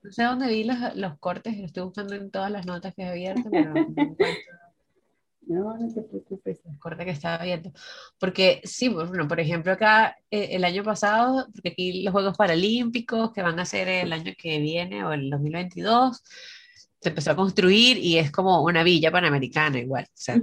No 0.03 0.11
sé 0.11 0.23
dónde 0.23 0.47
vi 0.47 0.63
los, 0.63 0.77
los 0.95 1.17
cortes, 1.17 1.55
estoy 1.57 1.83
buscando 1.83 2.15
en 2.15 2.29
todas 2.29 2.51
las 2.51 2.65
notas 2.65 2.93
que 2.93 3.03
he 3.03 3.07
abierto, 3.07 3.49
pero 3.51 3.73
no 3.73 3.85
no, 5.47 5.77
no 5.77 5.93
te 5.93 6.01
preocupes. 6.01 6.61
Corte 6.79 7.05
que 7.05 7.11
estaba 7.11 7.35
abierto. 7.35 7.71
Porque 8.19 8.61
sí, 8.63 8.89
bueno, 8.89 9.27
por 9.27 9.39
ejemplo, 9.39 9.71
acá 9.71 10.17
eh, 10.29 10.49
el 10.51 10.63
año 10.63 10.83
pasado, 10.83 11.47
porque 11.53 11.69
aquí 11.69 12.03
los 12.03 12.11
Juegos 12.11 12.37
Paralímpicos, 12.37 13.31
que 13.31 13.41
van 13.41 13.59
a 13.59 13.65
ser 13.65 13.87
el 13.87 14.13
año 14.13 14.33
que 14.37 14.59
viene 14.59 15.03
o 15.03 15.13
el 15.13 15.29
2022, 15.29 16.21
se 16.99 17.09
empezó 17.09 17.31
a 17.31 17.35
construir 17.35 17.97
y 17.97 18.17
es 18.17 18.31
como 18.31 18.63
una 18.63 18.83
villa 18.83 19.11
panamericana 19.11 19.79
igual. 19.79 20.05
O 20.05 20.11
sea, 20.13 20.41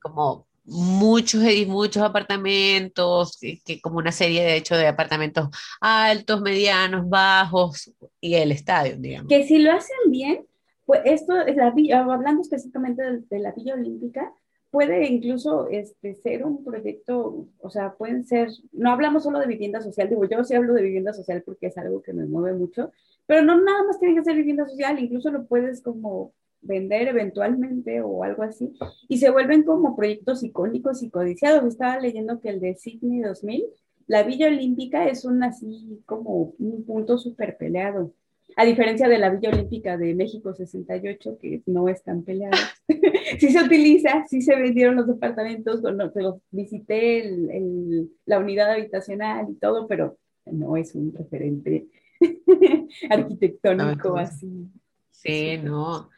como, 0.00 0.46
muchos 0.64 1.40
muchos, 1.40 1.66
muchos 1.66 2.02
apartamentos, 2.02 3.38
que, 3.64 3.80
como 3.80 3.98
una 3.98 4.12
serie 4.12 4.42
de 4.42 4.56
hecho 4.56 4.76
de 4.76 4.86
apartamentos 4.86 5.48
altos, 5.80 6.40
medianos, 6.40 7.08
bajos 7.08 7.90
y 8.20 8.34
el 8.34 8.52
estadio, 8.52 8.96
digamos. 8.98 9.28
Que 9.28 9.46
si 9.46 9.58
lo 9.58 9.72
hacen 9.72 10.10
bien, 10.10 10.46
pues 10.92 11.00
esto, 11.06 11.40
es 11.40 11.56
la, 11.56 11.72
hablando 11.94 12.42
específicamente 12.42 13.02
de, 13.30 13.38
la 13.38 13.52
Villa 13.52 13.72
Olímpica, 13.72 14.30
puede 14.70 15.06
incluso 15.08 15.68
este, 15.68 16.16
ser 16.16 16.44
un 16.44 16.62
proyecto, 16.62 17.48
o 17.60 17.70
sea, 17.70 17.94
pueden 17.94 18.26
ser, 18.26 18.50
no 18.72 18.90
hablamos 18.90 19.22
solo 19.22 19.38
de 19.38 19.46
vivienda 19.46 19.80
social, 19.80 20.10
digo, 20.10 20.26
yo 20.26 20.44
sí 20.44 20.54
hablo 20.54 20.74
de 20.74 20.82
vivienda 20.82 21.14
social 21.14 21.42
porque 21.46 21.68
es 21.68 21.78
algo 21.78 22.02
que 22.02 22.12
me 22.12 22.26
mueve 22.26 22.58
mucho, 22.58 22.92
pero 23.24 23.40
no 23.40 23.58
nada 23.58 23.84
más 23.84 24.00
tiene 24.00 24.14
que 24.16 24.22
ser 24.22 24.36
vivienda 24.36 24.68
social, 24.68 24.98
incluso 24.98 25.30
lo 25.30 25.46
puedes 25.46 25.80
como 25.80 26.34
vender 26.60 27.08
eventualmente 27.08 28.02
o 28.02 28.22
algo 28.22 28.42
así, 28.42 28.74
y 29.08 29.16
se 29.16 29.30
vuelven 29.30 29.62
como 29.62 29.96
proyectos 29.96 30.42
icónicos 30.42 31.02
y 31.02 31.08
codiciados. 31.08 31.64
Estaba 31.64 31.98
leyendo 31.98 32.38
que 32.38 32.50
el 32.50 32.60
de 32.60 32.74
Sydney 32.74 33.22
2000, 33.22 33.64
la 34.08 34.24
Villa 34.24 34.48
Olímpica 34.48 35.08
es 35.08 35.24
un 35.24 35.42
así 35.42 36.02
como 36.04 36.52
un 36.58 36.84
punto 36.84 37.16
súper 37.16 37.56
peleado 37.56 38.12
a 38.56 38.64
diferencia 38.64 39.08
de 39.08 39.18
la 39.18 39.30
Villa 39.30 39.50
Olímpica 39.50 39.96
de 39.96 40.14
México 40.14 40.54
68, 40.54 41.38
que 41.40 41.62
no 41.66 41.88
están 41.88 42.22
peleados, 42.22 42.60
sí 43.38 43.50
se 43.50 43.62
utiliza, 43.62 44.24
sí 44.28 44.42
se 44.42 44.56
vendieron 44.56 44.96
los 44.96 45.06
departamentos, 45.06 45.80
cuando 45.80 46.10
los 46.14 46.36
visité 46.50 47.26
el, 47.26 48.10
la 48.26 48.38
unidad 48.38 48.72
habitacional 48.72 49.46
y 49.50 49.54
todo, 49.54 49.86
pero 49.86 50.18
no 50.46 50.76
es 50.76 50.94
un 50.94 51.12
referente 51.14 51.86
arquitectónico 53.10 54.16
así. 54.16 54.68
Sí, 55.10 55.58
no, 55.62 56.10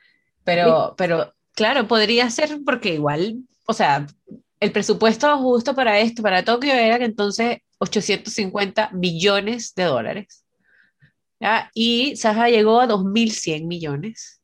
pero, 0.44 0.94
pero 0.96 1.32
claro, 1.54 1.86
podría 1.86 2.30
ser 2.30 2.58
porque 2.64 2.94
igual, 2.94 3.44
o 3.66 3.72
sea, 3.72 4.06
el 4.60 4.72
presupuesto 4.72 5.36
justo 5.38 5.74
para 5.74 6.00
esto, 6.00 6.22
para 6.22 6.44
Tokio, 6.44 6.72
era 6.72 6.98
que 6.98 7.04
entonces 7.04 7.58
850 7.78 8.90
billones 8.94 9.74
de 9.74 9.84
dólares 9.84 10.43
y 11.74 12.16
Saja 12.16 12.48
llegó 12.48 12.80
a 12.80 12.88
2.100 12.88 13.66
millones 13.66 14.40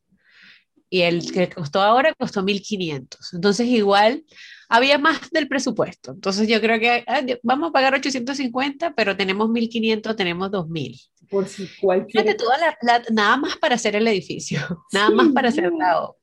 y 0.89 1.01
el 1.01 1.31
que 1.31 1.49
costó 1.49 1.81
ahora 1.81 2.13
costó 2.13 2.41
1.500. 2.41 3.33
Entonces 3.33 3.67
igual 3.67 4.25
había 4.67 4.97
más 4.97 5.31
del 5.31 5.47
presupuesto. 5.47 6.11
Entonces 6.11 6.47
yo 6.49 6.59
creo 6.59 6.79
que 6.79 7.03
ah, 7.07 7.21
vamos 7.43 7.69
a 7.69 7.71
pagar 7.71 7.93
850, 7.93 8.93
pero 8.93 9.15
tenemos 9.15 9.49
1.500, 9.49 10.15
tenemos 10.15 10.51
2.000. 10.51 11.09
Por 11.29 11.47
si 11.47 11.69
cualquier... 11.79 12.35
toda 12.35 12.57
la 12.57 13.03
nada 13.09 13.37
más 13.37 13.55
para 13.55 13.75
hacer 13.75 13.95
el 13.95 14.05
edificio, 14.07 14.59
nada 14.91 15.09
más 15.11 15.29
para 15.29 15.47
hacer 15.47 15.71
la 15.71 16.01
obra. 16.01 16.19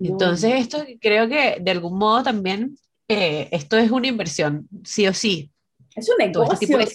Entonces 0.00 0.54
esto 0.54 0.84
creo 1.00 1.28
que 1.28 1.58
de 1.60 1.70
algún 1.70 1.98
modo 1.98 2.24
también, 2.24 2.76
eh, 3.06 3.48
esto 3.52 3.78
es 3.78 3.90
una 3.90 4.08
inversión, 4.08 4.68
sí 4.84 5.06
o 5.06 5.14
sí. 5.14 5.52
Es 5.94 6.08
un 6.08 6.20
este 6.20 6.26
negocio. 6.26 6.88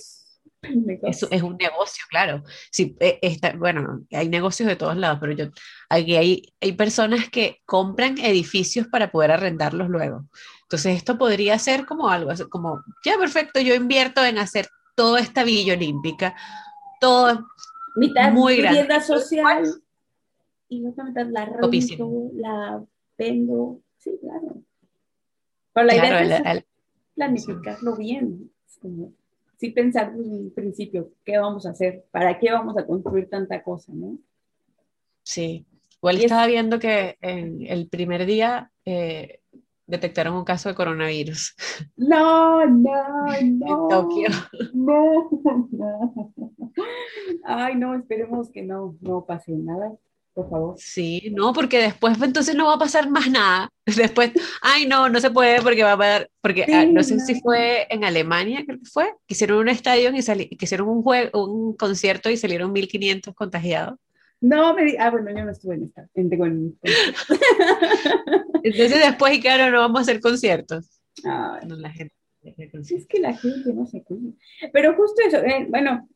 Es, 1.04 1.24
es, 1.30 1.42
un 1.42 1.58
negocio, 1.58 2.04
claro. 2.10 2.44
Sí, 2.72 2.96
e, 3.00 3.20
está, 3.22 3.54
bueno, 3.54 4.06
hay 4.12 4.30
negocios 4.30 4.68
de 4.68 4.76
todos 4.76 4.96
lados, 4.96 5.18
pero 5.20 5.34
yo, 5.34 5.46
aquí 5.90 6.16
hay, 6.16 6.54
hay 6.62 6.72
personas 6.74 7.30
que 7.30 7.62
compran 7.66 8.18
edificios 8.18 8.88
para 8.88 9.12
poder 9.12 9.32
arrendarlos 9.32 9.90
luego. 9.90 10.26
Entonces, 10.64 10.96
esto 10.96 11.18
podría 11.18 11.60
ser 11.60 11.86
como 11.86 12.10
algo, 12.10 12.32
como, 12.50 12.82
ya 13.06 13.18
perfecto, 13.18 13.60
yo 13.60 13.76
invierto 13.76 14.24
en 14.24 14.38
hacer 14.38 14.68
toda 14.96 15.20
esta 15.20 15.44
villa 15.44 15.74
olímpica, 15.74 16.36
todo 17.00 17.48
mitad 17.96 18.32
muy 18.32 18.56
vivienda 18.56 19.02
social 19.02 19.64
y 20.70 20.88
otra 20.88 21.04
mitad 21.04 21.28
la 21.28 21.46
rento, 21.46 22.32
la 22.34 22.84
vendo, 23.18 23.82
sí, 23.98 24.18
claro. 24.22 24.64
Pero 25.74 25.88
la 25.88 25.96
idea 25.96 26.54
es 26.54 26.64
planificarlo 27.16 27.96
bien. 27.96 28.52
Como, 28.82 29.14
sí 29.64 29.70
pensar 29.70 30.14
desde 30.14 30.30
un 30.30 30.54
principio 30.54 31.14
qué 31.24 31.38
vamos 31.38 31.66
a 31.66 31.70
hacer, 31.70 32.04
para 32.12 32.38
qué 32.38 32.52
vamos 32.52 32.78
a 32.78 32.86
construir 32.86 33.30
tanta 33.30 33.64
cosa, 33.64 33.94
¿no? 33.96 34.18
Sí, 35.24 35.66
igual 36.02 36.18
estaba 36.18 36.48
viendo 36.48 36.80
que 36.80 37.18
en 37.22 37.66
el 37.66 37.88
primer 37.88 38.26
día 38.26 38.74
eh, 38.84 39.40
detectaron 39.88 40.36
un 40.36 40.44
caso 40.44 40.68
de 40.68 40.76
coronavirus. 40.76 41.56
No, 41.96 42.66
no, 42.68 43.26
no. 43.26 43.34
en 43.34 43.60
Tokio. 43.60 44.30
No, 44.74 45.30
no. 45.72 46.34
Ay, 47.46 47.76
no, 47.76 47.96
esperemos 47.96 48.50
que 48.50 48.64
no, 48.64 48.98
no 49.00 49.26
pase 49.26 49.54
nada 49.54 49.94
por 50.34 50.50
favor. 50.50 50.76
Sí, 50.78 51.32
no, 51.36 51.54
porque 51.54 51.80
después 51.80 52.20
entonces 52.22 52.56
no 52.56 52.68
va 52.68 52.76
a 52.76 52.80
pasar 52.80 53.10
más 53.10 53.30
nada. 53.30 53.70
Después, 53.86 54.32
ay, 54.62 54.86
no, 54.86 55.10
no 55.10 55.20
se 55.20 55.30
puede 55.30 55.62
porque 55.62 55.84
va 55.84 55.90
a 55.90 55.94
haber, 55.94 56.32
porque 56.42 56.66
ah, 56.74 56.86
no 56.86 57.04
sé 57.04 57.20
si 57.20 57.40
fue 57.42 57.86
en 57.90 58.04
Alemania, 58.04 58.64
creo 58.66 58.80
que 58.80 58.86
fue, 58.86 59.14
que 59.28 59.34
hicieron 59.34 59.60
un 59.60 59.70
estadio 59.70 60.12
y 60.14 60.56
que 60.56 60.66
hicieron 60.66 60.88
un, 60.88 61.04
juego, 61.04 61.46
un 61.46 61.76
concierto 61.76 62.30
y 62.30 62.38
salieron 62.38 62.72
1500 62.72 63.36
contagiados. 63.36 64.00
No, 64.42 64.74
me 64.74 64.84
di 64.84 64.98
ah, 64.98 65.10
bueno, 65.10 65.30
yo 65.32 65.46
no 65.46 65.52
estuve 65.52 65.76
en 65.76 65.84
esta. 65.84 66.10
En, 66.16 66.34
en, 66.34 66.78
Entonces 68.64 69.00
después, 69.00 69.34
y 69.36 69.42
claro, 69.42 69.72
no 69.72 69.80
vamos 69.80 70.00
a 70.00 70.02
hacer 70.02 70.20
conciertos. 70.20 71.02
No, 71.24 71.76
la 71.78 71.90
gente. 71.90 72.14
Es 72.44 73.08
que 73.08 73.20
la 73.20 73.34
gente 73.34 73.74
no 73.74 73.86
se 73.86 74.04
cuida. 74.04 74.32
Pero 74.72 74.96
justo 74.96 75.22
eso, 75.26 75.38
eh, 75.38 75.66
bueno, 75.70 76.08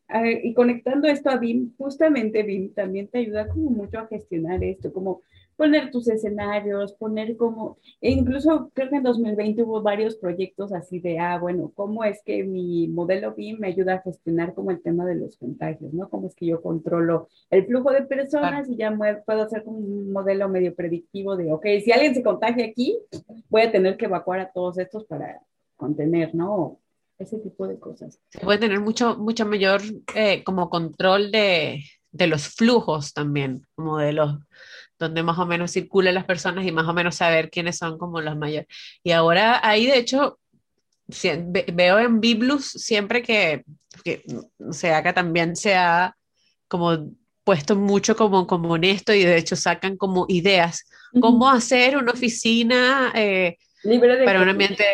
y 0.42 0.54
conectando 0.54 1.08
esto 1.08 1.30
a 1.30 1.36
BIM, 1.36 1.74
justamente 1.76 2.42
BIM 2.42 2.72
también 2.72 3.08
te 3.08 3.18
ayuda 3.18 3.48
como 3.48 3.70
mucho 3.70 3.98
a 3.98 4.06
gestionar 4.06 4.62
esto, 4.62 4.92
como 4.92 5.22
poner 5.58 5.90
tus 5.90 6.08
escenarios, 6.08 6.92
poner 6.92 7.36
como, 7.36 7.78
e 8.00 8.12
incluso 8.12 8.70
creo 8.74 8.90
que 8.90 8.96
en 8.96 9.02
2020 9.02 9.64
hubo 9.64 9.82
varios 9.82 10.14
proyectos 10.16 10.72
así 10.72 11.00
de, 11.00 11.18
ah, 11.18 11.36
bueno, 11.40 11.72
¿cómo 11.74 12.04
es 12.04 12.22
que 12.22 12.44
mi 12.44 12.86
modelo 12.86 13.34
BIM 13.34 13.58
me 13.58 13.66
ayuda 13.66 13.94
a 13.94 14.02
gestionar 14.02 14.54
como 14.54 14.70
el 14.70 14.80
tema 14.80 15.04
de 15.04 15.16
los 15.16 15.36
contagios, 15.36 15.92
¿no? 15.92 16.08
¿Cómo 16.08 16.28
es 16.28 16.36
que 16.36 16.46
yo 16.46 16.62
controlo 16.62 17.28
el 17.50 17.66
flujo 17.66 17.90
de 17.90 18.02
personas 18.02 18.68
y 18.70 18.76
ya 18.76 18.96
puedo 19.26 19.42
hacer 19.42 19.64
como 19.64 19.78
un 19.78 20.12
modelo 20.12 20.48
medio 20.48 20.76
predictivo 20.76 21.36
de, 21.36 21.52
ok, 21.52 21.66
si 21.82 21.90
alguien 21.90 22.14
se 22.14 22.22
contagia 22.22 22.64
aquí, 22.64 22.96
voy 23.48 23.62
a 23.62 23.72
tener 23.72 23.96
que 23.96 24.04
evacuar 24.04 24.38
a 24.38 24.52
todos 24.52 24.78
estos 24.78 25.06
para 25.06 25.42
contener, 25.78 26.34
¿no? 26.34 26.78
Ese 27.18 27.38
tipo 27.38 27.66
de 27.66 27.80
cosas. 27.80 28.20
Se 28.28 28.40
puede 28.40 28.58
tener 28.58 28.80
mucho, 28.80 29.16
mucho 29.16 29.46
mayor 29.46 29.80
eh, 30.14 30.44
como 30.44 30.68
control 30.68 31.32
de, 31.32 31.82
de 32.12 32.26
los 32.26 32.48
flujos 32.48 33.14
también, 33.14 33.66
como 33.74 33.96
de 33.96 34.12
los 34.12 34.38
donde 34.98 35.22
más 35.22 35.38
o 35.38 35.46
menos 35.46 35.70
circulan 35.70 36.14
las 36.14 36.24
personas 36.24 36.66
y 36.66 36.72
más 36.72 36.86
o 36.88 36.92
menos 36.92 37.14
saber 37.14 37.50
quiénes 37.50 37.78
son 37.78 37.98
como 37.98 38.20
los 38.20 38.36
mayores. 38.36 38.68
Y 39.04 39.12
ahora 39.12 39.60
ahí, 39.62 39.86
de 39.86 39.98
hecho, 39.98 40.40
veo 41.72 41.98
en 41.98 42.20
Biblus 42.20 42.66
siempre 42.66 43.22
que, 43.22 43.64
que 44.04 44.24
o 44.58 44.72
sea, 44.72 44.98
acá 44.98 45.14
también 45.14 45.56
se 45.56 45.76
ha 45.76 46.16
como 46.66 47.12
puesto 47.44 47.76
mucho 47.76 48.14
como, 48.14 48.46
como 48.46 48.76
en 48.76 48.84
esto 48.84 49.14
y 49.14 49.24
de 49.24 49.38
hecho 49.38 49.56
sacan 49.56 49.96
como 49.96 50.26
ideas, 50.28 50.84
cómo 51.18 51.48
hacer 51.48 51.96
una 51.96 52.12
oficina 52.12 53.10
eh, 53.14 53.56
para 54.26 54.42
un 54.42 54.50
ambiente 54.50 54.84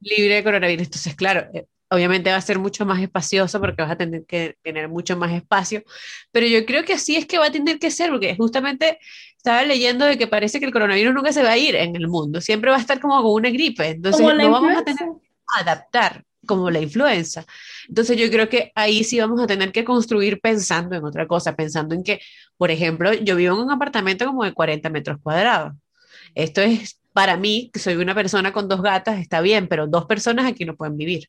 libre 0.00 0.36
de 0.36 0.44
coronavirus. 0.44 0.86
Entonces, 0.86 1.14
claro, 1.14 1.46
eh, 1.52 1.66
obviamente 1.90 2.30
va 2.30 2.36
a 2.36 2.40
ser 2.40 2.58
mucho 2.58 2.84
más 2.86 3.00
espacioso 3.00 3.60
porque 3.60 3.82
vas 3.82 3.92
a 3.92 3.96
tener 3.96 4.24
que 4.26 4.56
tener 4.62 4.88
mucho 4.88 5.16
más 5.16 5.32
espacio, 5.32 5.82
pero 6.30 6.46
yo 6.46 6.64
creo 6.66 6.84
que 6.84 6.94
así 6.94 7.16
es 7.16 7.26
que 7.26 7.38
va 7.38 7.46
a 7.46 7.52
tener 7.52 7.78
que 7.78 7.90
ser, 7.90 8.10
porque 8.10 8.36
justamente 8.36 8.98
estaba 9.36 9.62
leyendo 9.62 10.04
de 10.04 10.18
que 10.18 10.26
parece 10.26 10.60
que 10.60 10.66
el 10.66 10.72
coronavirus 10.72 11.14
nunca 11.14 11.32
se 11.32 11.42
va 11.42 11.52
a 11.52 11.58
ir 11.58 11.74
en 11.76 11.96
el 11.96 12.08
mundo, 12.08 12.40
siempre 12.40 12.70
va 12.70 12.76
a 12.76 12.80
estar 12.80 13.00
como 13.00 13.22
con 13.22 13.32
una 13.32 13.50
gripe, 13.50 13.88
entonces 13.88 14.20
no 14.20 14.50
vamos 14.50 14.76
a 14.76 14.84
tener 14.84 14.98
que 14.98 15.28
adaptar 15.58 16.24
como 16.46 16.70
la 16.70 16.80
influenza. 16.80 17.44
Entonces 17.88 18.16
yo 18.16 18.30
creo 18.30 18.48
que 18.48 18.72
ahí 18.74 19.04
sí 19.04 19.18
vamos 19.20 19.40
a 19.40 19.46
tener 19.46 19.70
que 19.72 19.84
construir 19.84 20.40
pensando 20.40 20.96
en 20.96 21.04
otra 21.04 21.26
cosa, 21.26 21.54
pensando 21.54 21.94
en 21.94 22.02
que, 22.02 22.20
por 22.56 22.70
ejemplo, 22.70 23.12
yo 23.12 23.36
vivo 23.36 23.54
en 23.54 23.62
un 23.62 23.70
apartamento 23.70 24.24
como 24.26 24.44
de 24.44 24.52
40 24.52 24.88
metros 24.90 25.18
cuadrados. 25.22 25.74
Esto 26.34 26.60
es 26.62 26.98
para 27.18 27.36
mí, 27.36 27.68
que 27.72 27.80
soy 27.80 27.96
una 27.96 28.14
persona 28.14 28.52
con 28.52 28.68
dos 28.68 28.80
gatas, 28.80 29.18
está 29.18 29.40
bien, 29.40 29.66
pero 29.66 29.88
dos 29.88 30.06
personas 30.06 30.46
aquí 30.46 30.64
no 30.64 30.76
pueden 30.76 30.96
vivir 30.96 31.28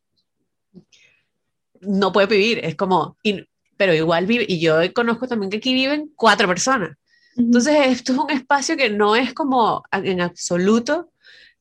no 1.82 2.12
puede 2.12 2.28
vivir, 2.28 2.60
es 2.64 2.76
como, 2.76 3.18
pero 3.78 3.94
igual 3.94 4.26
vive, 4.26 4.46
y 4.48 4.60
yo 4.60 4.76
conozco 4.94 5.28
también 5.28 5.50
que 5.50 5.58
aquí 5.58 5.74
viven 5.74 6.12
cuatro 6.16 6.48
personas. 6.48 6.98
Entonces, 7.38 7.76
esto 7.88 8.14
es 8.14 8.20
un 8.20 8.32
espacio 8.32 8.76
que 8.76 8.90
no 8.90 9.16
es 9.16 9.34
como 9.34 9.84
en 9.92 10.20
absoluto 10.20 11.12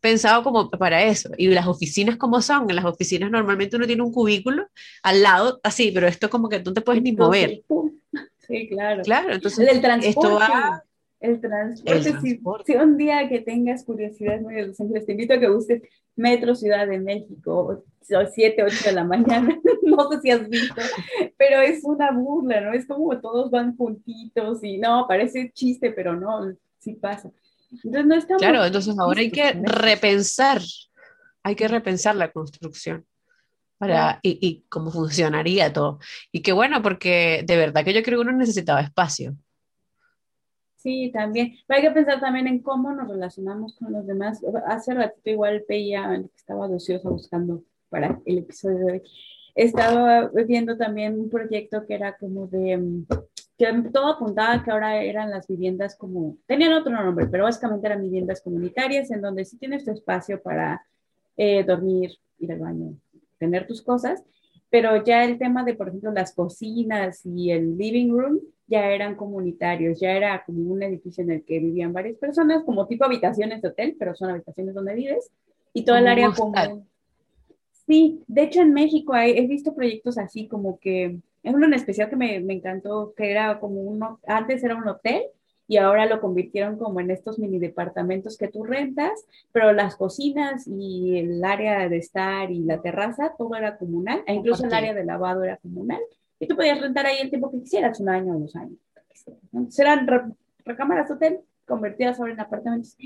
pensado 0.00 0.42
como 0.42 0.70
para 0.70 1.04
eso. 1.04 1.30
Y 1.36 1.48
las 1.48 1.66
oficinas 1.66 2.16
como 2.16 2.42
son, 2.42 2.68
en 2.68 2.76
las 2.76 2.84
oficinas 2.84 3.30
normalmente 3.30 3.76
uno 3.76 3.86
tiene 3.86 4.02
un 4.02 4.12
cubículo 4.12 4.66
al 5.02 5.22
lado, 5.22 5.60
así, 5.62 5.92
pero 5.92 6.08
esto 6.08 6.28
como 6.30 6.48
que 6.48 6.60
tú 6.60 6.72
te 6.72 6.80
puedes 6.80 7.02
ni 7.02 7.12
mover. 7.12 7.62
Sí, 8.48 8.66
claro. 8.66 9.02
Claro, 9.02 9.34
entonces 9.34 9.68
el 9.68 9.82
transporte, 9.82 10.08
esto 10.08 10.36
va... 10.36 10.82
El 11.20 11.40
transporte, 11.40 12.64
Si, 12.64 12.76
un 12.76 12.96
día 12.96 13.28
que 13.28 13.40
tengas 13.40 13.84
curiosidad 13.84 14.40
muy 14.40 14.54
les 14.54 14.76
te 14.76 15.12
invito 15.12 15.34
a 15.34 15.40
que 15.40 15.48
busques 15.48 15.82
Metro 16.14 16.54
Ciudad 16.54 16.86
de 16.86 16.98
México, 16.98 17.84
7, 18.02 18.62
8 18.62 18.76
de 18.84 18.92
la 18.92 19.04
mañana, 19.04 19.58
no 19.82 20.10
sé 20.10 20.20
si 20.20 20.30
has 20.30 20.48
visto, 20.48 20.80
pero 21.36 21.60
es 21.60 21.82
una 21.82 22.12
burla, 22.12 22.60
¿no? 22.60 22.72
Es 22.72 22.86
como 22.86 23.18
todos 23.20 23.50
van 23.50 23.76
juntitos 23.76 24.62
y 24.62 24.78
no, 24.78 25.06
parece 25.08 25.50
chiste, 25.52 25.90
pero 25.90 26.14
no, 26.14 26.52
sí 26.78 26.94
pasa. 26.94 27.30
Entonces 27.70 28.06
no 28.06 28.14
estamos... 28.14 28.40
Claro, 28.40 28.64
entonces 28.64 28.98
ahora 28.98 29.20
hay 29.20 29.30
que 29.30 29.52
repensar, 29.52 30.60
hay 31.42 31.54
que 31.54 31.68
repensar 31.68 32.14
la 32.16 32.30
construcción. 32.30 33.04
Para, 33.76 34.18
y, 34.22 34.38
y, 34.44 34.64
cómo 34.68 34.90
funcionaría 34.90 35.72
todo. 35.72 36.00
Y 36.32 36.42
qué 36.42 36.50
bueno, 36.50 36.82
porque 36.82 37.44
de 37.46 37.56
verdad 37.56 37.84
que 37.84 37.94
yo 37.94 38.02
creo 38.02 38.18
que 38.18 38.28
uno 38.28 38.36
necesitaba 38.36 38.80
espacio. 38.80 39.36
Sí, 40.88 41.10
también. 41.12 41.52
hay 41.68 41.82
que 41.82 41.90
pensar 41.90 42.18
también 42.18 42.46
en 42.46 42.60
cómo 42.60 42.90
nos 42.94 43.10
relacionamos 43.10 43.76
con 43.76 43.92
los 43.92 44.06
demás. 44.06 44.42
Hace 44.66 44.94
ratito 44.94 45.28
igual 45.28 45.62
veía 45.68 46.24
estaba 46.34 46.64
ociosa 46.66 47.10
buscando 47.10 47.62
para 47.90 48.18
el 48.24 48.38
episodio 48.38 48.78
de 48.78 48.92
hoy. 48.92 49.02
Estaba 49.54 50.30
viendo 50.46 50.78
también 50.78 51.20
un 51.20 51.28
proyecto 51.28 51.84
que 51.84 51.92
era 51.92 52.16
como 52.16 52.46
de, 52.46 52.78
mm, 52.78 53.06
que 53.58 53.90
todo 53.92 54.14
apuntaba 54.14 54.64
que 54.64 54.70
ahora 54.70 55.02
eran 55.02 55.28
las 55.30 55.46
viviendas 55.46 55.94
como, 55.94 56.38
tenían 56.46 56.72
otro 56.72 56.90
nombre, 56.90 57.26
pero 57.26 57.44
básicamente 57.44 57.86
eran 57.86 58.00
viviendas 58.00 58.40
comunitarias 58.40 59.10
en 59.10 59.20
donde 59.20 59.44
sí 59.44 59.58
tienes 59.58 59.84
tu 59.84 59.90
espacio 59.90 60.40
para 60.40 60.82
eh, 61.36 61.64
dormir, 61.64 62.12
ir 62.38 62.52
al 62.52 62.60
baño, 62.60 62.94
tener 63.36 63.66
tus 63.66 63.82
cosas, 63.82 64.24
pero 64.70 65.04
ya 65.04 65.22
el 65.22 65.38
tema 65.38 65.64
de, 65.64 65.74
por 65.74 65.88
ejemplo, 65.88 66.12
las 66.12 66.34
cocinas 66.34 67.26
y 67.26 67.50
el 67.50 67.76
living 67.76 68.10
room, 68.10 68.40
ya 68.68 68.90
eran 68.90 69.16
comunitarios, 69.16 69.98
ya 69.98 70.12
era 70.12 70.44
como 70.44 70.72
un 70.72 70.82
edificio 70.82 71.24
en 71.24 71.32
el 71.32 71.44
que 71.44 71.58
vivían 71.58 71.92
varias 71.92 72.18
personas, 72.18 72.62
como 72.64 72.86
tipo 72.86 73.04
habitaciones 73.04 73.62
de 73.62 73.68
hotel, 73.68 73.96
pero 73.98 74.14
son 74.14 74.30
habitaciones 74.30 74.74
donde 74.74 74.94
vives, 74.94 75.30
y 75.72 75.84
todo 75.84 75.96
el 75.96 76.06
área 76.06 76.30
común. 76.30 76.86
Sí, 77.86 78.22
de 78.26 78.42
hecho 78.42 78.60
en 78.60 78.74
México 78.74 79.16
he 79.16 79.46
visto 79.46 79.74
proyectos 79.74 80.18
así 80.18 80.46
como 80.46 80.78
que, 80.78 81.18
es 81.42 81.54
uno 81.54 81.66
en 81.66 81.74
especial 81.74 82.10
que 82.10 82.16
me, 82.16 82.40
me, 82.40 82.52
encantó, 82.52 83.14
que 83.16 83.30
era 83.30 83.58
como 83.58 83.80
uno, 83.80 84.20
antes 84.26 84.62
era 84.62 84.76
un 84.76 84.86
hotel 84.86 85.22
y 85.66 85.78
ahora 85.78 86.04
lo 86.04 86.20
convirtieron 86.20 86.76
como 86.76 87.00
en 87.00 87.10
estos 87.10 87.38
mini 87.38 87.58
departamentos 87.58 88.36
que 88.36 88.48
tú 88.48 88.64
rentas, 88.64 89.24
pero 89.52 89.72
las 89.72 89.96
cocinas 89.96 90.66
y 90.66 91.18
el 91.18 91.42
área 91.42 91.88
de 91.88 91.96
estar 91.96 92.50
y 92.50 92.60
la 92.60 92.82
terraza, 92.82 93.34
todo 93.38 93.54
era 93.54 93.78
comunal, 93.78 94.22
e 94.26 94.34
incluso 94.34 94.66
el 94.66 94.74
área 94.74 94.92
de 94.92 95.04
lavado 95.04 95.44
era 95.44 95.56
comunal 95.56 96.00
y 96.40 96.46
tú 96.46 96.56
podías 96.56 96.80
rentar 96.80 97.06
ahí 97.06 97.18
el 97.20 97.30
tiempo 97.30 97.50
que 97.50 97.60
quisieras, 97.60 98.00
un 98.00 98.08
año 98.08 98.38
dos 98.38 98.54
años. 98.56 98.78
Serán 99.68 100.36
recámaras 100.64 101.08
de 101.08 101.14
hotel 101.14 101.40
convertidas 101.66 102.18
ahora 102.18 102.32
en 102.32 102.40
apartamentos. 102.40 102.96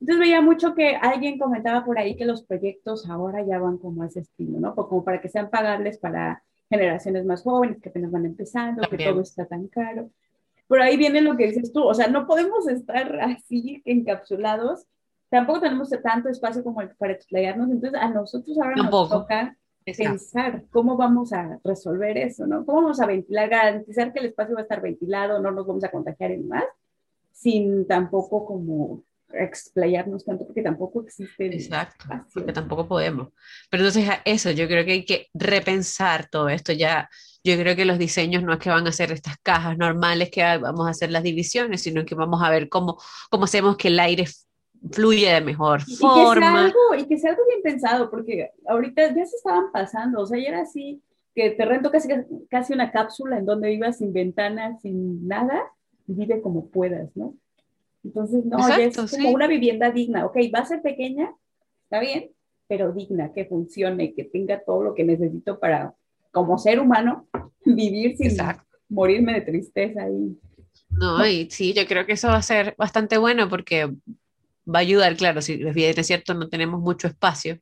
Entonces 0.00 0.20
veía 0.20 0.40
mucho 0.40 0.74
que 0.74 0.96
alguien 0.96 1.38
comentaba 1.38 1.84
por 1.84 1.98
ahí 1.98 2.16
que 2.16 2.24
los 2.24 2.42
proyectos 2.42 3.08
ahora 3.08 3.44
ya 3.44 3.58
van 3.58 3.78
como 3.78 4.02
a 4.02 4.06
ese 4.06 4.20
estilo, 4.20 4.60
¿no? 4.60 4.74
Como 4.74 5.04
para 5.04 5.20
que 5.20 5.28
sean 5.28 5.50
pagables 5.50 5.98
para 5.98 6.42
generaciones 6.70 7.24
más 7.24 7.42
jóvenes 7.42 7.80
que 7.80 7.88
apenas 7.88 8.10
van 8.10 8.26
empezando, 8.26 8.88
que 8.88 8.98
todo 8.98 9.20
está 9.20 9.46
tan 9.46 9.66
caro. 9.68 10.10
Por 10.66 10.82
ahí 10.82 10.96
viene 10.96 11.22
lo 11.22 11.36
que 11.36 11.46
dices 11.46 11.72
tú, 11.72 11.82
o 11.82 11.94
sea, 11.94 12.08
no 12.08 12.26
podemos 12.26 12.68
estar 12.68 13.18
así 13.20 13.82
encapsulados, 13.86 14.86
tampoco 15.30 15.60
tenemos 15.60 15.88
tanto 16.02 16.28
espacio 16.28 16.62
como 16.62 16.82
para 16.98 17.14
explayarnos, 17.14 17.70
entonces 17.70 17.98
a 18.00 18.10
nosotros 18.10 18.56
ahora 18.58 18.76
nos 18.76 19.08
toca 19.08 19.56
pensar 19.96 20.64
cómo 20.70 20.96
vamos 20.96 21.32
a 21.32 21.58
resolver 21.64 22.18
eso, 22.18 22.46
¿no? 22.46 22.64
¿Cómo 22.64 22.82
vamos 22.82 23.00
a 23.00 23.06
ventilar, 23.06 23.48
garantizar 23.48 24.12
que 24.12 24.20
el 24.20 24.26
espacio 24.26 24.54
va 24.54 24.60
a 24.60 24.64
estar 24.64 24.80
ventilado, 24.80 25.40
no 25.40 25.50
nos 25.50 25.66
vamos 25.66 25.84
a 25.84 25.90
contagiar 25.90 26.32
en 26.32 26.48
más, 26.48 26.64
sin 27.32 27.86
tampoco 27.86 28.44
como 28.44 29.02
explayarnos 29.32 30.24
tanto, 30.24 30.46
porque 30.46 30.62
tampoco 30.62 31.02
existe. 31.02 31.46
Exacto, 31.46 32.06
porque 32.32 32.52
tampoco 32.52 32.88
podemos. 32.88 33.28
Pero 33.70 33.84
entonces 33.84 34.08
eso, 34.24 34.50
yo 34.50 34.66
creo 34.66 34.84
que 34.84 34.92
hay 34.92 35.04
que 35.04 35.26
repensar 35.34 36.28
todo 36.30 36.48
esto 36.48 36.72
ya. 36.72 37.08
Yo 37.44 37.56
creo 37.56 37.76
que 37.76 37.84
los 37.84 37.98
diseños 37.98 38.42
no 38.42 38.54
es 38.54 38.58
que 38.58 38.70
van 38.70 38.86
a 38.86 38.92
ser 38.92 39.12
estas 39.12 39.36
cajas 39.42 39.76
normales 39.78 40.30
que 40.30 40.42
vamos 40.58 40.86
a 40.86 40.90
hacer 40.90 41.10
las 41.10 41.22
divisiones, 41.22 41.82
sino 41.82 42.04
que 42.04 42.14
vamos 42.14 42.42
a 42.42 42.50
ver 42.50 42.68
cómo, 42.68 42.98
cómo 43.30 43.44
hacemos 43.44 43.76
que 43.76 43.88
el 43.88 44.00
aire 44.00 44.26
fluye 44.92 45.32
de 45.32 45.40
mejor 45.40 45.82
forma. 45.82 46.34
Que 46.34 46.40
sea 46.40 46.64
algo, 46.64 46.94
y 46.98 47.06
que 47.06 47.18
sea 47.18 47.30
algo 47.30 47.42
bien 47.48 47.62
pensado, 47.62 48.10
porque 48.10 48.50
ahorita 48.66 49.14
ya 49.14 49.26
se 49.26 49.36
estaban 49.36 49.70
pasando, 49.72 50.20
o 50.22 50.26
sea, 50.26 50.38
ya 50.38 50.48
era 50.48 50.60
así, 50.62 51.02
que 51.34 51.50
te 51.50 51.64
rento 51.64 51.90
casi, 51.90 52.08
casi 52.48 52.72
una 52.72 52.90
cápsula 52.90 53.38
en 53.38 53.46
donde 53.46 53.68
vivas 53.68 53.98
sin 53.98 54.12
ventanas, 54.12 54.80
sin 54.82 55.26
nada, 55.26 55.62
y 56.06 56.14
vive 56.14 56.40
como 56.40 56.68
puedas, 56.68 57.14
¿no? 57.16 57.34
Entonces, 58.04 58.44
no, 58.44 58.66
es 58.68 58.96
como 58.96 59.30
una 59.30 59.46
vivienda 59.46 59.90
digna, 59.90 60.24
ok, 60.26 60.36
va 60.54 60.60
a 60.60 60.66
ser 60.66 60.82
pequeña, 60.82 61.34
está 61.84 62.00
bien, 62.00 62.30
pero 62.66 62.92
digna, 62.92 63.32
que 63.32 63.44
funcione, 63.44 64.14
que 64.14 64.24
tenga 64.24 64.62
todo 64.64 64.82
lo 64.82 64.94
que 64.94 65.04
necesito 65.04 65.58
para, 65.58 65.94
como 66.30 66.58
ser 66.58 66.80
humano, 66.80 67.26
vivir 67.64 68.16
sin 68.16 68.36
morirme 68.88 69.34
de 69.34 69.40
tristeza 69.42 70.08
y... 70.08 70.38
No, 70.90 71.24
y 71.26 71.50
sí, 71.50 71.74
yo 71.74 71.86
creo 71.86 72.06
que 72.06 72.12
eso 72.12 72.28
va 72.28 72.36
a 72.36 72.42
ser 72.42 72.74
bastante 72.78 73.18
bueno 73.18 73.48
porque 73.48 73.94
va 74.72 74.80
a 74.80 74.82
ayudar, 74.82 75.16
claro, 75.16 75.42
si 75.42 75.56
bien 75.56 75.98
es 75.98 76.06
cierto, 76.06 76.34
no 76.34 76.48
tenemos 76.48 76.80
mucho 76.80 77.08
espacio, 77.08 77.58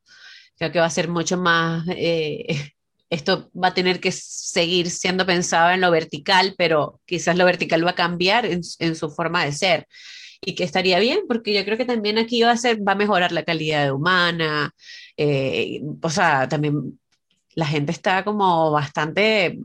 creo 0.59 0.73
que 0.73 0.81
va 0.81 0.87
a 0.87 0.91
ser 0.91 1.09
mucho 1.09 1.37
más 1.37 1.87
eh, 1.89 2.73
esto 3.11 3.51
va 3.55 3.69
a 3.69 3.75
tener 3.75 4.01
que 4.01 4.13
seguir 4.13 4.91
siendo 4.91 5.27
pensado 5.27 5.71
en 5.71 5.81
lo 5.81 5.91
vertical, 5.91 6.55
pero 6.59 7.01
quizás 7.07 7.37
lo 7.37 7.45
vertical 7.45 7.87
va 7.87 7.91
a 7.91 7.95
cambiar 7.95 8.47
en, 8.47 8.63
su 8.65 9.11
forma 9.11 9.45
de 9.45 9.53
ser. 9.53 9.87
Y 10.41 10.55
que 10.55 10.65
estaría 10.65 10.99
bien, 10.99 11.21
porque 11.29 11.55
yo 11.55 11.65
creo 11.65 11.79
que 11.79 11.85
también 11.85 12.19
aquí 12.19 12.43
va 12.43 12.53
a, 12.53 12.57
ser, 12.57 12.87
va 12.87 12.93
a 12.93 12.97
mejorar 12.97 13.33
la 13.33 13.45
calidad 13.45 13.93
humana. 13.93 14.73
Eh, 15.17 15.81
o 16.03 16.11
sea, 16.11 16.49
también 16.49 16.99
la 17.55 17.67
gente 17.67 17.93
está 17.93 18.25
como 18.25 18.71
bastante 18.71 19.59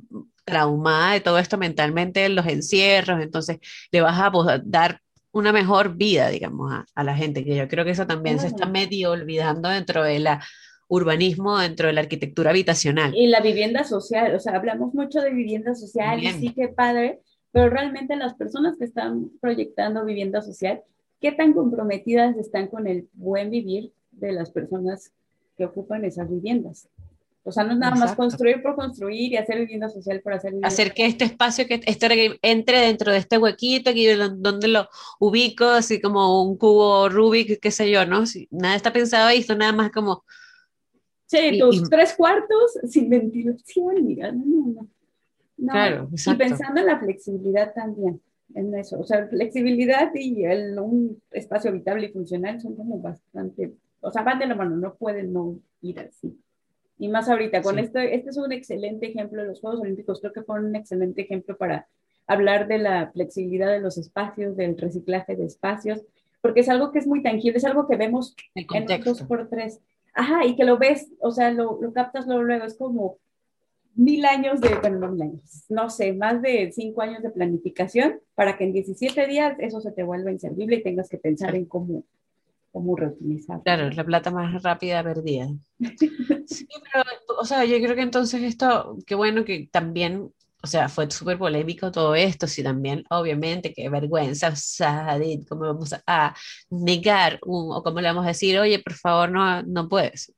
traumada 0.46 1.14
de 1.14 1.22
todo 1.22 1.39
esto 1.39 1.58
mentalmente, 1.58 2.30
los 2.30 2.46
encierros, 2.48 3.22
entonces 3.22 3.60
le 3.92 4.02
vas 4.02 4.20
a 4.20 4.32
dar 4.64 5.02
una 5.32 5.53
mejor 5.53 5.95
vida, 5.95 6.29
digamos, 6.29 6.71
a, 6.93 7.03
la 7.03 7.15
gente, 7.15 7.45
que 7.45 7.55
yo 7.55 7.67
creo 7.67 7.86
que 7.86 7.91
eso 7.91 8.07
también 8.07 8.39
se 8.39 8.47
está 8.47 8.65
medio 8.65 9.11
olvidando 9.11 9.69
dentro 9.69 10.03
de 10.03 10.19
la 10.19 10.43
urbanismo 10.91 11.57
dentro 11.57 11.88
de 11.88 11.93
la 11.93 12.01
arquitectura 12.01 12.49
habitacional. 12.49 13.15
Y 13.15 13.27
la 13.27 13.39
vivienda 13.39 13.86
social, 13.86 14.36
o 14.36 14.39
sea, 14.41 14.57
hablamos 14.57 14.93
mucho 14.93 15.21
de 15.21 15.32
vivienda 15.32 15.73
social 15.73 16.21
y 16.21 16.27
sí 16.34 16.53
que 16.53 16.67
padre, 16.67 17.21
pero 17.53 17.69
realmente 17.69 18.17
las 18.17 18.34
personas 18.34 18.75
que 18.77 18.84
están 18.84 19.29
proyectando 19.39 20.03
vivienda 20.03 20.41
social, 20.41 20.82
¿qué 21.21 21.32
tan 21.32 21.53
comprometidas 21.53 22.36
están 22.36 22.67
con 22.67 22.88
el 22.88 23.07
buen 23.13 23.49
vivir 23.49 23.93
de 24.11 24.34
las 24.34 24.51
personas 24.51 25.13
que 25.55 25.63
ocupan 25.63 26.03
esas 26.03 26.29
viviendas? 26.29 26.89
O 27.44 27.52
sea, 27.52 27.64
no 27.64 27.74
es 27.74 27.80
nada 27.80 27.96
más 27.96 28.16
construir 28.16 28.62
por 28.62 28.76
construir 28.76 29.34
y 29.34 29.38
hacer 29.38 29.58
vivienda 29.60 29.89
social 29.89 30.22
por 30.22 30.34
hacer 30.34 30.52
vivienda 30.52 30.68
Hacer 30.68 30.94
que 30.94 31.08
este 31.08 31.26
espacio, 31.26 31.66
que 31.68 31.82
este 31.86 32.39
entre 32.44 32.82
dentro 32.82 33.12
de 33.12 33.18
este 33.18 33.38
huequito, 33.39 33.89
aquí 33.89 34.08
donde 34.08 34.68
lo 34.68 34.88
ubico, 35.20 35.66
así 35.66 36.00
como 36.00 36.44
un 36.44 36.58
cubo 36.58 37.10
Rubik, 37.10 37.60
qué 37.60 37.72
sé 37.72 37.89
yo, 37.89 38.06
¿no? 38.06 38.28
Si, 38.28 38.48
nada 38.52 38.76
está 38.76 38.94
pensado 38.94 39.28
ahí, 39.28 39.39
esto 39.39 39.56
nada 39.56 39.72
más 39.72 39.92
como 39.92 40.24
Sí, 41.32 41.58
tus 41.58 41.89
tres 41.89 42.14
cuartos 42.14 42.78
sin 42.89 43.10
ventilación, 43.10 44.06
mira, 44.06 44.34
no, 44.34 44.44
no, 44.46 44.88
no. 45.58 45.72
Claro, 45.72 46.10
y 46.12 46.36
pensando 46.36 46.82
en 46.82 46.88
la 46.88 47.00
flexibilidad 47.00 47.74
también, 47.74 48.20
en 48.54 48.76
eso, 48.76 49.00
o 49.00 49.06
sea, 49.06 49.26
flexibilidad 49.28 50.12
y 50.14 50.44
el, 50.44 50.78
un 50.78 51.22
espacio 51.32 51.70
habitable 51.70 52.08
y 52.08 52.12
funcional 52.12 52.60
son 52.60 52.76
como 52.76 53.00
bastante, 53.00 53.74
o 54.02 54.12
sea, 54.12 54.24
van 54.24 54.39
de 54.39 54.48
la 54.48 54.56
mano, 54.56 54.76
no 54.76 54.96
pueden 54.96 55.32
no 55.32 55.58
ir 55.82 56.02
así. 56.02 56.38
Y 57.02 57.08
más 57.08 57.28
ahorita, 57.30 57.64
con 57.64 57.80
esto, 57.80 57.97
este 57.97 58.30
es 58.30 58.38
un 58.38 58.52
excelente 58.52 59.08
ejemplo, 59.08 59.43
los 59.43 59.60
Juegos 59.60 59.82
Olímpicos 59.82 60.20
creo 60.20 60.34
que 60.34 60.43
fueron 60.43 60.68
un 60.68 60.76
excelente 60.76 61.24
ejemplo 61.24 61.58
para 61.58 61.88
hablar 62.28 62.68
de 62.68 62.78
la 62.78 63.10
flexibilidad 63.12 63.72
de 63.72 63.80
los 63.80 63.97
espacios, 63.97 64.56
del 64.56 64.78
reciclaje 64.78 65.36
de 65.36 65.45
espacios, 65.45 66.04
porque 66.41 66.60
es 66.60 66.70
algo 66.70 66.91
que 66.91 66.99
es 66.99 67.08
muy 67.08 67.24
tangible, 67.24 67.58
es 67.58 67.66
algo 67.66 67.88
que 67.88 67.95
vemos 67.95 68.36
en 68.54 68.86
dos 69.04 69.24
por 69.24 69.49
tres. 69.49 69.82
Ajá, 70.14 70.45
y 70.45 70.56
que 70.56 70.64
lo 70.64 70.78
ves, 70.78 71.12
o 71.22 71.32
sea, 71.32 71.49
lo, 71.49 71.82
lo 71.82 71.91
captas 71.91 72.28
luego, 72.28 72.43
luego, 72.43 72.66
es 72.66 72.76
como 72.76 73.18
mil 73.95 74.24
años 74.24 74.62
de, 74.62 74.70
bueno, 74.76 74.99
no 74.99 75.08
mil 75.08 75.24
años, 75.24 75.66
no 75.70 75.89
sé, 75.89 76.14
más 76.14 76.39
de 76.43 76.72
cinco 76.72 77.02
años 77.02 77.24
de 77.24 77.32
planificación 77.32 78.20
para 78.36 78.60
que 78.60 78.66
en 78.66 78.74
17 78.74 79.26
días 79.26 79.58
eso 79.58 79.82
se 79.82 79.91
te 79.91 80.04
vuelva 80.04 80.32
inservible 80.32 80.76
y 80.76 80.84
tengas 80.84 81.10
que 81.10 81.18
pensar 81.18 81.56
en 81.56 81.66
cómo, 81.66 82.04
cómo 82.72 82.95
reutilizar. 82.95 83.61
Claro, 83.63 83.89
la 83.89 84.03
plata 84.03 84.32
más 84.32 84.61
rápida 84.63 85.03
perdida. 85.03 85.49
Sí, 86.47 86.67
pero, 86.91 87.05
o 87.39 87.45
sea, 87.45 87.63
yo 87.63 87.78
creo 87.78 87.95
que 87.95 88.01
entonces 88.01 88.41
esto, 88.43 88.97
qué 89.05 89.15
bueno 89.15 89.45
que 89.45 89.69
también 89.72 90.32
o 90.63 90.67
sea, 90.67 90.89
fue 90.89 91.09
súper 91.09 91.38
polémico 91.38 91.91
todo 91.91 92.13
esto, 92.15 92.47
sí, 92.47 92.63
también, 92.63 93.03
obviamente, 93.09 93.74
qué 93.74 93.89
vergüenza, 93.89 94.49
o 94.49 94.55
sea, 94.55 95.17
¿cómo 95.49 95.61
vamos 95.61 95.95
a 96.05 96.36
negar 96.69 97.39
o 97.41 97.82
cómo 97.84 97.99
le 97.99 98.07
vamos 98.07 98.26
a 98.26 98.30
decir, 98.30 98.59
oye, 98.59 98.80
por 98.80 98.93
favor, 98.93 99.32
no, 99.32 99.63
no 99.63 99.89
puedes? 99.89 100.34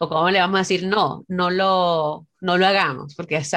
O 0.00 0.08
cómo 0.08 0.30
le 0.30 0.40
vamos 0.40 0.56
a 0.56 0.60
decir, 0.60 0.86
no, 0.86 1.24
no 1.28 1.50
lo, 1.50 2.26
no 2.40 2.56
lo 2.56 2.66
hagamos, 2.66 3.14
porque 3.14 3.36
es 3.36 3.52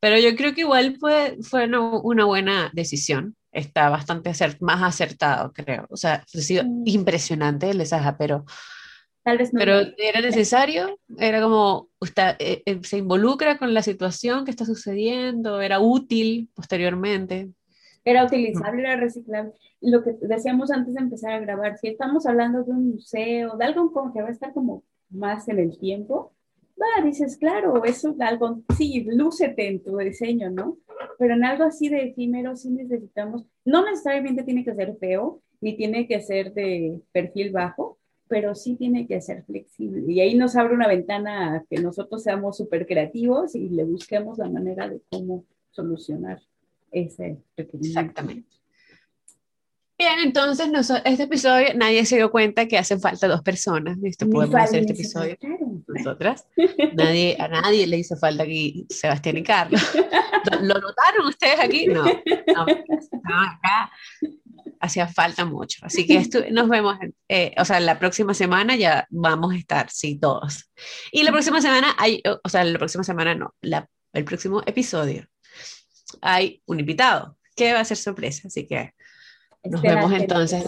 Pero 0.00 0.18
yo 0.18 0.34
creo 0.36 0.54
que 0.54 0.62
igual 0.62 0.96
fue, 0.98 1.36
fue 1.42 1.66
una, 1.66 2.24
buena 2.24 2.70
decisión, 2.72 3.36
está 3.52 3.88
bastante 3.88 4.32
más 4.60 4.82
acertado, 4.82 5.52
creo. 5.52 5.86
O 5.90 5.96
sea, 5.96 6.24
ha 6.24 6.38
sido 6.38 6.64
mm. 6.64 6.82
impresionante 6.86 7.70
el 7.70 7.84
Saja, 7.86 8.16
pero 8.16 8.44
pero 9.52 9.80
era 9.98 10.20
necesario, 10.20 10.98
era 11.18 11.42
como, 11.42 11.88
usted, 12.00 12.36
eh, 12.38 12.62
eh, 12.64 12.80
se 12.82 12.98
involucra 12.98 13.58
con 13.58 13.74
la 13.74 13.82
situación 13.82 14.44
que 14.44 14.50
está 14.50 14.64
sucediendo, 14.64 15.60
era 15.60 15.78
útil 15.78 16.48
posteriormente. 16.54 17.50
Era 18.04 18.24
utilizable, 18.24 18.80
era 18.80 18.96
reciclable. 18.96 19.52
Lo 19.82 20.02
que 20.02 20.14
decíamos 20.22 20.70
antes 20.70 20.94
de 20.94 21.00
empezar 21.00 21.32
a 21.32 21.38
grabar, 21.38 21.76
si 21.78 21.88
estamos 21.88 22.24
hablando 22.26 22.64
de 22.64 22.70
un 22.70 22.92
museo, 22.92 23.56
de 23.56 23.64
algo 23.64 23.92
como 23.92 24.12
que 24.12 24.22
va 24.22 24.28
a 24.28 24.32
estar 24.32 24.54
como 24.54 24.84
más 25.10 25.48
en 25.48 25.58
el 25.58 25.78
tiempo, 25.78 26.32
va, 26.80 27.04
dices, 27.04 27.36
claro, 27.36 27.84
eso 27.84 28.14
algo, 28.20 28.62
sí, 28.76 29.06
lúcete 29.08 29.68
en 29.68 29.82
tu 29.82 29.96
diseño, 29.98 30.50
¿no? 30.50 30.78
Pero 31.18 31.34
en 31.34 31.44
algo 31.44 31.64
así 31.64 31.88
de 31.88 32.08
efímero 32.08 32.56
sí 32.56 32.70
necesitamos, 32.70 33.44
no 33.64 33.84
necesariamente 33.84 34.42
tiene 34.42 34.64
que 34.64 34.74
ser 34.74 34.96
feo, 34.98 35.42
ni 35.60 35.76
tiene 35.76 36.06
que 36.06 36.20
ser 36.20 36.54
de 36.54 37.00
perfil 37.12 37.52
bajo, 37.52 37.98
pero 38.28 38.54
sí 38.54 38.76
tiene 38.76 39.06
que 39.06 39.20
ser 39.20 39.44
flexible. 39.44 40.04
Y 40.12 40.20
ahí 40.20 40.34
nos 40.36 40.56
abre 40.56 40.74
una 40.74 40.88
ventana 40.88 41.56
a 41.56 41.64
que 41.68 41.80
nosotros 41.80 42.22
seamos 42.22 42.56
súper 42.56 42.86
creativos 42.86 43.54
y 43.54 43.68
le 43.68 43.84
busquemos 43.84 44.38
la 44.38 44.48
manera 44.48 44.88
de 44.88 45.02
cómo 45.10 45.44
solucionar 45.70 46.40
ese 46.92 47.38
requerimiento. 47.56 48.00
Exactamente. 48.00 48.48
Bien, 49.98 50.14
entonces 50.24 50.66
este 51.04 51.24
episodio 51.24 51.74
nadie 51.74 52.06
se 52.06 52.16
dio 52.16 52.30
cuenta 52.30 52.66
que 52.66 52.78
hacen 52.78 53.00
falta 53.00 53.28
dos 53.28 53.42
personas. 53.42 53.98
Listo, 53.98 54.30
podemos 54.30 54.56
hacer 54.56 54.80
este 54.80 54.94
episodio 54.94 55.36
nosotras. 55.90 56.46
Nadie, 56.94 57.36
a 57.38 57.48
nadie 57.48 57.86
le 57.86 57.98
hizo 57.98 58.16
falta 58.16 58.42
aquí 58.44 58.86
Sebastián 58.88 59.36
y 59.38 59.42
Carlos. 59.42 59.82
¿Lo, 60.62 60.74
notaron 60.74 61.26
ustedes 61.26 61.60
aquí? 61.60 61.86
No. 61.86 62.04
no 62.04 63.40
acá 63.40 63.90
hacía 64.80 65.06
falta 65.06 65.44
mucho. 65.44 65.78
Así 65.82 66.06
que 66.06 66.16
esto, 66.16 66.40
nos 66.50 66.68
vemos, 66.68 66.96
eh, 67.28 67.54
o 67.58 67.64
sea, 67.64 67.80
la 67.80 67.98
próxima 67.98 68.34
semana 68.34 68.76
ya 68.76 69.06
vamos 69.10 69.52
a 69.52 69.56
estar, 69.56 69.90
sí, 69.90 70.18
todos. 70.18 70.70
Y 71.12 71.22
la 71.22 71.32
próxima 71.32 71.60
semana 71.60 71.94
hay, 71.98 72.22
o 72.42 72.48
sea, 72.48 72.64
la 72.64 72.78
próxima 72.78 73.04
semana 73.04 73.34
no, 73.34 73.54
la, 73.60 73.88
el 74.12 74.24
próximo 74.24 74.62
episodio 74.66 75.26
hay 76.22 76.62
un 76.66 76.80
invitado 76.80 77.36
que 77.54 77.72
va 77.72 77.80
a 77.80 77.84
ser 77.84 77.96
sorpresa, 77.96 78.48
así 78.48 78.66
que 78.66 78.94
nos 79.64 79.82
vemos 79.82 80.12
entonces 80.12 80.64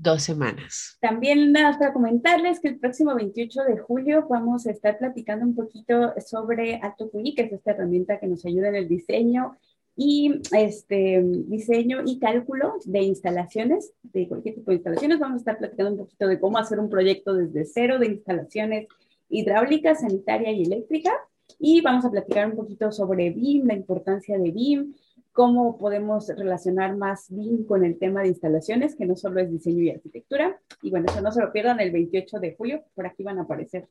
dos 0.00 0.22
semanas. 0.22 0.96
También 1.00 1.52
nada 1.52 1.78
para 1.78 1.92
comentarles 1.92 2.60
que 2.60 2.68
el 2.68 2.78
próximo 2.78 3.14
28 3.14 3.62
de 3.64 3.78
julio 3.78 4.26
vamos 4.28 4.66
a 4.66 4.70
estar 4.70 4.98
platicando 4.98 5.44
un 5.44 5.54
poquito 5.54 6.14
sobre 6.26 6.76
Alto 6.76 7.10
que 7.10 7.42
es 7.42 7.52
esta 7.52 7.72
herramienta 7.72 8.18
que 8.18 8.26
nos 8.26 8.44
ayuda 8.46 8.68
en 8.68 8.76
el 8.76 8.88
diseño 8.88 9.56
y 9.96 10.40
este, 10.56 11.22
diseño 11.22 11.98
y 12.06 12.18
cálculo 12.18 12.74
de 12.84 13.02
instalaciones, 13.02 13.92
de 14.02 14.26
cualquier 14.28 14.54
tipo 14.54 14.70
de 14.70 14.76
instalaciones. 14.76 15.18
Vamos 15.18 15.34
a 15.34 15.38
estar 15.38 15.58
platicando 15.58 15.90
un 15.92 15.98
poquito 15.98 16.26
de 16.26 16.40
cómo 16.40 16.56
hacer 16.56 16.80
un 16.80 16.88
proyecto 16.88 17.34
desde 17.34 17.66
cero 17.66 17.98
de 17.98 18.06
instalaciones 18.06 18.88
hidráulicas, 19.28 20.00
sanitaria 20.00 20.52
y 20.52 20.62
eléctrica. 20.62 21.12
Y 21.58 21.82
vamos 21.82 22.06
a 22.06 22.10
platicar 22.10 22.46
un 22.48 22.56
poquito 22.56 22.90
sobre 22.92 23.30
BIM, 23.30 23.66
la 23.66 23.74
importancia 23.74 24.38
de 24.38 24.50
BIM, 24.50 24.94
cómo 25.40 25.78
podemos 25.78 26.28
relacionar 26.28 26.98
más 26.98 27.28
BIM 27.30 27.64
con 27.64 27.82
el 27.82 27.98
tema 27.98 28.20
de 28.20 28.28
instalaciones, 28.28 28.94
que 28.94 29.06
no 29.06 29.16
solo 29.16 29.40
es 29.40 29.50
diseño 29.50 29.82
y 29.82 29.88
arquitectura. 29.88 30.60
Y 30.82 30.90
bueno, 30.90 31.06
eso 31.08 31.22
no 31.22 31.32
se 31.32 31.40
lo 31.40 31.50
pierdan 31.50 31.80
el 31.80 31.92
28 31.92 32.40
de 32.40 32.54
julio, 32.56 32.84
por 32.94 33.06
aquí 33.06 33.22
van 33.22 33.38
a 33.38 33.42
aparecer 33.44 33.88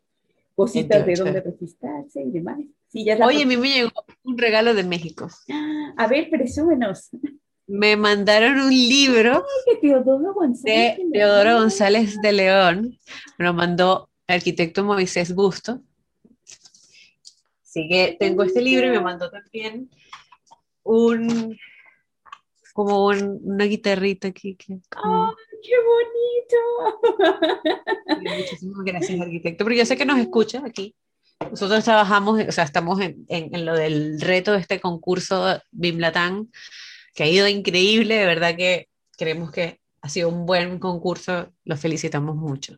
cositas 0.53 1.03
de 1.07 1.15
dónde 1.15 1.41
registrarse 1.41 2.21
y 2.21 2.29
demás. 2.29 2.59
Oye, 2.93 3.41
a 3.41 3.45
mí 3.47 3.57
me 3.57 3.67
llegó 3.67 3.89
un 4.25 4.37
regalo 4.37 4.75
de 4.75 4.83
México. 4.83 5.27
A 5.97 6.05
ver, 6.05 6.29
presúmenos. 6.29 7.09
Me 7.65 7.97
mandaron 7.97 8.59
un 8.59 8.69
libro 8.69 9.43
Teodoro 9.81 10.35
González 10.35 10.97
de, 10.97 11.09
Teodoro 11.11 11.61
González 11.61 12.15
de 12.21 12.31
León. 12.31 12.99
Me 13.39 13.45
lo 13.45 13.55
mandó 13.55 14.11
el 14.27 14.35
arquitecto 14.35 14.83
Moisés 14.83 15.33
Busto. 15.33 15.81
Así 17.63 17.89
que 17.89 18.17
tengo 18.19 18.43
este 18.43 18.61
libro 18.61 18.85
y 18.85 18.91
me 18.91 19.01
mandó 19.01 19.31
también 19.31 19.89
un 20.89 21.57
como 22.73 23.07
una 23.07 23.65
guitarrita 23.65 24.29
aquí. 24.29 24.55
Que, 24.55 24.67
¡Qué 24.67 25.75
bonito! 25.89 27.01
Muchísimas 28.21 28.85
gracias, 28.85 29.19
arquitecto, 29.19 29.65
porque 29.65 29.79
yo 29.79 29.85
sé 29.85 29.97
que 29.97 30.05
nos 30.05 30.19
escucha 30.19 30.61
aquí. 30.65 30.95
Nosotros 31.51 31.83
trabajamos, 31.83 32.41
o 32.47 32.51
sea, 32.51 32.63
estamos 32.63 32.99
en, 33.01 33.25
en, 33.27 33.65
lo 33.65 33.73
del 33.75 34.21
reto 34.21 34.53
de 34.53 34.59
este 34.59 34.79
concurso 34.79 35.61
BIMLATAN, 35.71 36.49
que 37.13 37.23
ha 37.23 37.27
ido 37.27 37.47
increíble, 37.47 38.15
de 38.15 38.25
verdad 38.25 38.55
que 38.55 38.87
creemos 39.17 39.51
que 39.51 39.79
ha 40.01 40.09
sido 40.09 40.29
un 40.29 40.45
buen 40.45 40.79
concurso, 40.79 41.51
los 41.65 41.79
felicitamos 41.79 42.35
mucho. 42.35 42.77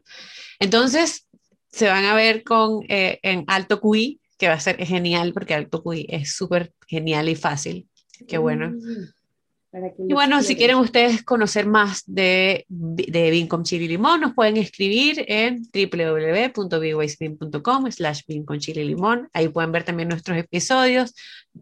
Entonces, 0.59 1.27
se 1.71 1.87
van 1.87 2.05
a 2.05 2.15
ver 2.15 2.43
con, 2.43 2.83
eh, 2.89 3.19
en 3.23 3.45
Alto 3.47 3.79
QI, 3.79 4.19
que 4.37 4.47
va 4.47 4.55
a 4.55 4.59
ser 4.59 4.83
genial, 4.83 5.33
porque 5.33 5.53
Alto 5.53 5.83
QI 5.83 6.07
es 6.09 6.35
súper 6.35 6.73
genial 6.87 7.29
y 7.29 7.35
fácil. 7.35 7.87
Qué 8.27 8.37
bueno. 8.37 8.71
Mm. 8.71 10.09
y 10.09 10.13
bueno, 10.13 10.43
si 10.43 10.55
quieren 10.55 10.77
ustedes 10.77 11.23
conocer 11.23 11.65
más 11.65 12.03
de, 12.05 12.65
de 12.67 13.29
Bean 13.29 13.63
Chile 13.63 13.87
Limón, 13.87 14.21
nos 14.21 14.33
pueden 14.33 14.57
escribir 14.57 15.23
en 15.27 15.63
www.bwasebin.com 15.73 17.91
slash 17.91 18.21
Chile 18.59 18.83
Limón. 18.83 19.29
Ahí 19.33 19.47
pueden 19.47 19.71
ver 19.71 19.83
también 19.83 20.09
nuestros 20.09 20.37
episodios, 20.37 21.15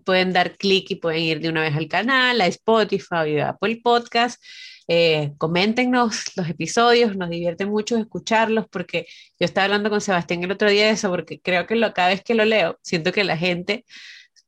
pueden 0.03 0.33
dar 0.33 0.57
clic 0.57 0.91
y 0.91 0.95
pueden 0.95 1.21
ir 1.21 1.39
de 1.39 1.47
una 1.49 1.61
vez 1.61 1.75
al 1.75 1.87
canal, 1.87 2.41
a 2.41 2.47
Spotify 2.47 3.37
o 3.37 3.45
a 3.45 3.49
Apple 3.49 3.79
Podcast. 3.83 4.41
Eh, 4.91 5.33
coméntenos 5.37 6.35
los 6.35 6.49
episodios, 6.49 7.15
nos 7.15 7.29
divierte 7.29 7.67
mucho 7.67 7.95
escucharlos 7.95 8.65
porque 8.67 9.05
yo 9.39 9.45
estaba 9.45 9.65
hablando 9.65 9.91
con 9.91 10.01
Sebastián 10.01 10.43
el 10.43 10.51
otro 10.51 10.67
día 10.67 10.85
de 10.85 10.93
eso 10.93 11.11
porque 11.11 11.39
creo 11.39 11.67
que 11.67 11.75
lo, 11.75 11.93
cada 11.93 12.09
vez 12.09 12.23
que 12.23 12.33
lo 12.33 12.43
leo 12.43 12.79
siento 12.81 13.11
que 13.11 13.23
la 13.23 13.37
gente 13.37 13.85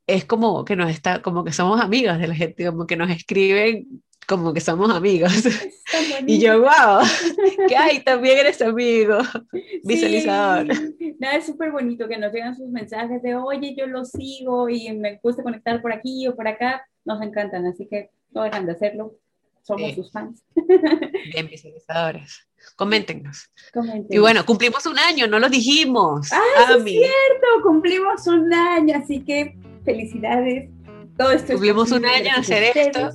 es 0.07 0.25
como 0.25 0.65
que 0.65 0.75
nos 0.75 0.89
está, 0.89 1.21
como 1.21 1.43
que 1.43 1.53
somos 1.53 1.79
amigos 1.79 2.17
de 2.19 2.27
la 2.27 2.35
gente, 2.35 2.65
como 2.65 2.87
que 2.87 2.97
nos 2.97 3.09
escriben 3.09 4.01
como 4.31 4.53
que 4.53 4.61
somos 4.61 4.89
amigos. 4.89 5.31
Y 6.25 6.39
yo, 6.39 6.61
wow, 6.61 7.01
que 7.67 7.75
hay, 7.75 7.99
también 8.01 8.37
eres 8.37 8.61
amigo, 8.61 9.17
visualizador. 9.83 10.67
Nada, 11.19 11.35
es 11.35 11.45
súper 11.45 11.71
bonito 11.71 12.07
que 12.07 12.17
nos 12.17 12.31
llegan 12.31 12.55
sus 12.55 12.69
mensajes 12.69 13.21
de, 13.21 13.35
oye, 13.35 13.75
yo 13.77 13.87
lo 13.87 14.05
sigo 14.05 14.69
y 14.69 14.93
me 14.93 15.19
gusta 15.21 15.43
conectar 15.43 15.81
por 15.81 15.91
aquí 15.91 16.27
o 16.27 16.35
por 16.35 16.47
acá. 16.47 16.87
Nos 17.03 17.21
encantan, 17.21 17.65
así 17.65 17.87
que 17.89 18.11
no 18.29 18.43
dejan 18.43 18.67
de 18.67 18.71
hacerlo. 18.71 19.15
Somos 19.63 19.93
sus 19.95 20.11
fans. 20.11 20.43
Bien, 21.33 21.47
visualizadores. 21.47 22.47
Coméntenos. 22.77 23.49
Y 24.09 24.19
bueno, 24.19 24.45
cumplimos 24.45 24.85
un 24.85 24.97
año, 24.97 25.27
no 25.27 25.39
lo 25.39 25.49
dijimos. 25.49 26.31
¡Ah, 26.31 26.75
es 26.77 26.83
cierto! 26.83 27.47
Cumplimos 27.63 28.27
un 28.27 28.53
año, 28.53 28.95
así 28.95 29.21
que 29.21 29.57
felicidades. 29.83 30.69
Todo 31.17 31.31
esto 31.31 31.53
Tuvimos 31.53 31.91
un 31.91 32.05
año 32.05 32.31
a 32.35 32.39
hacer 32.39 32.75
esto. 32.75 33.11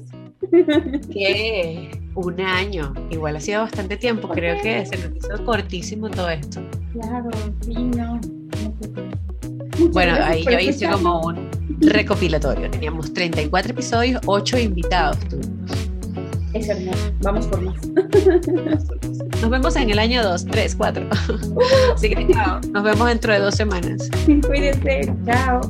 que 1.12 1.90
un 2.14 2.40
año, 2.40 2.94
igual 3.10 3.36
ha 3.36 3.40
sido 3.40 3.62
bastante 3.62 3.96
tiempo, 3.96 4.28
creo 4.28 4.60
que 4.62 4.86
se 4.86 4.96
nos 4.96 5.16
hizo 5.16 5.44
cortísimo 5.44 6.08
todo 6.08 6.30
esto. 6.30 6.62
Claro, 6.92 7.30
sí, 7.60 7.74
no. 7.74 8.20
bueno, 9.92 10.16
ahí 10.22 10.44
yo 10.44 10.58
hice 10.58 10.88
como 10.88 11.20
un 11.20 11.50
recopilatorio. 11.80 12.70
Teníamos 12.70 13.12
34 13.12 13.72
episodios, 13.72 14.20
8 14.24 14.58
invitados 14.58 15.18
tuvimos. 15.28 15.56
Es 16.54 16.68
hermoso. 16.70 17.12
Vamos 17.20 17.46
por 17.48 17.60
más. 17.60 17.86
Nos 19.42 19.50
vemos 19.50 19.76
en 19.76 19.90
el 19.90 19.98
año 19.98 20.22
2, 20.22 20.46
3, 20.46 20.74
4. 20.74 21.08
Así 21.94 22.08
que 22.08 22.32
chao. 22.32 22.60
Nos 22.72 22.82
vemos 22.82 23.08
dentro 23.08 23.32
de 23.34 23.40
dos 23.40 23.54
semanas. 23.54 24.08
Cuídense. 24.46 25.12
Chao. 25.26 25.60